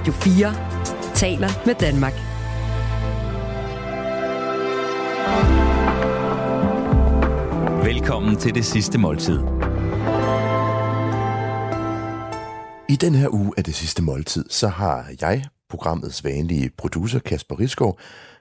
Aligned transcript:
Radio 0.00 0.12
4 0.12 1.14
taler 1.14 1.48
med 1.66 1.74
Danmark. 1.74 2.12
Velkommen 7.84 8.36
til 8.36 8.54
det 8.54 8.64
sidste 8.64 8.98
måltid. 8.98 9.38
I 12.88 12.96
den 12.96 13.14
her 13.14 13.28
uge 13.34 13.52
af 13.56 13.64
det 13.64 13.74
sidste 13.74 14.02
måltid, 14.02 14.44
så 14.50 14.68
har 14.68 15.06
jeg, 15.20 15.44
programmets 15.70 16.24
vanlige 16.24 16.70
producer 16.78 17.18
Kasper 17.18 17.60
Riskov, 17.60 17.98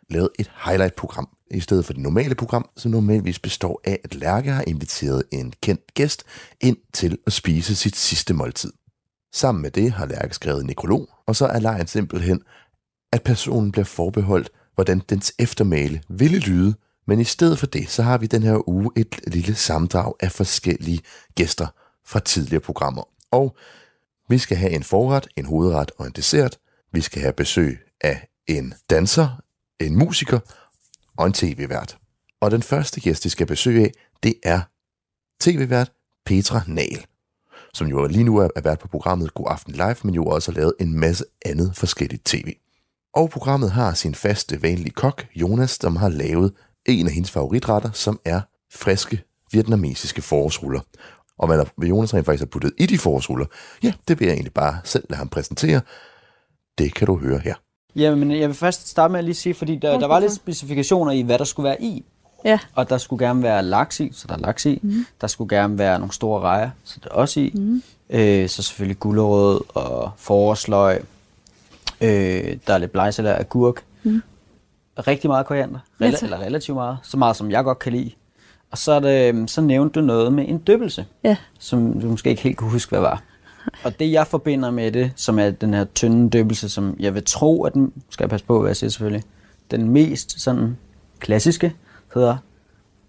lavet 0.09 0.29
et 0.39 0.51
highlight-program, 0.65 1.29
i 1.51 1.59
stedet 1.59 1.85
for 1.85 1.93
det 1.93 2.01
normale 2.01 2.35
program, 2.35 2.69
som 2.77 2.91
normalvis 2.91 3.39
består 3.39 3.81
af, 3.83 3.99
at 4.03 4.15
Lærke 4.15 4.51
har 4.51 4.63
inviteret 4.67 5.23
en 5.31 5.53
kendt 5.61 5.93
gæst 5.93 6.23
ind 6.61 6.77
til 6.93 7.17
at 7.27 7.33
spise 7.33 7.75
sit 7.75 7.95
sidste 7.95 8.33
måltid. 8.33 8.71
Sammen 9.33 9.61
med 9.61 9.71
det 9.71 9.91
har 9.91 10.05
Lærke 10.05 10.35
skrevet 10.35 10.61
en 10.61 10.67
nekrolog, 10.67 11.09
og 11.25 11.35
så 11.35 11.45
er 11.45 11.59
lejen 11.59 11.87
simpelthen, 11.87 12.41
at 13.11 13.23
personen 13.23 13.71
bliver 13.71 13.85
forbeholdt, 13.85 14.49
hvordan 14.75 14.99
dens 15.09 15.33
eftermæle 15.39 16.01
ville 16.09 16.39
lyde, 16.39 16.75
men 17.07 17.19
i 17.19 17.23
stedet 17.23 17.59
for 17.59 17.65
det, 17.65 17.89
så 17.89 18.03
har 18.03 18.17
vi 18.17 18.25
den 18.25 18.43
her 18.43 18.69
uge 18.69 18.91
et 18.95 19.19
lille 19.27 19.55
samdrag 19.55 20.13
af 20.19 20.31
forskellige 20.31 21.01
gæster 21.35 21.67
fra 22.05 22.19
tidligere 22.19 22.61
programmer. 22.61 23.03
Og 23.31 23.57
vi 24.29 24.37
skal 24.37 24.57
have 24.57 24.71
en 24.71 24.83
forret, 24.83 25.27
en 25.35 25.45
hovedret 25.45 25.91
og 25.97 26.05
en 26.05 26.11
dessert. 26.11 26.57
Vi 26.91 27.01
skal 27.01 27.21
have 27.21 27.33
besøg 27.33 27.79
af 28.01 28.27
en 28.47 28.73
danser, 28.89 29.41
en 29.79 29.95
musiker 29.95 30.39
og 31.17 31.27
en 31.27 31.33
tv-vært. 31.33 31.97
Og 32.41 32.51
den 32.51 32.63
første 32.63 33.01
gæst, 33.01 33.25
vi 33.25 33.29
skal 33.29 33.47
besøge 33.47 33.83
af, 33.83 33.91
det 34.23 34.33
er 34.43 34.61
tv-vært 35.41 35.91
Petra 36.25 36.61
Nahl, 36.67 37.05
som 37.73 37.87
jo 37.87 38.07
lige 38.07 38.23
nu 38.23 38.37
er 38.37 38.61
vært 38.63 38.79
på 38.79 38.87
programmet 38.87 39.33
God 39.33 39.45
Aften 39.49 39.73
Live, 39.73 39.95
men 40.03 40.15
jo 40.15 40.25
også 40.25 40.51
har 40.51 40.59
lavet 40.59 40.73
en 40.79 40.99
masse 40.99 41.25
andet 41.45 41.71
forskelligt 41.75 42.25
tv. 42.25 42.53
Og 43.13 43.29
programmet 43.29 43.71
har 43.71 43.93
sin 43.93 44.15
faste, 44.15 44.61
vanlige 44.61 44.91
kok, 44.91 45.25
Jonas, 45.35 45.71
som 45.81 45.95
har 45.95 46.09
lavet 46.09 46.53
en 46.85 47.07
af 47.07 47.13
hendes 47.13 47.31
favoritretter, 47.31 47.91
som 47.93 48.19
er 48.25 48.41
friske 48.73 49.23
vietnamesiske 49.51 50.21
forårsruller. 50.21 50.79
Og 51.37 51.47
hvad 51.47 51.87
Jonas 51.87 52.13
rent 52.13 52.25
faktisk 52.25 52.41
har 52.41 52.45
puttet 52.45 52.73
i 52.77 52.85
de 52.85 52.97
forårsruller, 52.97 53.45
ja, 53.83 53.93
det 54.07 54.19
vil 54.19 54.25
jeg 54.25 54.33
egentlig 54.33 54.53
bare 54.53 54.77
selv 54.83 55.05
lade 55.09 55.17
ham 55.17 55.29
præsentere. 55.29 55.81
Det 56.77 56.93
kan 56.93 57.07
du 57.07 57.17
høre 57.17 57.39
her. 57.39 57.55
Jamen, 57.95 58.31
jeg 58.31 58.47
vil 58.47 58.55
først 58.55 58.87
starte 58.87 59.11
med 59.11 59.19
at 59.19 59.25
lige 59.25 59.35
sige, 59.35 59.53
fordi 59.53 59.75
der, 59.75 59.99
der 59.99 60.07
var 60.07 60.19
lidt 60.19 60.33
specifikationer 60.33 61.11
i, 61.11 61.21
hvad 61.21 61.37
der 61.37 61.43
skulle 61.43 61.67
være 61.67 61.81
i. 61.81 62.05
Ja. 62.45 62.59
Og 62.75 62.89
der 62.89 62.97
skulle 62.97 63.25
gerne 63.27 63.43
være 63.43 63.63
laks 63.63 63.99
i, 63.99 64.11
så 64.13 64.25
der 64.27 64.33
er 64.33 64.37
laks 64.39 64.65
i. 64.65 64.79
Mm. 64.81 65.05
Der 65.21 65.27
skulle 65.27 65.57
gerne 65.57 65.77
være 65.77 65.99
nogle 65.99 66.13
store 66.13 66.41
rejer, 66.41 66.69
så 66.83 66.99
der 67.03 67.09
er 67.09 67.13
også 67.13 67.39
i. 67.39 67.51
Mm. 67.55 67.83
Øh, 68.09 68.49
så 68.49 68.63
selvfølgelig 68.63 68.99
gulerod 68.99 69.61
og 69.73 70.11
forårsløg. 70.17 71.03
Øh, 72.01 72.57
der 72.67 72.73
er 72.73 72.77
lidt 72.77 72.91
blegsalat 72.91 73.35
af 73.35 73.39
agurk. 73.39 73.83
Mm. 74.03 74.21
Rigtig 75.07 75.29
meget 75.29 75.45
koriander. 75.45 75.79
Rel- 76.03 76.11
tak. 76.11 76.23
eller 76.23 76.37
relativt 76.39 76.75
meget. 76.75 76.97
Så 77.03 77.17
meget, 77.17 77.35
som 77.35 77.51
jeg 77.51 77.63
godt 77.63 77.79
kan 77.79 77.91
lide. 77.91 78.11
Og 78.71 78.77
så, 78.77 78.91
er 78.91 78.99
det, 78.99 79.49
så 79.49 79.61
nævnte 79.61 79.99
du 79.99 80.05
noget 80.05 80.33
med 80.33 80.45
en 80.47 80.57
døbelse, 80.57 81.05
Ja. 81.23 81.37
som 81.59 81.99
du 82.01 82.07
måske 82.07 82.29
ikke 82.29 82.41
helt 82.41 82.57
kunne 82.57 82.71
huske, 82.71 82.89
hvad 82.89 82.99
var. 82.99 83.23
Og 83.83 83.99
det, 83.99 84.11
jeg 84.11 84.27
forbinder 84.27 84.71
med 84.71 84.91
det, 84.91 85.11
som 85.15 85.39
er 85.39 85.49
den 85.49 85.73
her 85.73 85.83
tynde 85.95 86.29
døbelse, 86.29 86.69
som 86.69 86.95
jeg 86.99 87.13
vil 87.13 87.23
tro, 87.25 87.63
at 87.63 87.73
den, 87.73 87.93
skal 88.09 88.23
jeg 88.23 88.29
passe 88.29 88.45
på, 88.45 88.59
hvad 88.59 88.69
jeg 88.69 88.75
siger 88.77 88.89
selvfølgelig, 88.89 89.23
den 89.71 89.89
mest 89.89 90.41
sådan 90.41 90.77
klassiske, 91.19 91.73
hedder 92.13 92.37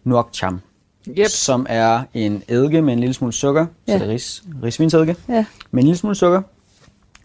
nuoc 0.05 0.27
cham. 0.33 0.61
Yep. 1.09 1.27
Som 1.27 1.67
er 1.69 2.03
en 2.15 2.43
eddike 2.49 2.83
med 2.83 2.93
en 2.93 3.01
lille 3.01 3.15
smule 3.15 3.33
sukker, 3.33 3.67
ja. 3.89 3.93
Så 3.93 3.99
det 3.99 4.11
er 4.11 4.15
ris, 4.15 4.43
risvinsedike, 4.63 5.17
Ja. 5.29 5.45
med 5.71 5.83
en 5.83 5.87
lille 5.87 5.99
smule 5.99 6.15
sukker. 6.15 6.43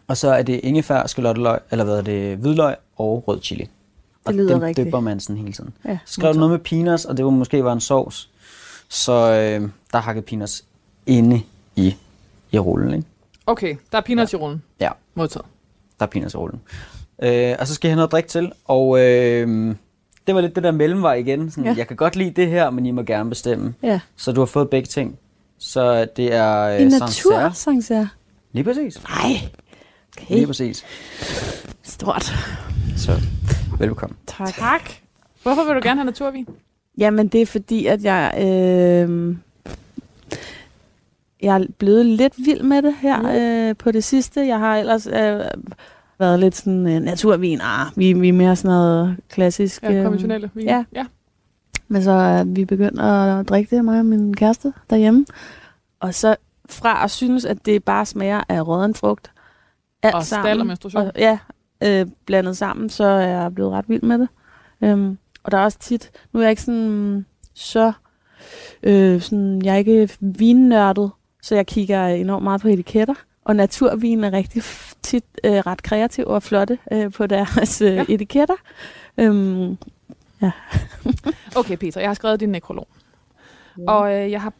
Og 0.08 0.18
så 0.18 0.30
er 0.32 0.42
det 0.44 0.60
ingefær, 0.64 1.08
skalotteløg, 1.08 1.60
eller 1.72 1.86
hvad 1.86 1.98
er 1.98 2.02
det, 2.02 2.38
hvidløg 2.38 2.76
og 2.98 3.24
rød 3.28 3.42
chili. 3.42 3.70
Og 4.26 4.34
lyder 4.34 4.54
dem 4.54 4.62
rigtigt. 4.62 4.86
dypper 4.86 5.00
man 5.00 5.20
sådan 5.20 5.38
hele 5.38 5.54
tiden. 5.54 5.74
Ja, 5.86 5.98
Så 6.06 6.14
skrev 6.14 6.34
du 6.34 6.38
noget 6.40 6.52
med 6.52 6.60
peanuts, 6.60 7.06
og 7.06 7.18
det 7.18 7.26
var 7.26 7.32
måske 7.32 7.64
var 7.64 7.74
en 7.74 7.80
sovs. 7.82 8.30
Så 8.90 9.12
øh, 9.12 9.70
der 9.94 9.98
hakket 10.00 10.26
peanuts 10.26 10.66
inde 11.06 11.42
i, 11.76 11.96
i 12.52 12.60
rullen, 12.60 12.94
ikke? 12.94 13.08
Okay, 13.46 13.76
der 13.92 13.98
er 13.98 14.02
peanuts 14.02 14.34
ja. 14.34 14.38
i 14.38 14.42
rullen. 14.42 14.64
Ja, 14.80 14.90
Modtaget. 15.16 15.46
der 16.00 16.06
er 16.06 16.10
peanuts 16.10 16.34
i 16.34 16.38
rullen. 16.38 16.62
Øh, 17.24 17.56
og 17.60 17.68
så 17.68 17.74
skal 17.74 17.88
jeg 17.88 17.92
have 17.94 17.96
noget 17.98 18.12
drik 18.12 18.28
til, 18.28 18.52
og 18.66 19.00
øh, 19.00 19.76
det 20.28 20.36
var 20.36 20.42
lidt 20.42 20.56
det 20.56 20.64
der 20.64 20.72
mellemvej 20.72 21.14
igen. 21.14 21.52
Sådan, 21.52 21.66
ja. 21.66 21.76
Jeg 21.78 21.88
kan 21.88 21.98
godt 21.98 22.16
lide 22.16 22.30
det 22.30 22.48
her, 22.48 22.70
men 22.70 22.86
I 22.86 22.92
må 22.92 23.02
gerne 23.04 23.30
bestemme. 23.30 23.74
Ja. 23.84 24.00
Så 24.16 24.32
du 24.32 24.42
har 24.42 24.46
fået 24.46 24.70
begge 24.70 24.88
ting. 24.88 25.18
Så 25.58 26.06
det 26.18 26.34
er 26.34 26.60
øh, 26.62 26.82
En 26.82 26.92
Sancerre. 26.92 27.42
natur, 27.44 27.54
Sancerre. 27.54 28.10
Lige 28.52 28.64
præcis. 28.64 29.02
Nej. 29.10 29.32
Okay. 30.18 30.36
Lige 30.36 30.48
præcis. 30.48 30.86
Stort. 31.84 32.24
Så 32.98 33.12
velbekomme. 33.80 34.16
Tak. 34.28 34.54
Tak. 34.54 34.90
Hvorfor 35.44 35.64
vil 35.64 35.76
du 35.76 35.80
gerne 35.84 36.00
have 36.00 36.06
naturvin? 36.06 36.48
Jamen, 36.98 37.28
det 37.28 37.42
er 37.42 37.46
fordi, 37.46 37.86
at 37.86 38.04
jeg... 38.04 38.34
Øh, 38.38 39.36
jeg 41.42 41.56
er 41.56 41.66
blevet 41.78 42.06
lidt 42.06 42.34
vild 42.38 42.62
med 42.64 42.82
det 42.82 42.96
her 43.02 43.22
Mm. 43.22 43.28
øh, 43.28 43.76
på 43.78 43.92
det 43.92 44.04
sidste. 44.04 44.48
Jeg 44.48 44.60
har 44.60 44.78
ellers 44.78 45.08
øh, 45.08 45.40
været 46.20 46.40
lidt 46.40 46.56
sådan 46.56 46.88
øh, 46.88 47.00
naturvin. 47.02 47.60
Ah, 47.62 47.88
vi, 47.96 48.14
vi 48.14 48.30
er 48.30 48.34
mere 48.34 48.56
sådan 48.56 48.76
noget 48.76 49.18
klassisk. 49.30 49.84
Ja, 49.84 49.94
øh, 49.94 50.04
konventionelle 50.04 50.52
vin. 50.54 50.66
ja. 50.66 50.84
ja. 50.96 51.06
Men 51.88 52.04
så 52.04 52.12
er 52.12 52.44
vi 52.44 52.66
begyndt 52.66 53.02
at 53.02 53.50
drikke 53.50 53.76
det, 53.76 53.86
mig 53.86 54.00
og 54.00 54.06
min 54.06 54.34
kæreste 54.36 54.74
derhjemme. 54.90 55.26
Og 56.00 56.14
så 56.14 56.36
fra 56.70 57.04
at 57.04 57.12
synes, 57.12 57.46
at 57.46 57.66
det 57.66 57.84
bare 57.84 58.06
smager 58.06 58.44
af 58.50 58.68
rådden 58.68 58.96
frugt. 58.96 59.32
Alt 60.04 60.16
Og 60.16 60.24
sammen. 60.24 60.60
og 60.60 60.68
menstruation. 60.68 61.02
Og, 61.02 61.12
ja, 61.18 61.38
øh, 61.84 62.06
blandet 62.26 62.58
sammen, 62.58 62.90
så 62.90 63.04
er 63.04 63.28
jeg 63.28 63.56
blevet 63.56 63.72
ret 63.72 63.86
vild 63.90 64.02
med 64.02 64.20
det. 64.20 64.28
Øhm, 64.82 65.18
og 65.44 65.52
der 65.52 65.58
er 65.58 65.64
også 65.64 65.80
tit, 65.80 66.12
nu 66.34 66.40
er 66.40 66.44
jeg 66.44 66.50
ikke 66.50 66.62
sådan 66.62 67.26
så, 67.54 67.92
øh, 68.84 69.22
sådan, 69.22 69.62
jeg 69.66 69.74
er 69.74 69.78
ikke 69.78 70.10
vinnørdet, 70.20 71.12
så 71.42 71.56
jeg 71.56 71.68
kigger 71.68 72.08
enormt 72.08 72.44
meget 72.44 72.62
på 72.62 72.68
etiketter. 72.68 73.14
Og 73.46 73.56
naturvin 73.56 74.24
er 74.24 74.34
rigtig 74.34 74.64
tit 75.06 75.24
øh, 75.44 75.52
ret 75.54 75.84
kreative 75.84 76.28
og 76.28 76.44
flotte 76.44 76.78
øh, 76.92 77.12
på 77.12 77.28
deres 77.28 77.82
øh, 77.82 77.88
Ja. 77.88 77.94
ja. 77.96 78.06
etiketter. 78.10 78.56
Øhm, 79.18 79.78
Okay, 81.56 81.76
Peter, 81.78 82.00
jeg 82.02 82.10
har 82.10 82.14
skrevet 82.14 82.40
din 82.40 82.50
nekrolog. 82.50 82.88
Og 83.88 84.14
øh, 84.16 84.32
jeg, 84.32 84.42
har, 84.42 84.54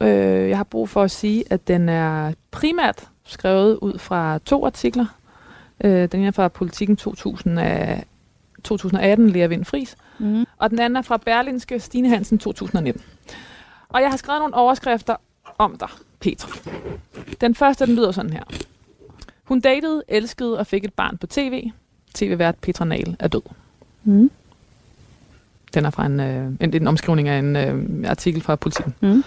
øh, 0.00 0.48
jeg 0.48 0.56
har 0.56 0.64
brug 0.64 0.88
for 0.88 1.02
at 1.02 1.10
sige, 1.10 1.44
at 1.50 1.68
den 1.68 1.88
er 1.88 2.32
primært 2.50 3.08
skrevet 3.24 3.76
ud 3.82 3.98
fra 3.98 4.38
to 4.38 4.66
artikler. 4.66 5.06
Øh, 5.84 6.08
den 6.12 6.20
ene 6.20 6.26
er 6.26 6.30
fra 6.32 6.48
Politiken 6.48 6.96
2000 6.96 7.58
af 7.60 8.04
2018, 8.64 9.30
Lea 9.30 9.46
Vind 9.46 9.64
Friis. 9.64 9.96
mm, 10.18 10.44
Og 10.58 10.70
den 10.70 10.78
anden 10.78 10.96
er 10.96 11.02
fra 11.02 11.16
Berlinske 11.16 11.80
Stine 11.80 12.08
Hansen 12.08 12.38
2019. 12.38 13.02
Og 13.88 14.00
jeg 14.02 14.10
har 14.10 14.16
skrevet 14.16 14.40
nogle 14.40 14.54
overskrifter 14.54 15.16
om 15.58 15.76
dig, 15.80 15.88
Petra. 16.20 16.48
Den 17.40 17.54
første, 17.54 17.86
den 17.86 17.94
lyder 17.94 18.10
sådan 18.12 18.32
her. 18.32 18.42
Hun 19.50 19.60
datede, 19.60 20.02
elskede 20.08 20.58
og 20.58 20.66
fik 20.66 20.84
et 20.84 20.94
barn 20.94 21.18
på 21.18 21.26
tv. 21.26 21.70
TV-vært 22.14 22.56
Petra 22.58 22.84
Nahl 22.84 23.16
er 23.18 23.28
død. 23.28 23.42
mm, 24.04 24.30
Den 25.74 25.84
er 25.84 25.90
fra 25.90 26.06
en, 26.06 26.20
øh, 26.20 26.52
en, 26.60 26.74
en 26.74 26.86
omskrivning 26.86 27.28
af 27.28 27.38
en 27.38 27.56
øh, 27.56 28.10
artikel 28.10 28.42
fra 28.42 28.56
Politiken. 28.56 28.94
mm. 29.00 29.24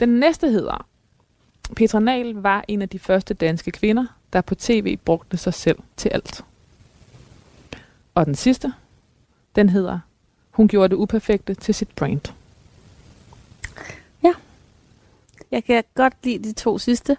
Den 0.00 0.08
næste 0.08 0.50
hedder, 0.50 0.86
Petra 1.76 2.00
Nahl 2.00 2.34
var 2.34 2.64
en 2.68 2.82
af 2.82 2.88
de 2.88 2.98
første 2.98 3.34
danske 3.34 3.70
kvinder, 3.70 4.06
der 4.32 4.40
på 4.40 4.54
tv 4.54 4.96
brugte 4.96 5.36
sig 5.36 5.54
selv 5.54 5.78
til 5.96 6.08
alt. 6.08 6.44
Og 8.14 8.26
den 8.26 8.34
sidste, 8.34 8.72
den 9.56 9.68
hedder, 9.68 9.98
hun 10.50 10.68
gjorde 10.68 10.88
det 10.88 10.96
uperfekte 10.96 11.54
til 11.54 11.74
sit 11.74 11.88
brand. 11.88 12.20
Jeg 15.50 15.64
kan 15.64 15.84
godt 15.94 16.14
lide 16.24 16.44
de 16.48 16.52
to 16.52 16.78
sidste. 16.78 17.16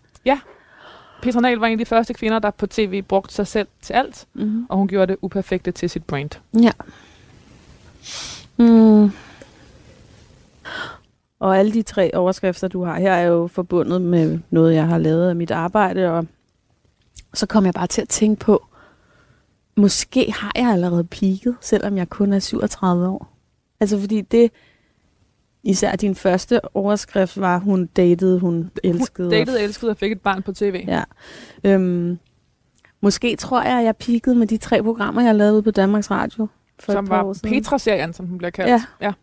Petra 1.22 1.40
Nahl 1.42 1.58
var 1.60 1.68
en 1.68 1.72
af 1.72 1.78
de 1.78 1.86
første 1.86 2.14
kvinder, 2.14 2.40
der 2.40 2.52
på 2.52 2.68
tv 2.68 3.02
brugte 3.02 3.34
sig 3.34 3.48
selv 3.48 3.68
til 3.82 3.94
alt, 3.94 4.28
Mm. 4.34 4.66
og 4.70 4.78
hun 4.78 4.88
gjorde 4.88 5.08
det 5.12 5.18
uperfekte 5.22 5.72
til 5.72 5.90
sit 5.90 6.04
brand. 6.04 6.30
Ja. 6.62 6.72
Mm. 8.58 9.12
Og 11.40 11.58
alle 11.58 11.74
de 11.74 11.82
tre 11.82 12.12
overskrifter, 12.16 12.68
du 12.68 12.84
har 12.84 13.00
her, 13.00 13.14
er 13.14 13.26
jo 13.28 13.48
forbundet 13.48 14.02
med 14.02 14.40
noget, 14.50 14.76
jeg 14.76 14.88
har 14.88 14.98
lavet 14.98 15.30
af 15.30 15.36
mit 15.36 15.52
arbejde, 15.52 16.12
og 16.12 16.26
så 17.34 17.46
kom 17.46 17.66
jeg 17.66 17.74
bare 17.74 17.88
til 17.88 18.02
at 18.02 18.10
tænke 18.10 18.40
på, 18.40 18.66
måske 19.76 20.32
har 20.32 20.52
jeg 20.56 20.70
allerede 20.70 21.04
peaked, 21.04 21.54
selvom 21.62 21.98
jeg 21.98 22.10
kun 22.10 22.34
er 22.34 22.40
37 22.40 23.08
år. 23.08 23.28
Altså 23.80 24.00
fordi 24.00 24.22
det, 24.22 24.52
især 25.64 25.96
din 25.96 26.16
første 26.16 26.76
overskrift 26.76 27.40
var, 27.40 27.58
hun 27.58 27.86
datede, 27.86 28.40
hun 28.40 28.72
elskede. 28.84 29.28
Hun 29.28 29.32
datede, 29.32 29.62
elskede 29.62 29.92
og 29.92 29.98
fik 29.98 30.12
et 30.12 30.22
barn 30.22 30.42
på 30.42 30.54
tv. 30.54 30.86
Ja. 30.88 31.04
Øhm, 31.64 32.20
måske 33.02 33.36
tror 33.36 33.62
jeg, 33.62 33.80
at 33.80 33.86
jeg 33.86 33.96
peakede 33.96 34.36
med 34.36 34.48
de 34.48 34.58
tre 34.58 34.84
programmer, 34.84 35.22
jeg 35.22 35.36
lavede 35.36 35.64
på 35.64 35.72
Danmarks 35.72 36.12
Radio. 36.12 36.48
For 36.80 36.92
som 36.92 37.10
var. 37.10 37.38
Petra-serien, 37.44 38.14
som 38.14 38.28
den 38.28 38.38
bliver 38.38 38.52
kaldt. 38.52 38.70
Ja. 38.70 38.84
ja. 39.02 39.14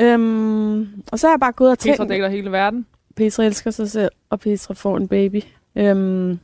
Øhm, 0.00 1.02
og 1.12 1.18
så 1.18 1.26
har 1.26 1.32
jeg 1.32 1.40
bare 1.40 1.52
gået 1.52 1.70
og 1.70 1.78
tænkt, 1.78 2.00
Petra 2.00 2.14
dater 2.14 2.28
hele 2.28 2.52
verden. 2.52 2.86
Petra 3.16 3.44
elsker 3.44 3.70
sig 3.70 3.90
selv, 3.90 4.12
og 4.30 4.40
Petra 4.40 4.74
får 4.74 4.96
en 4.96 5.08
baby. 5.08 5.42
Øhm, 5.76 6.38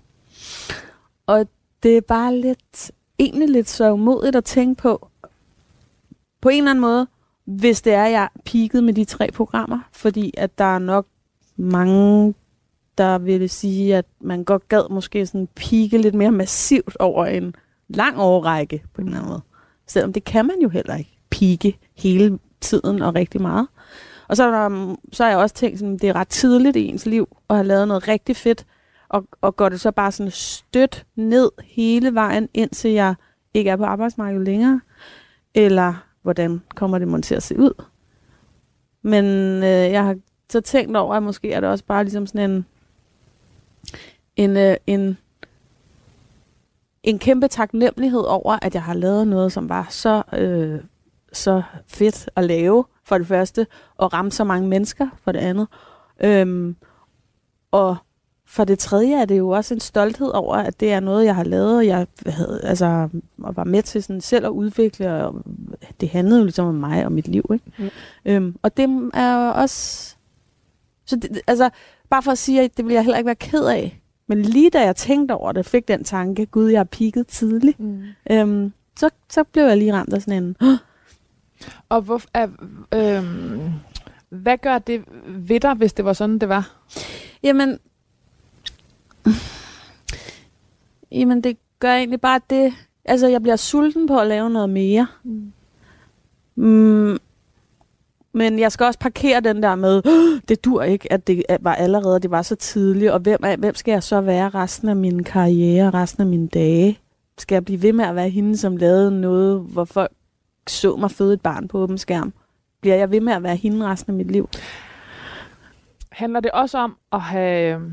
og 1.27 1.49
det 1.83 1.97
er 1.97 2.01
bare 2.01 2.37
lidt, 2.37 2.93
egentlig 3.19 3.49
lidt 3.49 3.69
så 3.69 3.93
umodigt 3.93 4.37
at 4.37 4.45
tænke 4.45 4.83
på, 4.83 5.09
på 6.41 6.49
en 6.49 6.59
eller 6.59 6.71
anden 6.71 6.81
måde, 6.81 7.07
hvis 7.47 7.83
det 7.83 7.93
er, 7.93 8.05
at 8.05 8.13
jeg 8.13 8.29
peaked 8.45 8.81
med 8.81 8.93
de 8.93 9.05
tre 9.05 9.31
programmer, 9.35 9.79
fordi 9.93 10.35
at 10.37 10.59
der 10.59 10.65
er 10.65 10.79
nok 10.79 11.07
mange, 11.57 12.35
der 12.99 13.19
vil 13.19 13.51
sige, 13.51 13.97
at 13.97 14.05
man 14.21 14.45
godt 14.45 14.69
gad 14.69 14.91
måske 14.91 15.27
sådan 15.27 15.49
pike 15.55 15.99
lidt 15.99 16.15
mere 16.15 16.31
massivt 16.31 16.97
over 17.01 17.27
en 17.27 17.55
lang 17.89 18.19
overrække 18.19 18.83
på 18.95 19.01
en 19.01 19.07
eller 19.07 19.19
anden 19.19 19.31
måde. 19.31 19.43
Selvom 19.87 20.13
det 20.13 20.25
kan 20.25 20.47
man 20.47 20.57
jo 20.63 20.69
heller 20.69 20.95
ikke 20.95 21.19
pike 21.31 21.79
hele 21.95 22.39
tiden 22.61 23.03
og 23.03 23.15
rigtig 23.15 23.41
meget. 23.43 23.69
Og 24.29 24.37
så, 24.37 24.45
er 24.45 24.51
der, 24.51 24.97
så 25.13 25.23
har 25.23 25.31
jeg 25.31 25.39
også 25.39 25.55
tænkt, 25.55 25.83
at 25.83 26.03
det 26.03 26.09
er 26.09 26.17
ret 26.17 26.29
tidligt 26.29 26.77
i 26.77 26.87
ens 26.87 27.07
liv 27.07 27.37
at 27.51 27.57
have 27.57 27.67
lavet 27.67 27.89
noget 27.89 28.09
rigtig 28.09 28.37
fedt, 28.37 28.67
og, 29.09 29.25
og 29.41 29.57
går 29.57 29.69
det 29.69 29.81
så 29.81 29.91
bare 29.91 30.13
sådan 30.13 30.31
stødt 30.31 31.07
ned 31.17 31.51
hele 31.65 32.15
vejen, 32.15 32.49
indtil 32.55 32.91
jeg 32.91 33.15
ikke 33.55 33.71
er 33.71 33.77
på 33.77 33.85
arbejdsmarkedet 33.85 34.45
længere? 34.45 34.81
Eller 35.55 36.06
hvordan 36.27 36.63
kommer 36.75 36.99
det 36.99 37.25
til 37.25 37.35
at 37.35 37.43
se 37.43 37.59
ud? 37.59 37.85
Men 39.03 39.25
øh, 39.63 39.93
jeg 39.93 40.05
har 40.05 40.17
så 40.51 40.61
tænkt 40.61 40.97
over, 40.97 41.15
at 41.15 41.23
måske 41.23 41.53
er 41.53 41.61
det 41.61 41.69
også 41.69 41.85
bare 41.85 42.05
ligesom 42.05 42.27
sådan 42.27 42.51
en, 42.51 42.67
en, 44.37 44.57
øh, 44.57 44.77
en, 44.87 45.19
en 47.03 47.19
kæmpe 47.19 47.49
taknemmelighed 47.49 48.21
over, 48.21 48.59
at 48.63 48.75
jeg 48.75 48.83
har 48.83 48.95
lavet 48.95 49.29
noget, 49.29 49.53
som 49.53 49.69
var 49.69 49.87
så, 49.91 50.23
øh, 50.33 50.81
så 51.33 51.63
fedt 51.87 52.31
at 52.37 52.45
lave, 52.45 52.85
for 53.05 53.19
det 53.19 53.27
første, 53.27 53.67
og 53.97 54.13
ramme 54.13 54.31
så 54.31 54.45
mange 54.45 54.69
mennesker, 54.69 55.09
for 55.23 55.33
det 55.33 55.39
andet. 55.39 55.69
Øhm, 56.21 56.77
og 57.71 57.97
for 58.49 58.65
det 58.65 58.79
tredje 58.79 59.21
er 59.21 59.25
det 59.25 59.39
jo 59.39 59.49
også 59.49 59.75
en 59.75 59.81
stolthed 59.81 60.29
over, 60.29 60.57
at 60.57 60.81
det 60.81 60.93
er 60.93 61.01
noget, 61.01 61.25
jeg 61.25 61.35
har 61.35 61.45
lavet, 61.45 61.77
og 61.77 61.87
jeg 61.87 62.07
havde, 62.27 62.61
altså, 62.65 63.09
og 63.43 63.57
var 63.57 63.65
med 63.65 63.83
til 63.83 64.03
sådan 64.03 64.21
selv 64.21 64.47
at 64.47 64.51
udvikle, 64.51 65.15
og 65.15 65.43
det 66.01 66.09
handlede 66.09 66.39
jo 66.39 66.45
ligesom 66.45 66.67
om 66.67 66.75
mig 66.75 67.05
og 67.05 67.13
mit 67.13 67.29
liv. 67.29 67.51
Ikke? 67.53 67.65
Mm. 67.79 67.91
Øhm, 68.25 68.57
og 68.63 68.77
det 68.77 69.11
er 69.15 69.37
også... 69.37 70.15
Så 71.07 71.17
det, 71.17 71.41
altså, 71.47 71.71
bare 72.11 72.23
for 72.23 72.33
at 72.33 72.39
sige, 72.39 72.63
at 72.63 72.77
det 72.77 72.87
vil 72.87 72.95
jeg 72.95 73.03
heller 73.03 73.19
ikke 73.19 73.27
være 73.27 73.35
ked 73.35 73.65
af. 73.65 74.01
Men 74.27 74.43
lige 74.43 74.71
da 74.71 74.81
jeg 74.81 74.97
tænkte 74.97 75.33
over 75.33 75.53
det, 75.53 75.67
fik 75.67 75.89
den 75.89 76.05
tanke, 76.05 76.47
gud, 76.47 76.69
jeg 76.69 76.79
har 76.79 76.85
pigget 76.85 77.27
tidligt, 77.27 77.81
mm. 77.81 78.03
øhm, 78.31 78.73
så, 78.99 79.11
så 79.31 79.45
blev 79.45 79.65
jeg 79.65 79.77
lige 79.77 79.93
ramt 79.93 80.13
af 80.13 80.23
sådan 80.23 80.43
en... 80.43 80.57
Og 81.89 82.03
hvor, 82.03 82.21
er, 82.35 82.49
øhm, 82.95 83.71
hvad 84.29 84.59
gør 84.59 84.79
det 84.79 85.05
ved 85.27 85.61
dig, 85.61 85.75
hvis 85.75 85.93
det 85.93 86.05
var 86.05 86.13
sådan, 86.13 86.39
det 86.39 86.49
var? 86.49 86.71
Jamen, 87.43 87.79
Jamen, 91.19 91.41
det 91.41 91.57
gør 91.79 91.95
egentlig 91.95 92.21
bare 92.21 92.41
det. 92.51 92.73
Altså, 93.05 93.29
jeg 93.29 93.43
bliver 93.43 93.57
sulten 93.57 94.07
på 94.07 94.19
at 94.19 94.27
lave 94.27 94.51
noget 94.51 94.71
mere. 94.71 95.07
Mm. 95.25 95.53
Mm, 96.57 97.19
men 98.33 98.59
jeg 98.59 98.73
skal 98.73 98.87
også 98.87 98.99
parkere 98.99 99.41
den 99.41 99.63
der 99.63 99.75
med, 99.75 100.03
det 100.49 100.65
dur 100.65 100.83
ikke, 100.83 101.13
at 101.13 101.27
det 101.27 101.43
var 101.61 101.75
allerede, 101.75 102.21
det 102.21 102.31
var 102.31 102.43
så 102.43 102.55
tidligt, 102.55 103.13
og 103.13 103.21
hvem, 103.21 103.41
hvem 103.59 103.75
skal 103.75 103.93
jeg 103.93 104.03
så 104.03 104.21
være 104.21 104.49
resten 104.49 104.89
af 104.89 104.97
min 104.97 105.25
karriere, 105.25 105.91
resten 105.91 106.21
af 106.21 106.27
mine 106.27 106.49
dage? 106.49 106.99
Skal 107.39 107.55
jeg 107.55 107.65
blive 107.65 107.83
ved 107.83 107.93
med 107.93 108.05
at 108.05 108.15
være 108.15 108.29
hende, 108.29 108.57
som 108.57 108.77
lavede 108.77 109.21
noget, 109.21 109.61
hvor 109.61 109.85
folk 109.85 110.13
så 110.67 110.97
mig 110.97 111.11
føde 111.11 111.35
et 111.35 111.41
barn 111.41 111.69
på 111.69 111.79
åben 111.79 111.99
skærm? 111.99 112.33
Bliver 112.81 112.97
jeg 112.97 113.11
ved 113.11 113.21
med 113.21 113.33
at 113.33 113.43
være 113.43 113.57
hende 113.57 113.87
resten 113.87 114.11
af 114.13 114.17
mit 114.17 114.31
liv? 114.31 114.49
Handler 116.13 116.41
det 116.41 116.51
også 116.51 116.79
om 116.79 116.97
at 117.13 117.21
have 117.21 117.75
øhm, 117.75 117.93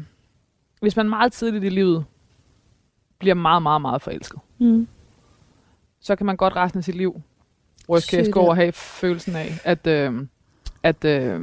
hvis 0.84 0.96
man 0.96 1.10
meget 1.10 1.34
tidligt 1.34 1.64
i 1.64 1.70
livet 1.70 2.06
bliver 3.20 3.36
meget, 3.36 3.64
meget, 3.64 3.82
meget 3.82 4.02
forelsket, 4.02 4.40
mm. 4.60 4.88
så 6.00 6.16
kan 6.16 6.26
man 6.26 6.38
godt 6.38 6.56
resten 6.56 6.78
af 6.78 6.84
sit 6.84 6.96
liv 6.96 7.22
worst 7.90 8.12
case 8.12 8.32
gå 8.32 8.40
og 8.40 8.56
have 8.56 8.72
følelsen 8.72 9.36
af, 9.36 9.60
at, 9.64 9.88
øh, 9.88 10.14
at, 10.84 11.06
øh, 11.06 11.42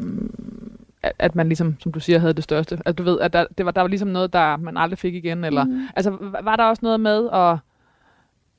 at, 1.02 1.12
at 1.18 1.34
man 1.34 1.48
ligesom, 1.48 1.76
som 1.80 1.92
du 1.92 2.00
siger, 2.00 2.18
havde 2.18 2.32
det 2.32 2.44
største. 2.44 2.78
At 2.84 2.98
du 2.98 3.02
ved, 3.02 3.20
at 3.20 3.32
der, 3.32 3.46
det 3.58 3.66
var, 3.66 3.72
der 3.72 3.80
var 3.80 3.88
ligesom 3.88 4.08
noget, 4.08 4.32
der 4.32 4.56
man 4.56 4.76
aldrig 4.76 4.98
fik 4.98 5.14
igen. 5.14 5.44
Eller, 5.44 5.64
mm. 5.64 5.88
Altså, 5.96 6.10
var 6.42 6.56
der 6.56 6.64
også 6.64 6.80
noget 6.82 7.00
med 7.00 7.28
at... 7.32 7.58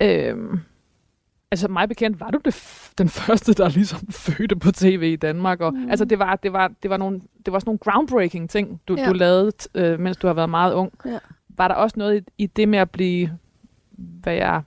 Øh, 0.02 0.60
altså 1.52 1.68
mig 1.68 1.90
bekendt, 1.90 2.20
var 2.20 2.32
du 2.32 2.40
det 2.46 2.90
den 2.98 3.10
første, 3.10 3.54
der 3.54 3.70
ligesom 3.70 4.12
fødte 4.26 4.56
på 4.56 4.72
tv 4.72 5.10
i 5.14 5.16
Danmark. 5.16 5.62
Og, 5.62 5.74
mm. 5.74 5.90
Altså 5.90 6.06
det 6.06 6.20
var, 6.20 6.36
det, 6.36 6.54
var, 6.54 6.72
det, 6.84 6.90
var 6.90 6.98
nogle, 6.98 7.22
det 7.46 7.54
var 7.54 7.60
sådan 7.60 7.70
nogle 7.70 7.80
groundbreaking 7.80 8.50
ting, 8.50 8.82
du, 8.88 8.96
ja. 8.96 9.06
du 9.06 9.14
lavede, 9.14 9.52
øh, 9.76 10.00
mens 10.00 10.18
du 10.18 10.28
har 10.28 10.34
været 10.34 10.50
meget 10.50 10.74
ung. 10.74 10.94
Ja. 11.06 11.20
Var 11.50 11.68
der 11.68 11.76
også 11.76 12.00
noget 12.00 12.18
i, 12.18 12.44
i 12.44 12.48
det 12.48 12.70
med 12.70 12.80
at 12.80 12.92
blive, 12.92 13.38
hvad 13.98 14.34
jeg 14.34 14.62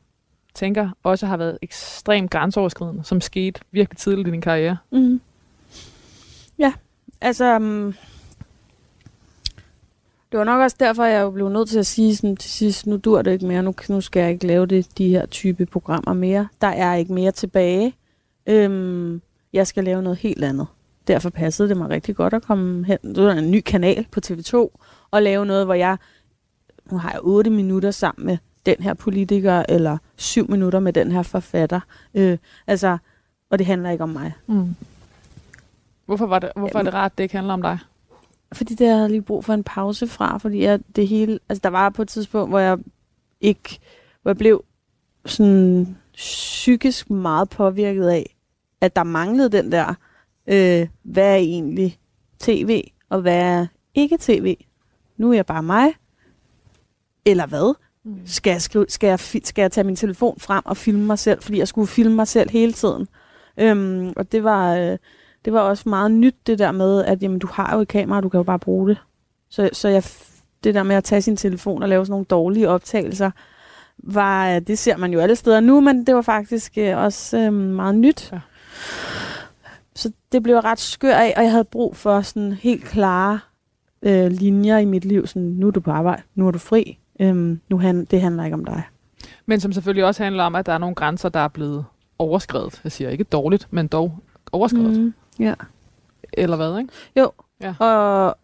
tænker, 0.55 0.91
også 1.03 1.27
har 1.27 1.37
været 1.37 1.59
ekstremt 1.63 2.31
grænseoverskridende, 2.31 3.05
som 3.05 3.21
skete 3.21 3.61
virkelig 3.71 3.99
tidligt 3.99 4.29
i 4.29 4.31
din 4.31 4.41
karriere? 4.41 4.77
Mm. 4.91 5.21
Ja, 6.59 6.73
altså... 7.21 7.57
Um 7.57 7.95
det 10.35 10.39
var 10.39 10.45
nok 10.45 10.61
også 10.61 10.77
derfor, 10.81 11.05
jeg 11.05 11.33
blev 11.33 11.49
nødt 11.49 11.69
til 11.69 11.79
at 11.79 11.87
sige 11.87 12.17
sådan, 12.17 12.37
til 12.37 12.51
sidst, 12.51 12.87
nu 12.87 12.97
dur 12.97 13.23
det 13.23 13.33
ikke 13.33 13.47
mere, 13.47 13.63
nu, 13.63 13.75
nu 13.89 14.01
skal 14.01 14.21
jeg 14.21 14.31
ikke 14.31 14.47
lave 14.47 14.67
det, 14.67 14.99
de 14.99 15.09
her 15.09 15.27
type 15.27 15.67
programmer 15.67 16.13
mere. 16.13 16.49
Der 16.61 16.67
er 16.67 16.95
ikke 16.95 17.13
mere 17.13 17.33
tilbage. 17.33 17.95
Øhm, 18.47 19.23
jeg 19.53 19.67
skal 19.67 19.85
lave 19.85 20.03
noget 20.03 20.19
helt 20.19 20.45
andet. 20.45 20.67
Derfor 21.09 21.31
passede 21.31 21.69
det 21.69 21.77
mig 21.77 21.91
rigtig 21.91 22.17
godt 22.17 22.35
at 22.35 22.43
komme 22.43 22.85
hen. 22.85 22.99
Det 23.03 23.25
var 23.25 23.33
en 23.33 23.51
ny 23.51 23.61
kanal 23.61 24.07
på 24.11 24.21
TV2, 24.27 24.79
og 25.11 25.23
lave 25.23 25.47
noget, 25.47 25.65
hvor 25.65 25.75
jeg, 25.75 25.97
nu 26.91 26.99
har 26.99 27.11
jeg 27.11 27.21
otte 27.23 27.51
minutter 27.51 27.91
sammen 27.91 28.27
med 28.27 28.39
den 28.67 28.77
her 28.81 28.95
politiker, 28.95 29.65
eller 29.69 29.99
syv 30.17 30.51
minutter 30.51 30.81
med 30.81 30.93
den 30.93 31.13
her 31.13 31.23
forfatter. 31.23 31.81
Øh, 32.15 32.39
altså, 32.67 32.99
og 33.51 33.59
det 33.59 33.67
handler 33.67 33.91
ikke 33.91 34.05
om 34.05 34.11
mig. 34.11 34.33
Mm. 34.47 34.75
Hvorfor, 36.07 36.27
var 36.27 36.39
det, 36.39 36.51
hvorfor 36.57 36.79
er 36.79 36.83
det 36.83 36.95
rart, 36.95 37.13
at 37.13 37.19
det 37.19 37.25
ikke 37.25 37.37
handler 37.37 37.55
om 37.55 37.63
dig? 37.63 37.79
Fordi 38.52 38.75
det 38.75 38.87
havde 38.87 39.00
jeg 39.00 39.11
lige 39.11 39.23
brug 39.23 39.44
for 39.44 39.55
en 39.55 39.64
pause 39.64 40.06
fra, 40.06 40.38
fordi 40.38 40.62
jeg, 40.62 40.81
det 40.96 41.08
hele, 41.08 41.38
altså 41.49 41.61
der 41.64 41.69
var 41.69 41.91
på 41.91 42.02
et 42.02 42.08
tidspunkt, 42.08 42.50
hvor 42.50 42.58
jeg 42.58 42.79
ikke, 43.41 43.79
hvor 44.23 44.31
jeg 44.31 44.37
blev 44.37 44.64
sådan 45.26 45.96
psykisk 46.14 47.11
meget 47.11 47.50
påvirket 47.50 48.08
af, 48.08 48.37
at 48.81 48.96
der 48.96 49.02
manglede 49.02 49.49
den 49.49 49.73
der, 49.73 49.94
øh, 50.46 50.88
hvad 51.02 51.32
er 51.32 51.37
egentlig 51.37 51.99
tv, 52.38 52.85
og 53.08 53.20
hvad 53.20 53.37
er 53.37 53.67
ikke 53.94 54.19
tv? 54.20 54.56
Nu 55.17 55.31
er 55.31 55.35
jeg 55.35 55.46
bare 55.46 55.62
mig. 55.62 55.93
Eller 57.26 57.46
hvad? 57.46 57.75
Mm. 58.05 58.26
Skal, 58.26 58.50
jeg 58.50 58.62
skrive, 58.62 58.87
skal, 58.88 59.08
jeg, 59.08 59.20
skal 59.20 59.63
jeg 59.63 59.72
tage 59.72 59.84
min 59.84 59.96
telefon 59.96 60.41
frem 60.41 60.63
og 60.67 60.77
filme 60.77 61.06
mig 61.06 61.19
selv, 61.19 61.43
fordi 61.43 61.58
jeg 61.58 61.69
skulle 61.69 61.89
filme 61.89 62.15
mig 62.15 62.29
selv 62.29 62.51
hele 62.51 62.72
tiden? 62.72 63.08
Øhm, 63.58 64.13
og 64.17 64.32
det 64.32 64.44
var, 64.44 64.77
øh, 64.77 64.98
det 65.44 65.53
var 65.53 65.60
også 65.60 65.89
meget 65.89 66.10
nyt, 66.10 66.34
det 66.46 66.58
der 66.58 66.72
med, 66.72 67.05
at 67.05 67.22
jamen, 67.22 67.39
du 67.39 67.48
har 67.53 67.77
jo 67.77 67.81
et 67.81 67.89
kamera, 67.89 68.20
du 68.20 68.29
kan 68.29 68.39
jo 68.39 68.44
bare 68.44 68.58
bruge 68.58 68.89
det. 68.89 68.98
Så, 69.51 69.70
så 69.72 69.89
jeg, 69.89 70.05
det 70.65 70.74
der 70.74 70.82
med 70.82 70.96
at 70.96 71.05
tage 71.05 71.22
sin 71.22 71.36
telefon 71.36 71.82
og 71.82 71.89
lave 71.89 72.05
sådan 72.05 72.13
nogle 72.13 72.24
dårlige 72.24 72.69
optagelser, 72.69 73.31
var, 73.98 74.58
det 74.58 74.79
ser 74.79 74.96
man 74.96 75.13
jo 75.13 75.20
alle 75.20 75.36
steder 75.36 75.60
nu, 75.60 75.81
men 75.81 76.06
det 76.06 76.15
var 76.15 76.22
faktisk 76.22 76.79
øh, 76.79 76.98
også 76.98 77.39
øh, 77.39 77.53
meget 77.53 77.94
nyt. 77.94 78.32
Ja. 78.32 78.41
Så 79.94 80.13
det 80.32 80.43
blev 80.43 80.56
ret 80.56 80.81
skør 80.81 81.15
af, 81.15 81.34
og 81.36 81.43
jeg 81.43 81.51
havde 81.51 81.65
brug 81.65 81.96
for 81.96 82.20
sådan 82.20 82.53
helt 82.53 82.84
klare 82.84 83.41
øh, 84.03 84.27
linjer 84.31 84.79
i 84.79 84.84
mit 84.84 85.05
liv. 85.05 85.27
Sådan, 85.27 85.48
nu 85.48 85.67
er 85.67 85.70
du 85.70 85.81
på 85.81 85.91
arbejde, 85.91 86.22
nu 86.34 86.46
er 86.46 86.51
du 86.51 86.58
fri, 86.58 86.98
øhm, 87.20 87.60
nu 87.69 87.79
han, 87.79 88.05
det 88.05 88.20
handler 88.20 88.44
ikke 88.44 88.55
om 88.55 88.65
dig. 88.65 88.82
Men 89.46 89.60
som 89.60 89.72
selvfølgelig 89.72 90.05
også 90.05 90.22
handler 90.22 90.44
om, 90.44 90.55
at 90.55 90.67
der 90.67 90.72
er 90.72 90.79
nogle 90.79 90.94
grænser, 90.94 91.29
der 91.29 91.41
er 91.41 91.48
blevet 91.48 91.84
overskrevet. 92.19 92.81
Jeg 92.84 92.93
siger 92.93 93.10
ikke 93.10 93.24
dårligt, 93.24 93.69
men 93.70 93.86
dog 93.86 94.19
overskrevet. 94.53 95.01
Mm. 95.01 95.15
Ja. 95.38 95.55
Eller 96.32 96.56
hvad, 96.56 96.79
ikke? 96.79 96.93
Jo. 97.17 97.32
Ja. 97.60 97.74
Og, 97.79 98.36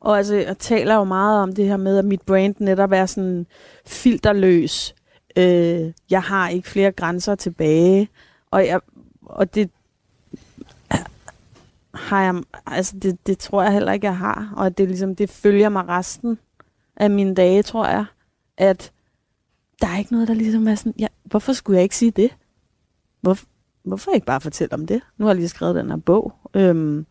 og 0.00 0.18
altså, 0.18 0.34
jeg 0.34 0.58
taler 0.58 0.94
jo 0.94 1.04
meget 1.04 1.42
om 1.42 1.54
det 1.54 1.66
her 1.66 1.76
med, 1.76 1.98
at 1.98 2.04
mit 2.04 2.22
brand 2.22 2.54
netop 2.58 2.92
er 2.92 3.06
sådan 3.06 3.46
filterløs. 3.86 4.94
Øh, 5.36 5.92
jeg 6.10 6.22
har 6.22 6.48
ikke 6.48 6.68
flere 6.68 6.92
grænser 6.92 7.34
tilbage. 7.34 8.08
Og, 8.50 8.66
jeg, 8.66 8.80
og 9.22 9.54
det 9.54 9.70
har 11.94 12.22
jeg, 12.22 12.42
altså 12.66 12.96
det, 12.98 13.26
det 13.26 13.38
tror 13.38 13.62
jeg 13.62 13.72
heller 13.72 13.92
ikke, 13.92 14.06
jeg 14.06 14.18
har. 14.18 14.52
Og 14.56 14.78
det, 14.78 14.88
ligesom, 14.88 15.16
det 15.16 15.30
følger 15.30 15.68
mig 15.68 15.88
resten 15.88 16.38
af 16.96 17.10
mine 17.10 17.34
dage, 17.34 17.62
tror 17.62 17.86
jeg. 17.86 18.04
At 18.56 18.92
der 19.80 19.86
er 19.86 19.98
ikke 19.98 20.12
noget, 20.12 20.28
der 20.28 20.34
ligesom 20.34 20.68
er 20.68 20.74
sådan, 20.74 20.94
ja, 20.98 21.06
hvorfor 21.24 21.52
skulle 21.52 21.76
jeg 21.76 21.82
ikke 21.82 21.96
sige 21.96 22.10
det? 22.10 22.30
Hvorfor, 23.20 23.46
hvorfor 23.84 24.10
ikke 24.10 24.26
bare 24.26 24.40
fortælle 24.40 24.74
om 24.74 24.86
det? 24.86 25.00
Nu 25.16 25.24
har 25.24 25.32
jeg 25.32 25.36
lige 25.36 25.48
skrevet 25.48 25.74
den 25.74 25.90
her 25.90 25.96
bog, 25.96 26.32
øhm, 26.54 27.06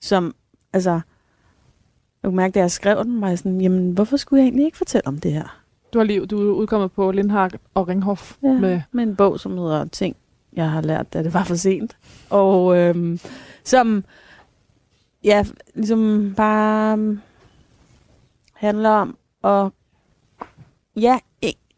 som, 0.00 0.34
altså, 0.72 0.90
jeg 0.90 2.24
kunne 2.24 2.36
mærke, 2.36 2.52
da 2.52 2.60
jeg 2.60 2.70
skrev 2.70 3.04
den, 3.04 3.20
var 3.20 3.28
jeg 3.28 3.38
sådan, 3.38 3.60
jamen, 3.60 3.92
hvorfor 3.92 4.16
skulle 4.16 4.40
jeg 4.40 4.46
egentlig 4.46 4.64
ikke 4.64 4.78
fortælle 4.78 5.06
om 5.06 5.18
det 5.18 5.32
her? 5.32 5.62
Du 5.92 5.98
har 5.98 6.04
lige, 6.04 6.26
du 6.26 6.48
er 6.48 6.54
udkommet 6.54 6.92
på 6.92 7.10
Lindhardt 7.10 7.56
og 7.74 7.88
Ringhof 7.88 8.36
ja, 8.42 8.52
med... 8.52 8.82
med 8.92 9.02
en 9.02 9.16
bog, 9.16 9.40
som 9.40 9.58
hedder 9.58 9.84
Ting, 9.84 10.16
jeg 10.52 10.70
har 10.70 10.80
lært, 10.80 11.12
da 11.12 11.22
det 11.22 11.34
var 11.34 11.44
for 11.44 11.54
sent. 11.54 11.96
Og 12.30 12.76
øhm, 12.78 13.20
som, 13.64 14.04
ja, 15.24 15.44
ligesom 15.74 16.34
bare 16.36 17.18
handler 18.52 18.90
om 18.90 19.16
at, 19.44 19.70
ja, 20.96 21.18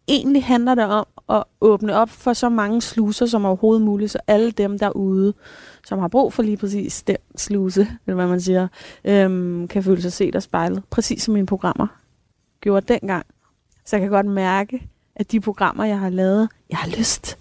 egentlig 0.08 0.44
handler 0.44 0.74
det 0.74 0.84
om 0.84 1.06
at 1.30 1.44
åbne 1.60 1.94
op 1.94 2.10
for 2.10 2.32
så 2.32 2.48
mange 2.48 2.80
sluser 2.80 3.26
som 3.26 3.44
overhovedet 3.44 3.82
muligt, 3.84 4.10
så 4.10 4.18
alle 4.26 4.50
dem 4.50 4.78
derude, 4.78 5.34
som 5.86 5.98
har 5.98 6.08
brug 6.08 6.32
for 6.32 6.42
lige 6.42 6.56
præcis 6.56 7.02
den 7.02 7.16
sluse, 7.36 7.80
eller 8.06 8.14
hvad 8.14 8.26
man 8.26 8.40
siger, 8.40 8.68
øhm, 9.04 9.68
kan 9.68 9.82
føle 9.82 10.02
sig 10.02 10.12
set 10.12 10.36
og 10.36 10.42
spejlet. 10.42 10.82
Præcis 10.90 11.22
som 11.22 11.34
mine 11.34 11.46
programmer 11.46 11.86
gjorde 12.60 12.94
dengang. 12.94 13.26
Så 13.84 13.96
jeg 13.96 14.00
kan 14.00 14.10
godt 14.10 14.26
mærke, 14.26 14.88
at 15.16 15.32
de 15.32 15.40
programmer, 15.40 15.84
jeg 15.84 15.98
har 15.98 16.08
lavet, 16.08 16.48
jeg 16.70 16.78
har 16.78 16.96
lyst. 16.98 17.38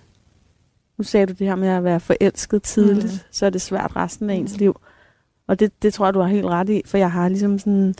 Nu 0.97 1.03
sagde 1.03 1.25
du 1.25 1.33
det 1.33 1.47
her 1.47 1.55
med 1.55 1.67
at 1.67 1.83
være 1.83 1.99
forelsket 1.99 2.63
tidligt, 2.63 3.13
mm. 3.13 3.19
så 3.31 3.45
er 3.45 3.49
det 3.49 3.61
svært 3.61 3.95
resten 3.95 4.29
af 4.29 4.35
ens 4.35 4.57
liv. 4.57 4.81
Og 5.47 5.59
det, 5.59 5.83
det 5.83 5.93
tror 5.93 6.05
jeg, 6.05 6.13
du 6.13 6.19
har 6.19 6.27
helt 6.27 6.45
ret 6.45 6.69
i, 6.69 6.81
for 6.85 6.97
jeg 6.97 7.11
har 7.11 7.29
ligesom 7.29 7.59
sådan, 7.59 7.95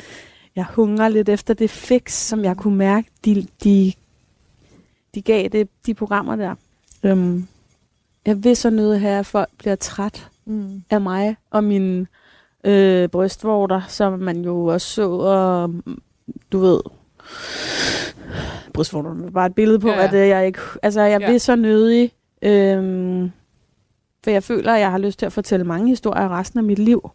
jeg 0.55 0.65
hungrer 0.65 1.10
lidt 1.10 1.29
efter 1.29 1.53
det 1.53 1.69
fix, 1.69 2.12
som 2.13 2.43
jeg 2.43 2.58
kunne 2.58 2.77
mærke, 2.77 3.12
de, 3.25 3.48
de, 3.63 3.93
de 5.16 5.22
gav 5.22 5.48
det, 5.48 5.70
de 5.86 5.94
programmer 5.94 6.36
der. 6.36 6.56
Øhm, 7.04 7.48
jeg 8.25 8.44
vil 8.44 8.56
så 8.56 8.70
nødt 8.70 9.00
have, 9.00 9.20
at 9.20 9.25
folk 9.25 9.50
bliver 9.58 9.75
træt 9.75 10.30
mm. 10.46 10.84
af 10.89 11.01
mig 11.01 11.36
og 11.51 11.63
mine 11.63 12.08
øh, 12.63 13.10
brystvorter, 13.10 13.82
som 13.88 14.20
man 14.20 14.42
jo 14.42 14.66
også 14.66 14.88
så, 14.88 15.10
og 15.10 15.74
du 16.51 16.60
ved, 16.60 16.80
brystvorterne 18.74 19.32
bare 19.32 19.46
et 19.46 19.56
billede 19.56 19.80
på, 19.80 19.88
ja, 19.88 19.96
ja. 19.96 20.08
at 20.08 20.13
øh, 20.13 20.28
jeg 20.28 20.48
ikke, 20.48 20.60
altså 20.82 21.01
jeg 21.01 21.22
ja. 21.22 21.32
vil 21.32 21.39
så 21.39 21.56
nødig, 21.56 22.12
øhm, 22.42 23.32
for 24.24 24.32
jeg 24.32 24.44
føler, 24.44 24.74
at 24.74 24.80
jeg 24.80 24.92
har 24.92 24.98
lyst 24.98 25.20
til 25.20 25.25
at 25.25 25.34
fortælle 25.34 25.66
mange 25.66 25.89
historier 25.89 26.39
resten 26.39 26.60
af 26.60 26.63
mit 26.63 26.80
liv, 26.80 27.12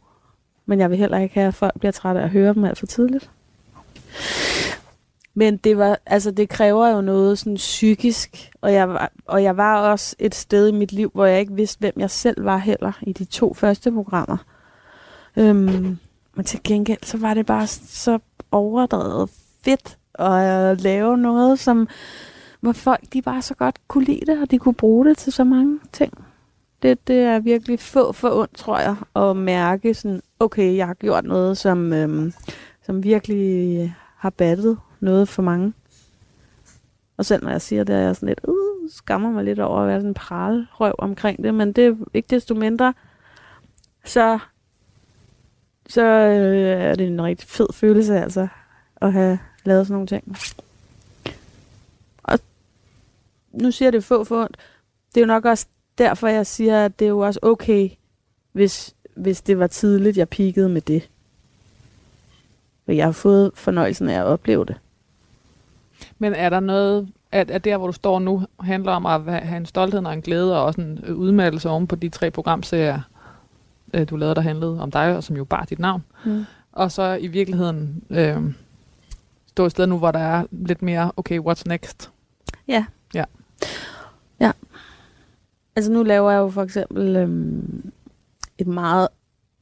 men 0.66 0.80
jeg 0.80 0.90
vil 0.90 0.98
heller 0.98 1.18
ikke 1.18 1.34
have, 1.34 1.48
at 1.48 1.54
folk 1.54 1.78
bliver 1.78 1.92
trætte 1.92 2.20
af 2.20 2.24
at 2.24 2.30
høre 2.30 2.54
dem 2.54 2.64
alt 2.64 2.78
for 2.78 2.86
tidligt. 2.86 3.30
Men 5.34 5.56
det 5.56 5.78
var, 5.78 5.98
altså 6.06 6.30
det 6.30 6.48
kræver 6.48 6.88
jo 6.88 7.00
noget 7.00 7.38
sådan 7.38 7.56
psykisk, 7.56 8.50
og 8.60 8.72
jeg, 8.72 8.88
var, 8.88 9.12
og 9.26 9.42
jeg 9.42 9.56
var 9.56 9.90
også 9.90 10.16
et 10.18 10.34
sted 10.34 10.68
i 10.68 10.72
mit 10.72 10.92
liv, 10.92 11.10
hvor 11.14 11.26
jeg 11.26 11.40
ikke 11.40 11.54
vidste, 11.54 11.80
hvem 11.80 11.94
jeg 11.96 12.10
selv 12.10 12.44
var 12.44 12.56
heller 12.56 12.92
i 13.02 13.12
de 13.12 13.24
to 13.24 13.54
første 13.54 13.92
programmer. 13.92 14.36
Øhm, 15.36 15.98
men 16.34 16.44
til 16.44 16.60
gengæld, 16.64 16.98
så 17.02 17.18
var 17.18 17.34
det 17.34 17.46
bare 17.46 17.66
så 17.66 18.18
overdrevet 18.50 19.30
fedt 19.64 19.98
at 20.14 20.80
lave 20.80 21.18
noget, 21.18 21.58
som, 21.58 21.88
hvor 22.60 22.72
folk 22.72 23.02
de 23.12 23.22
bare 23.22 23.42
så 23.42 23.54
godt 23.54 23.76
kunne 23.88 24.04
lide 24.04 24.26
det, 24.26 24.42
og 24.42 24.50
de 24.50 24.58
kunne 24.58 24.74
bruge 24.74 25.06
det 25.06 25.18
til 25.18 25.32
så 25.32 25.44
mange 25.44 25.80
ting. 25.92 26.24
Det, 26.82 27.08
det 27.08 27.20
er 27.20 27.38
virkelig 27.38 27.80
få 27.80 28.12
for 28.12 28.40
ondt, 28.40 28.54
tror 28.54 28.78
jeg, 28.78 28.96
at 29.16 29.36
mærke 29.36 29.94
sådan, 29.94 30.20
okay, 30.40 30.76
jeg 30.76 30.86
har 30.86 30.94
gjort 30.94 31.24
noget, 31.24 31.58
som, 31.58 31.92
øhm, 31.92 32.32
som 32.86 33.04
virkelig 33.04 33.94
har 34.16 34.30
battet 34.30 34.78
noget 35.04 35.28
for 35.28 35.42
mange. 35.42 35.72
Og 37.16 37.24
selv 37.24 37.44
når 37.44 37.50
jeg 37.50 37.62
siger 37.62 37.84
det, 37.84 37.94
er 37.94 38.00
jeg 38.00 38.16
sådan 38.16 38.28
lidt, 38.28 38.40
uh, 38.44 38.90
skammer 38.90 39.30
mig 39.30 39.44
lidt 39.44 39.58
over 39.58 39.80
at 39.80 39.88
være 39.88 39.98
sådan 39.98 40.10
en 40.10 40.14
pralrøv 40.14 40.94
omkring 40.98 41.44
det, 41.44 41.54
men 41.54 41.72
det 41.72 41.86
er 41.86 41.94
ikke 42.14 42.28
desto 42.30 42.54
mindre, 42.54 42.94
så, 44.04 44.38
så 45.86 46.02
øh, 46.02 46.80
er 46.82 46.94
det 46.94 47.06
en 47.06 47.22
rigtig 47.22 47.48
fed 47.48 47.66
følelse, 47.72 48.20
altså, 48.20 48.48
at 48.96 49.12
have 49.12 49.38
lavet 49.64 49.86
sådan 49.86 49.94
nogle 49.94 50.06
ting. 50.06 50.36
Og 52.22 52.38
nu 53.52 53.70
siger 53.70 53.90
det 53.90 54.04
få 54.04 54.24
for 54.24 54.42
ondt. 54.42 54.56
Det 55.14 55.20
er 55.20 55.24
jo 55.24 55.26
nok 55.26 55.44
også 55.44 55.66
derfor, 55.98 56.28
jeg 56.28 56.46
siger, 56.46 56.84
at 56.84 56.98
det 56.98 57.04
er 57.04 57.08
jo 57.08 57.18
også 57.18 57.40
okay, 57.42 57.90
hvis, 58.52 58.94
hvis 59.14 59.40
det 59.40 59.58
var 59.58 59.66
tidligt, 59.66 60.16
jeg 60.16 60.28
peakede 60.28 60.68
med 60.68 60.80
det. 60.80 61.10
For 62.84 62.92
jeg 62.92 63.04
har 63.04 63.12
fået 63.12 63.50
fornøjelsen 63.54 64.08
af 64.08 64.18
at 64.18 64.24
opleve 64.24 64.64
det. 64.64 64.76
Men 66.18 66.34
er 66.34 66.50
der 66.50 66.60
noget, 66.60 67.08
at, 67.32 67.50
at 67.50 67.64
der, 67.64 67.76
hvor 67.76 67.86
du 67.86 67.92
står 67.92 68.18
nu, 68.18 68.42
handler 68.60 68.92
om 68.92 69.06
at 69.06 69.46
have 69.46 69.56
en 69.56 69.66
stolthed 69.66 70.04
og 70.04 70.12
en 70.12 70.22
glæde, 70.22 70.58
og 70.58 70.64
også 70.64 70.80
en 70.80 71.14
udmattelse 71.14 71.68
oven 71.68 71.86
på 71.86 71.96
de 71.96 72.08
tre 72.08 72.30
programserier, 72.30 73.00
øh, 73.94 74.10
du 74.10 74.16
lavede, 74.16 74.34
der 74.34 74.40
handlede 74.40 74.80
om 74.80 74.90
dig, 74.90 75.16
og 75.16 75.24
som 75.24 75.36
jo 75.36 75.44
bare 75.44 75.66
dit 75.70 75.78
navn. 75.78 76.04
Mm. 76.24 76.44
Og 76.72 76.92
så 76.92 77.18
i 77.20 77.26
virkeligheden 77.26 78.02
øh, 78.10 78.54
stå 79.46 79.64
et 79.64 79.70
sted 79.70 79.86
nu, 79.86 79.98
hvor 79.98 80.10
der 80.10 80.18
er 80.18 80.46
lidt 80.50 80.82
mere, 80.82 81.12
okay, 81.16 81.40
what's 81.40 81.62
next? 81.66 82.10
Ja. 82.68 82.84
Ja. 83.14 83.24
Ja. 84.40 84.52
Altså 85.76 85.92
nu 85.92 86.02
laver 86.02 86.30
jeg 86.30 86.38
jo 86.38 86.48
for 86.48 86.62
eksempel 86.62 87.16
øhm, 87.16 87.92
et 88.58 88.66
meget, 88.66 89.08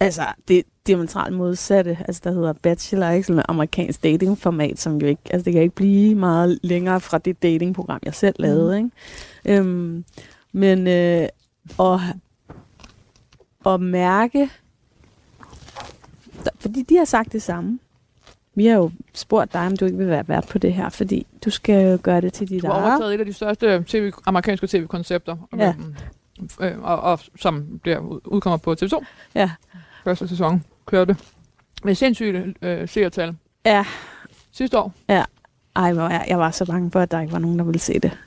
altså 0.04 0.22
det 0.48 0.64
diametralt 0.86 1.34
modsatte, 1.34 1.98
altså 2.00 2.20
der 2.24 2.32
hedder 2.32 2.52
Bachelor, 2.52 3.08
ikke? 3.08 3.26
Sådan 3.26 3.38
et 3.38 3.44
amerikansk 3.48 4.02
datingformat, 4.02 4.78
som 4.78 4.96
jo 4.96 5.06
ikke, 5.06 5.22
altså 5.30 5.44
det 5.44 5.52
kan 5.52 5.62
ikke 5.62 5.74
blive 5.74 6.14
meget 6.14 6.58
længere 6.62 7.00
fra 7.00 7.18
det 7.18 7.42
datingprogram, 7.42 8.00
jeg 8.04 8.14
selv 8.14 8.34
lavede, 8.38 8.80
mm. 8.80 8.90
ikke? 9.44 9.60
Øhm, 9.60 10.04
men 10.52 10.86
øh, 10.86 11.28
at, 11.80 12.00
at 13.66 13.80
mærke, 13.80 14.50
fordi 16.58 16.82
de 16.82 16.96
har 16.96 17.04
sagt 17.04 17.32
det 17.32 17.42
samme. 17.42 17.78
Vi 18.54 18.66
har 18.66 18.76
jo 18.76 18.90
spurgt 19.14 19.52
dig, 19.52 19.66
om 19.66 19.76
du 19.76 19.84
ikke 19.84 19.98
vil 19.98 20.08
være 20.08 20.28
vært 20.28 20.46
på 20.48 20.58
det 20.58 20.74
her, 20.74 20.88
fordi 20.88 21.26
du 21.44 21.50
skal 21.50 21.98
gøre 21.98 22.20
det 22.20 22.32
til 22.32 22.48
dit 22.48 22.64
eget. 22.64 22.74
Du 22.74 22.80
har 22.80 22.90
overtaget 22.90 23.14
et 23.14 23.20
af 23.20 23.26
de 23.26 23.32
største 23.32 23.84
TV, 23.86 24.12
amerikanske 24.26 24.66
tv-koncepter, 24.66 25.36
ja. 25.56 25.74
øh, 26.60 26.82
og, 26.82 27.00
og, 27.00 27.20
som 27.36 27.80
bliver 27.82 27.98
udkommer 28.24 28.56
på 28.56 28.76
TV2. 28.80 29.04
Ja. 29.34 29.50
Første 30.04 30.28
sæson 30.28 30.64
kørte 30.86 31.16
med 31.84 31.94
sindssyge 31.94 32.54
øh, 32.62 32.88
seertal. 32.88 33.36
Ja. 33.66 33.84
Sidste 34.52 34.78
år. 34.78 34.92
Ja. 35.08 35.24
Ej, 35.76 35.84
jeg, 35.84 36.24
jeg 36.28 36.38
var 36.38 36.50
så 36.50 36.66
bange 36.66 36.90
for, 36.90 37.00
at 37.00 37.10
der 37.10 37.20
ikke 37.20 37.32
var 37.32 37.38
nogen, 37.38 37.58
der 37.58 37.64
ville 37.64 37.80
se 37.80 37.98
det. 37.98 38.18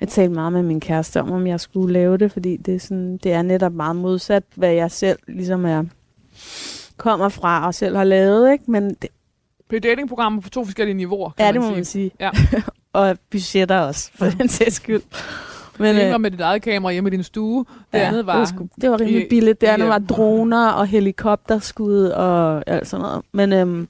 Jeg 0.00 0.08
talte 0.08 0.34
meget 0.34 0.52
med 0.52 0.62
min 0.62 0.80
kæreste 0.80 1.20
om, 1.20 1.32
om 1.32 1.46
jeg 1.46 1.60
skulle 1.60 1.92
lave 1.92 2.18
det, 2.18 2.32
fordi 2.32 2.56
det 2.56 2.74
er, 2.74 2.78
sådan, 2.78 3.16
det 3.16 3.32
er 3.32 3.42
netop 3.42 3.72
meget 3.72 3.96
modsat, 3.96 4.42
hvad 4.54 4.72
jeg 4.72 4.90
selv 4.90 5.18
ligesom 5.28 5.64
er 5.64 5.84
kommer 6.96 7.28
fra 7.28 7.66
og 7.66 7.74
selv 7.74 7.96
har 7.96 8.04
lavet, 8.04 8.52
ikke? 8.52 8.70
Men 8.70 8.88
det, 8.88 9.08
det 9.70 9.76
er 9.76 9.80
datingprogrammer 9.80 10.40
på 10.40 10.50
to 10.50 10.64
forskellige 10.64 10.94
niveauer, 10.94 11.30
kan 11.30 11.46
Ja, 11.46 11.52
det 11.52 11.60
må 11.60 11.70
man 11.70 11.84
sige. 11.84 12.10
Ja. 12.20 12.30
og 12.92 13.18
budgetter 13.30 13.78
også, 13.78 14.10
for 14.14 14.26
den 14.26 14.48
sags 14.48 14.74
skyld. 14.74 15.02
Men, 15.80 15.94
det 15.94 16.02
ene 16.02 16.12
var 16.12 16.18
med 16.18 16.30
dit 16.30 16.40
eget 16.40 16.62
kamera 16.62 16.92
hjemme 16.92 17.08
i 17.08 17.10
din 17.10 17.22
stue. 17.22 17.64
Det 17.92 17.98
ja, 17.98 18.08
andet 18.08 18.26
var... 18.26 18.32
Det 18.32 18.38
var, 18.38 18.44
sgu, 18.44 18.68
det 18.80 18.90
var 18.90 19.00
rimelig 19.00 19.26
billigt. 19.30 19.60
Det 19.60 19.66
andet 19.66 19.88
var 19.88 19.98
droner 19.98 20.68
og 20.68 20.86
helikopterskud 20.86 22.04
og 22.04 22.62
alt 22.66 22.88
sådan 22.88 23.02
noget. 23.02 23.22
Men, 23.32 23.52
øhm, 23.52 23.88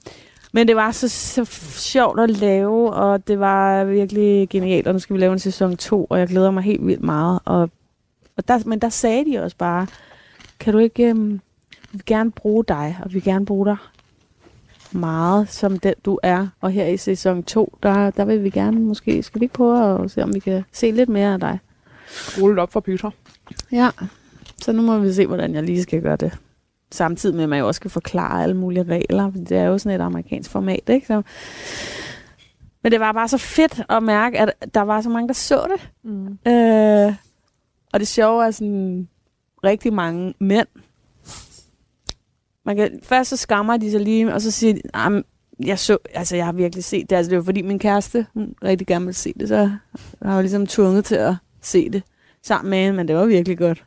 men 0.52 0.68
det 0.68 0.76
var 0.76 0.90
så, 0.90 1.08
så 1.08 1.44
sjovt 1.78 2.20
at 2.20 2.30
lave, 2.30 2.92
og 2.92 3.28
det 3.28 3.40
var 3.40 3.84
virkelig 3.84 4.48
genialt. 4.48 4.86
Og 4.86 4.92
nu 4.92 4.98
skal 4.98 5.14
vi 5.14 5.20
lave 5.20 5.32
en 5.32 5.38
sæson 5.38 5.76
2, 5.76 6.04
og 6.04 6.18
jeg 6.18 6.28
glæder 6.28 6.50
mig 6.50 6.62
helt 6.62 6.86
vildt 6.86 7.02
meget. 7.02 7.40
Og, 7.44 7.70
og 8.36 8.48
der, 8.48 8.58
men 8.66 8.78
der 8.78 8.88
sagde 8.88 9.24
de 9.24 9.42
også 9.42 9.56
bare, 9.56 9.86
kan 10.60 10.72
du 10.72 10.78
ikke... 10.78 11.04
Øhm, 11.04 11.40
vi 11.92 11.96
vil 11.96 12.04
gerne 12.06 12.30
bruge 12.30 12.64
dig, 12.64 12.98
og 13.02 13.10
vi 13.10 13.14
vil 13.14 13.22
gerne 13.22 13.46
bruge 13.46 13.66
dig 13.66 13.76
meget 14.92 15.48
som 15.48 15.78
den 15.78 15.94
du 16.04 16.18
er. 16.22 16.46
Og 16.60 16.70
her 16.70 16.86
i 16.86 16.96
sæson 16.96 17.42
2, 17.42 17.78
der, 17.82 18.10
der 18.10 18.24
vil 18.24 18.44
vi 18.44 18.50
gerne 18.50 18.80
måske, 18.80 19.22
skal 19.22 19.40
vi 19.40 19.44
ikke 19.44 19.54
prøve 19.54 20.04
at 20.04 20.10
se, 20.10 20.22
om 20.22 20.34
vi 20.34 20.38
kan 20.38 20.64
se 20.72 20.90
lidt 20.90 21.08
mere 21.08 21.32
af 21.32 21.40
dig. 21.40 21.58
Rulle 22.40 22.62
op 22.62 22.72
for 22.72 22.80
Peter. 22.80 23.10
Ja, 23.72 23.90
så 24.62 24.72
nu 24.72 24.82
må 24.82 24.98
vi 24.98 25.12
se, 25.12 25.26
hvordan 25.26 25.54
jeg 25.54 25.62
lige 25.62 25.82
skal 25.82 26.02
gøre 26.02 26.16
det. 26.16 26.38
Samtidig 26.92 27.34
med, 27.34 27.42
at 27.42 27.48
man 27.48 27.58
jo 27.58 27.66
også 27.66 27.78
skal 27.78 27.90
forklare 27.90 28.42
alle 28.42 28.56
mulige 28.56 28.82
regler. 28.82 29.30
Det 29.30 29.52
er 29.52 29.64
jo 29.64 29.78
sådan 29.78 30.00
et 30.00 30.04
amerikansk 30.04 30.50
format, 30.50 30.88
ikke? 30.88 31.06
Så 31.06 31.22
men 32.82 32.92
det 32.92 33.00
var 33.00 33.12
bare 33.12 33.28
så 33.28 33.38
fedt 33.38 33.82
at 33.88 34.02
mærke, 34.02 34.38
at 34.38 34.74
der 34.74 34.80
var 34.80 35.00
så 35.00 35.08
mange, 35.08 35.28
der 35.28 35.34
så 35.34 35.66
det. 35.76 35.90
Mm. 36.02 36.52
Øh, 36.52 37.14
og 37.92 38.00
det 38.00 38.08
sjove 38.08 38.46
er 38.46 38.50
sådan 38.50 39.08
rigtig 39.64 39.92
mange 39.92 40.34
mænd, 40.38 40.66
man 42.66 42.76
kan, 42.76 43.00
først 43.02 43.30
så 43.30 43.36
skammer 43.36 43.76
de 43.76 43.90
sig 43.90 44.00
lige, 44.00 44.34
og 44.34 44.40
så 44.40 44.50
siger 44.50 44.74
de, 44.74 44.80
jeg 45.66 45.78
så, 45.78 45.98
altså 46.14 46.36
jeg 46.36 46.44
har 46.44 46.52
virkelig 46.52 46.84
set 46.84 47.10
det. 47.10 47.16
Altså 47.16 47.30
det 47.30 47.38
var 47.38 47.44
fordi 47.44 47.62
min 47.62 47.78
kæreste, 47.78 48.26
hun 48.34 48.54
rigtig 48.64 48.86
gerne 48.86 49.04
ville 49.04 49.16
se 49.16 49.32
det, 49.40 49.48
så 49.48 49.56
jeg 49.56 49.70
var 50.20 50.40
ligesom 50.40 50.66
tvunget 50.66 51.04
til 51.04 51.14
at 51.14 51.34
se 51.62 51.90
det 51.90 52.02
sammen 52.42 52.70
med 52.70 52.78
hende, 52.78 52.96
men 52.96 53.08
det 53.08 53.16
var 53.16 53.24
virkelig 53.24 53.58
godt. 53.58 53.84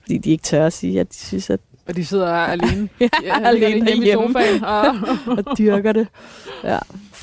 Fordi 0.00 0.18
de 0.18 0.30
ikke 0.30 0.42
tør 0.42 0.66
at 0.66 0.72
sige, 0.72 1.00
at 1.00 1.12
de 1.12 1.16
synes, 1.16 1.50
at... 1.50 1.60
Og 1.88 1.96
de 1.96 2.04
sidder 2.04 2.34
alene, 2.34 2.88
ja, 3.00 3.08
ja, 3.22 3.40
alene 3.44 3.86
hjemme 3.86 4.06
i 4.06 4.12
sofaen 4.12 4.64
og, 4.64 4.84
og 5.46 5.58
dyrker 5.58 5.92
det. 5.92 6.08
Ja. 6.64 6.78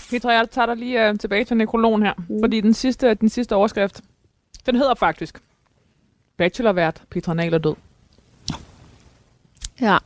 Petra, 0.09 0.31
jeg 0.31 0.49
tager 0.51 0.65
dig 0.65 0.75
lige 0.75 1.09
uh, 1.09 1.17
tilbage 1.17 1.45
til 1.45 1.57
nekrologen 1.57 2.03
her, 2.03 2.13
mm. 2.29 2.39
fordi 2.41 2.61
den 2.61 2.73
sidste, 2.73 3.13
den 3.13 3.29
sidste 3.29 3.55
overskrift, 3.55 4.01
den 4.65 4.75
hedder 4.75 4.95
faktisk 4.95 5.41
Bachelorvært 6.37 7.03
Petra 7.09 7.33
Nahl 7.33 7.53
er 7.53 7.57
død. 7.57 7.75
Ja. 9.81 9.97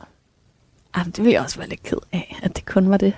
Jamen, 0.96 1.12
det 1.12 1.24
vil 1.24 1.32
jeg 1.32 1.40
også 1.40 1.58
være 1.58 1.68
lidt 1.68 1.82
ked 1.82 1.98
af, 2.12 2.40
at 2.42 2.56
det 2.56 2.66
kun 2.66 2.90
var 2.90 2.96
det. 2.96 3.14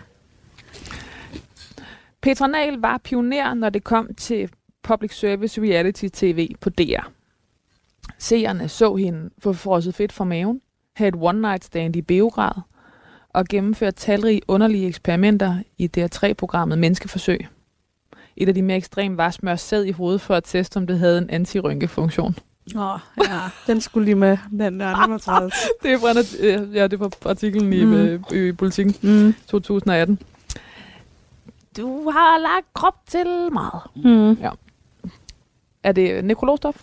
Petra 2.20 2.46
Nahl 2.46 2.80
var 2.80 2.98
pioner, 2.98 3.54
når 3.54 3.70
det 3.70 3.84
kom 3.84 4.14
til 4.14 4.50
public 4.84 5.14
service 5.18 5.60
reality 5.62 6.06
tv 6.12 6.54
på 6.60 6.70
DR. 6.70 7.10
Seerne 8.18 8.68
så 8.68 8.94
hende 8.96 9.30
få 9.38 9.52
frosset 9.52 9.94
fedt 9.94 10.12
fra 10.12 10.24
maven, 10.24 10.60
have 10.96 11.08
et 11.08 11.14
one-night 11.14 11.64
stand 11.66 11.96
i 11.96 12.02
Beograd 12.02 12.52
og 13.28 13.44
gennemføre 13.48 13.92
talrige 13.92 14.40
underlige 14.48 14.86
eksperimenter 14.88 15.56
i 15.78 15.90
DR3-programmet 15.98 16.78
Menneskeforsøg. 16.78 17.46
Et 18.36 18.48
af 18.48 18.54
de 18.54 18.62
mere 18.62 18.76
ekstreme 18.76 19.16
var 19.16 19.26
at 19.26 19.34
smøre 19.34 19.56
sæd 19.58 19.84
i 19.84 19.90
hovedet 19.90 20.20
for 20.20 20.34
at 20.34 20.44
teste, 20.44 20.76
om 20.76 20.86
det 20.86 20.98
havde 20.98 21.18
en 21.18 21.30
antirynkefunktion. 21.30 22.36
Åh, 22.76 22.94
oh, 22.94 22.98
ja. 23.18 23.40
Den 23.72 23.80
skulle 23.80 24.04
lige 24.04 24.14
med, 24.14 24.38
den 24.50 24.80
der. 24.80 25.02
Den 25.02 25.10
var 25.12 25.18
træls. 25.18 25.54
Det 25.82 25.92
er 25.92 25.98
fra, 25.98 26.08
øh, 26.46 26.74
ja, 26.74 26.86
det 26.86 26.92
er 27.02 27.08
fra 27.22 27.30
artiklen 27.30 27.72
i, 27.72 27.84
Mm. 27.84 27.90
mm. 27.90 28.24
i, 28.36 28.48
i 28.48 28.52
Politiken 28.52 28.94
Mm. 29.02 29.34
2018. 29.48 30.18
Du 31.76 32.10
har 32.10 32.38
lagt 32.38 32.66
krop 32.74 32.94
til 33.06 33.26
meget. 33.52 33.82
Mm. 33.96 34.36
Er 35.84 35.92
det 35.92 36.24
nekrologstof? 36.24 36.82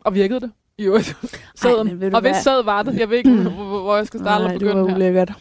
Og 0.00 0.14
virkede 0.14 0.40
det? 0.40 0.52
Jo, 0.78 1.00
sæden. 1.54 2.14
Og 2.14 2.20
hvis 2.20 2.36
sæd 2.36 2.64
var 2.64 2.82
det, 2.82 2.98
jeg 2.98 3.10
ved 3.10 3.18
ikke, 3.18 3.34
hvor, 3.34 3.80
hvor 3.80 3.96
jeg 3.96 4.06
skal 4.06 4.20
starte 4.20 4.44
Nej, 4.44 4.54
og 4.54 4.60
det 4.60 4.68
var 4.68 4.74
begynde 4.74 4.88
her. 4.90 4.96
ulækkert. 4.96 5.32